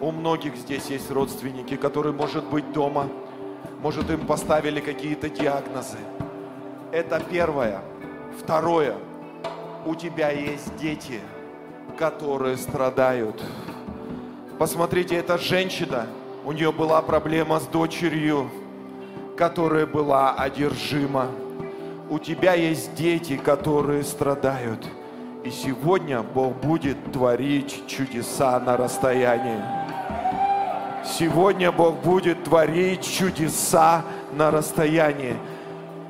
У 0.00 0.10
многих 0.10 0.56
здесь 0.56 0.86
есть 0.86 1.10
родственники, 1.10 1.76
которые, 1.76 2.12
может 2.12 2.44
быть, 2.44 2.72
дома. 2.72 3.08
Может, 3.82 4.10
им 4.10 4.26
поставили 4.26 4.80
какие-то 4.80 5.28
диагнозы. 5.28 5.98
Это 6.92 7.20
первое. 7.20 7.80
Второе. 8.38 8.96
У 9.84 9.94
тебя 9.94 10.30
есть 10.30 10.76
дети, 10.76 11.20
которые 11.98 12.56
страдают. 12.56 13.42
Посмотрите, 14.58 15.16
эта 15.16 15.38
женщина, 15.38 16.06
у 16.44 16.52
нее 16.52 16.72
была 16.72 17.00
проблема 17.02 17.60
с 17.60 17.66
дочерью, 17.66 18.50
которая 19.36 19.86
была 19.86 20.34
одержима. 20.34 21.28
У 22.10 22.18
тебя 22.18 22.54
есть 22.54 22.94
дети, 22.94 23.36
которые 23.36 24.02
страдают. 24.02 24.84
И 25.44 25.50
сегодня 25.50 26.22
Бог 26.22 26.56
будет 26.56 27.12
творить 27.12 27.86
чудеса 27.86 28.60
на 28.60 28.76
расстоянии. 28.76 29.60
Сегодня 31.04 31.72
Бог 31.72 31.96
будет 32.00 32.44
творить 32.44 33.02
чудеса 33.04 34.04
на 34.32 34.50
расстоянии. 34.50 35.36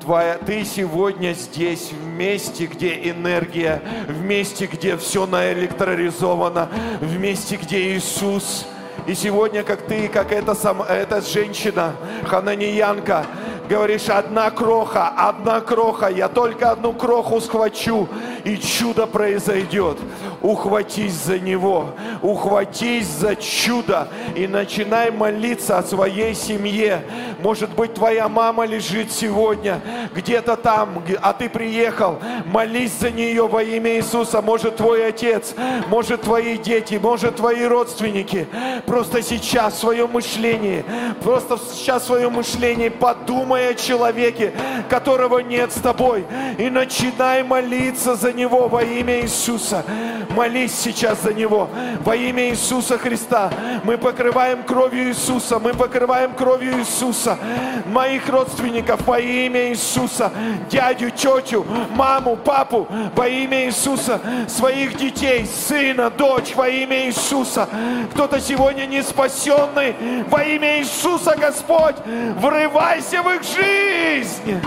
Твоя, 0.01 0.37
ты 0.37 0.65
сегодня 0.65 1.33
здесь, 1.33 1.91
в 1.91 2.05
месте, 2.05 2.65
где 2.65 3.09
энергия, 3.09 3.81
в 4.07 4.19
месте, 4.21 4.65
где 4.65 4.97
все 4.97 5.25
наэлектроризовано, 5.25 6.69
в 6.99 7.19
месте, 7.19 7.55
где 7.55 7.95
Иисус. 7.95 8.65
И 9.05 9.15
сегодня, 9.15 9.63
как 9.63 9.81
ты, 9.81 10.07
как 10.07 10.31
эта, 10.31 10.55
сам, 10.55 10.81
эта 10.81 11.19
женщина, 11.21 11.93
хананиянка, 12.25 13.25
Говоришь, 13.69 14.09
одна 14.09 14.51
кроха, 14.51 15.07
одна 15.07 15.61
кроха, 15.61 16.07
я 16.07 16.27
только 16.27 16.71
одну 16.71 16.93
кроху 16.93 17.39
схвачу, 17.39 18.09
и 18.43 18.57
чудо 18.57 19.07
произойдет. 19.07 19.97
Ухватись 20.41 21.13
за 21.13 21.39
него, 21.39 21.91
ухватись 22.21 23.07
за 23.07 23.37
чудо 23.37 24.09
и 24.35 24.47
начинай 24.47 25.11
молиться 25.11 25.77
о 25.77 25.83
своей 25.83 26.35
семье. 26.35 27.03
Может 27.39 27.69
быть, 27.71 27.93
твоя 27.93 28.27
мама 28.27 28.65
лежит 28.65 29.11
сегодня 29.11 29.79
где-то 30.13 30.57
там, 30.57 31.01
а 31.21 31.31
ты 31.31 31.49
приехал. 31.49 32.19
Молись 32.45 32.91
за 32.99 33.11
нее 33.11 33.47
во 33.47 33.63
имя 33.63 33.95
Иисуса. 33.95 34.41
Может, 34.41 34.77
твой 34.77 35.07
отец, 35.07 35.55
может, 35.87 36.23
твои 36.23 36.57
дети, 36.57 36.95
может, 36.95 37.37
твои 37.37 37.63
родственники. 37.63 38.47
Просто 38.85 39.21
сейчас 39.21 39.75
в 39.75 39.79
своем 39.79 40.11
мышлении, 40.11 40.83
просто 41.23 41.57
сейчас 41.71 42.03
в 42.03 42.07
своем 42.07 42.33
мышлении 42.33 42.89
подумай 42.89 43.52
думай 43.53 43.69
о 43.69 43.75
человеке, 43.75 44.51
которого 44.89 45.39
нет 45.39 45.71
с 45.71 45.75
тобой, 45.75 46.25
и 46.57 46.69
начинай 46.71 47.43
молиться 47.43 48.15
за 48.15 48.33
него 48.33 48.67
во 48.67 48.81
имя 48.83 49.21
Иисуса. 49.21 49.85
Молись 50.31 50.73
сейчас 50.73 51.21
за 51.21 51.33
него 51.33 51.69
во 52.03 52.15
имя 52.15 52.49
Иисуса 52.49 52.97
Христа. 52.97 53.51
Мы 53.83 53.97
покрываем 53.99 54.63
кровью 54.63 55.09
Иисуса, 55.09 55.59
мы 55.59 55.73
покрываем 55.73 56.33
кровью 56.33 56.79
Иисуса 56.79 57.37
моих 57.85 58.27
родственников 58.27 59.05
во 59.05 59.19
имя 59.19 59.69
Иисуса, 59.69 60.31
дядю, 60.69 61.11
тетю, 61.11 61.65
маму, 61.91 62.35
папу 62.35 62.87
во 63.15 63.27
имя 63.27 63.65
Иисуса, 63.65 64.19
своих 64.47 64.97
детей, 64.97 65.45
сына, 65.45 66.09
дочь 66.09 66.55
во 66.55 66.67
имя 66.67 67.05
Иисуса. 67.05 67.67
Кто-то 68.13 68.39
сегодня 68.39 68.85
не 68.87 69.03
спасенный 69.03 69.95
во 70.29 70.43
имя 70.43 70.79
Иисуса, 70.79 71.35
Господь, 71.37 71.95
врывайся 72.39 73.21
в 73.21 73.29
их 73.29 73.42
дает 73.43 73.45
жизнь. 73.45 74.61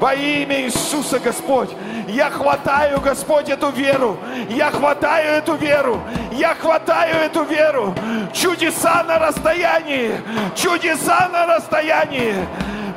Во 0.00 0.14
имя 0.14 0.62
Иисуса, 0.62 1.18
Господь, 1.18 1.70
я 2.08 2.28
хватаю, 2.30 3.00
Господь, 3.00 3.48
эту 3.48 3.70
веру. 3.70 4.18
Я 4.50 4.70
хватаю 4.70 5.38
эту 5.38 5.54
веру. 5.54 6.00
Я 6.32 6.54
хватаю 6.54 7.16
эту 7.16 7.44
веру. 7.44 7.94
Чудеса 8.32 9.04
на 9.04 9.18
расстоянии. 9.18 10.20
Чудеса 10.54 11.28
на 11.32 11.46
расстоянии. 11.46 12.34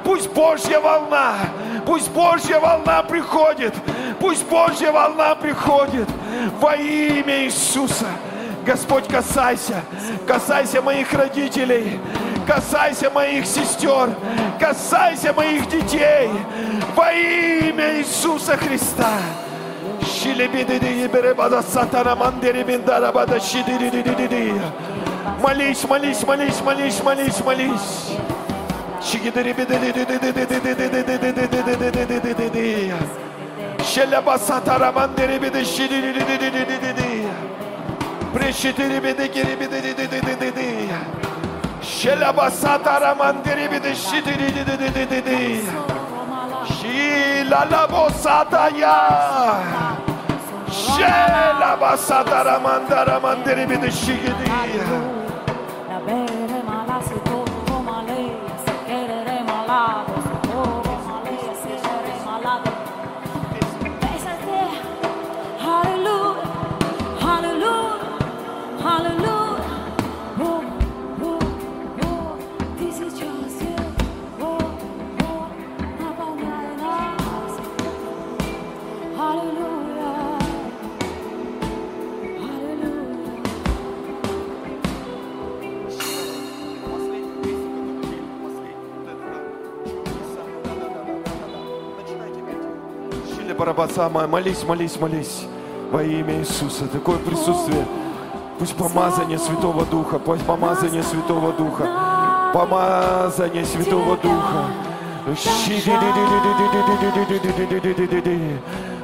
Пусть 0.04 0.30
Божья 0.32 0.80
волна, 0.80 1.36
пусть 1.86 2.10
Божья 2.12 2.60
волна 2.60 3.04
приходит. 3.04 3.74
Пусть 4.20 4.46
Божья 4.48 4.92
волна 4.92 5.36
приходит. 5.36 6.10
Во 6.60 6.76
имя 6.76 7.44
Иисуса. 7.46 8.08
Господь, 8.66 9.08
касайся, 9.08 9.82
касайся 10.28 10.82
моих 10.82 11.14
родителей, 11.14 12.02
Касайся 12.48 13.10
моих 13.10 13.46
сестер, 13.46 14.16
касайся 14.58 15.34
моих 15.34 15.68
детей 15.68 16.30
во 16.96 17.12
имя 17.12 18.00
Иисуса 18.00 18.56
Христа. 18.56 19.20
Молись, 25.42 25.84
молись, 25.84 26.24
молись, 26.26 26.62
молись, 26.62 27.04
молись, 27.04 27.42
молись. 27.44 28.16
Прищи 38.34 38.74
Şelaba 41.88 42.52
satara 42.52 43.16
mandiri 43.16 43.72
bir 43.72 43.84
de 43.84 43.96
şidiri 43.96 44.56
di 44.56 44.66
di 44.68 44.96
di 44.96 45.10
di 45.10 45.26
di. 45.26 45.62
Şilalabo 46.82 48.10
sataya. 48.10 48.98
Şelaba 50.72 51.98
satara 51.98 52.60
mandara 52.60 53.20
mandiri 53.20 53.70
bir 53.70 53.82
de 53.82 53.92
şigidi. 53.92 54.48
La 55.90 56.08
bere 56.08 56.62
malasi 56.68 57.16
to. 57.26 57.48
Барабасама, 93.58 94.28
молись, 94.28 94.64
молись, 94.64 95.00
молись 95.00 95.46
во 95.92 96.04
имя 96.04 96.40
Иисуса. 96.40 96.88
Такое 96.88 97.18
присутствие. 97.18 97.86
Пусть 98.60 98.76
помазание 98.76 99.40
Святого 99.40 99.84
Духа, 99.86 100.20
пусть 100.20 100.44
помазание 100.44 101.02
Святого 101.02 101.52
Духа, 101.54 102.52
помазание 102.54 103.66
Святого 103.66 104.18
Духа. 104.18 104.66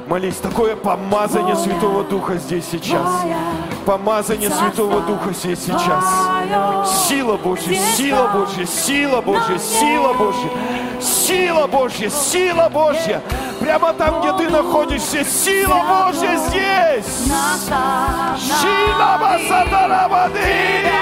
Молись, 0.08 0.36
такое 0.36 0.76
помазание 0.76 1.56
Святого 1.56 2.04
Духа 2.04 2.36
здесь 2.36 2.64
сейчас. 2.70 3.08
Помазание 3.84 4.50
Святого 4.50 5.00
Духа 5.00 5.32
здесь 5.32 5.60
сейчас. 5.60 6.04
Сила 7.08 7.36
Божья, 7.36 7.74
сила 7.96 8.28
Божья, 8.32 8.66
сила 8.66 9.20
Божья, 9.20 9.58
сила 9.58 10.12
Божья, 10.12 10.50
сила 11.00 11.66
Божья, 11.66 12.10
сила 12.10 12.10
Божья. 12.10 12.10
Сила 12.10 12.68
Божья. 12.68 13.22
Прямо 13.64 13.94
там, 13.94 14.20
где 14.20 14.30
ты 14.44 14.50
находишься, 14.50 15.24
сила 15.24 15.80
Божья 15.88 16.36
здесь. 16.36 17.30
Сила 18.60 19.18
Басатарабады. 19.18 20.93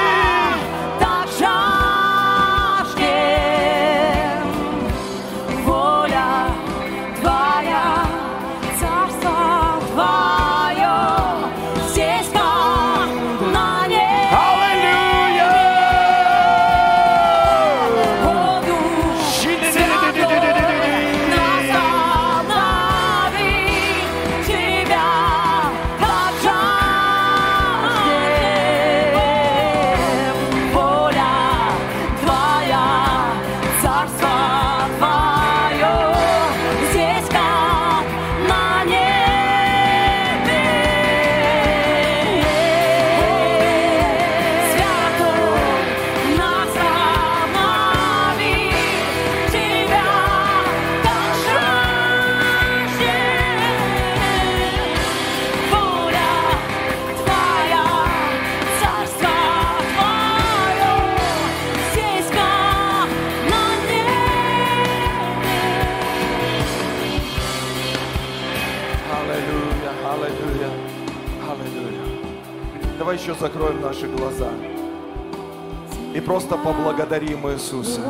Просто 76.43 76.56
поблагодарим 76.56 77.48
Иисуса. 77.52 78.01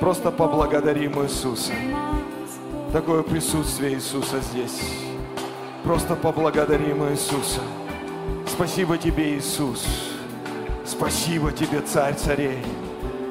Просто 0.00 0.30
поблагодарим 0.32 1.22
Иисуса. 1.22 1.72
Такое 2.92 3.22
присутствие 3.22 3.94
Иисуса 3.94 4.40
здесь. 4.40 4.80
Просто 5.84 6.16
поблагодарим 6.16 7.04
Иисуса. 7.10 7.60
Спасибо 8.46 8.98
тебе, 8.98 9.38
Иисус. 9.38 9.86
Спасибо 10.84 11.52
тебе, 11.52 11.80
Царь 11.80 12.14
царей. 12.14 12.58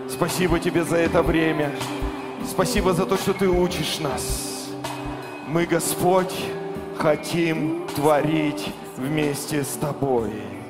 Спасибо 0.10 0.60
тебе 0.60 0.84
за 0.84 0.98
это 0.98 1.22
время. 1.22 1.72
Спасибо 2.50 2.94
за 2.94 3.06
то, 3.06 3.18
что 3.18 3.34
ты 3.34 3.50
учишь 3.50 4.00
нас. 4.00 4.70
Мы, 5.48 5.66
Господь, 5.66 6.34
хотим 6.98 7.88
творить 7.96 8.72
вместе 8.98 9.64
с 9.64 9.74
Тобой. 9.74 10.61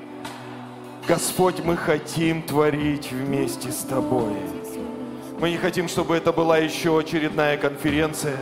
Господь, 1.11 1.59
мы 1.65 1.75
хотим 1.75 2.41
творить 2.41 3.11
вместе 3.11 3.69
с 3.69 3.79
Тобой. 3.79 4.31
Мы 5.41 5.49
не 5.49 5.57
хотим, 5.57 5.89
чтобы 5.89 6.15
это 6.15 6.31
была 6.31 6.57
еще 6.57 6.97
очередная 6.97 7.57
конференция. 7.57 8.37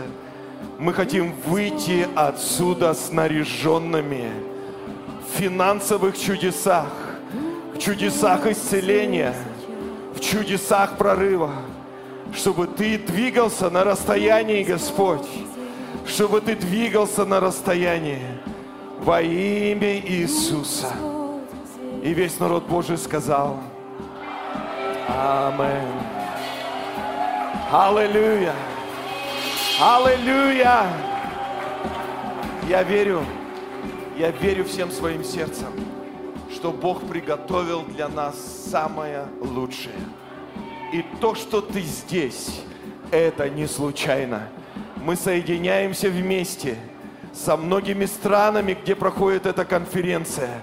Мы 0.77 0.93
хотим 0.93 1.33
выйти 1.47 2.07
отсюда 2.13 2.93
снаряженными 2.93 4.29
в 5.25 5.39
финансовых 5.39 6.15
чудесах, 6.15 6.93
в 7.73 7.79
чудесах 7.79 8.45
исцеления, 8.45 9.33
в 10.13 10.19
чудесах 10.19 10.95
прорыва, 10.95 11.53
чтобы 12.35 12.67
Ты 12.67 12.99
двигался 12.99 13.71
на 13.71 13.83
расстоянии, 13.83 14.61
Господь, 14.61 15.27
чтобы 16.05 16.39
Ты 16.39 16.55
двигался 16.55 17.25
на 17.25 17.39
расстоянии 17.39 18.21
во 18.99 19.23
имя 19.23 19.97
Иисуса. 20.01 21.08
И 22.01 22.13
весь 22.13 22.39
народ 22.39 22.65
Божий 22.65 22.97
сказал, 22.97 23.59
Амен. 25.07 25.87
Аллилуйя. 27.71 28.53
Аллилуйя. 29.81 30.83
Я 32.69 32.83
верю, 32.83 33.25
я 34.17 34.31
верю 34.31 34.63
всем 34.63 34.91
своим 34.91 35.23
сердцем, 35.23 35.73
что 36.53 36.71
Бог 36.71 37.01
приготовил 37.07 37.81
для 37.81 38.07
нас 38.07 38.35
самое 38.69 39.25
лучшее. 39.41 39.95
И 40.93 41.03
то, 41.19 41.35
что 41.35 41.61
ты 41.61 41.81
здесь, 41.81 42.61
это 43.11 43.49
не 43.49 43.67
случайно. 43.67 44.47
Мы 44.95 45.15
соединяемся 45.15 46.09
вместе 46.09 46.77
со 47.33 47.57
многими 47.57 48.05
странами, 48.05 48.77
где 48.81 48.95
проходит 48.95 49.45
эта 49.45 49.65
конференция, 49.65 50.61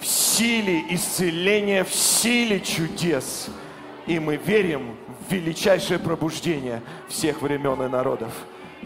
в 0.00 0.06
силе 0.06 0.82
исцеления, 0.94 1.84
в 1.84 1.94
силе 1.94 2.60
чудес. 2.60 3.48
И 4.06 4.18
мы 4.18 4.36
верим 4.36 4.96
в 5.28 5.32
величайшее 5.32 5.98
пробуждение 5.98 6.82
всех 7.08 7.42
времен 7.42 7.82
и 7.82 7.88
народов. 7.88 8.32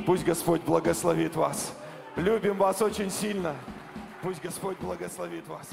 Пусть 0.04 0.24
Господь 0.24 0.62
благословит 0.62 1.36
вас. 1.36 1.72
Любим 2.16 2.56
вас 2.56 2.82
очень 2.82 3.10
сильно. 3.10 3.54
Пусть 4.22 4.42
Господь 4.42 4.78
благословит 4.78 5.46
вас. 5.46 5.68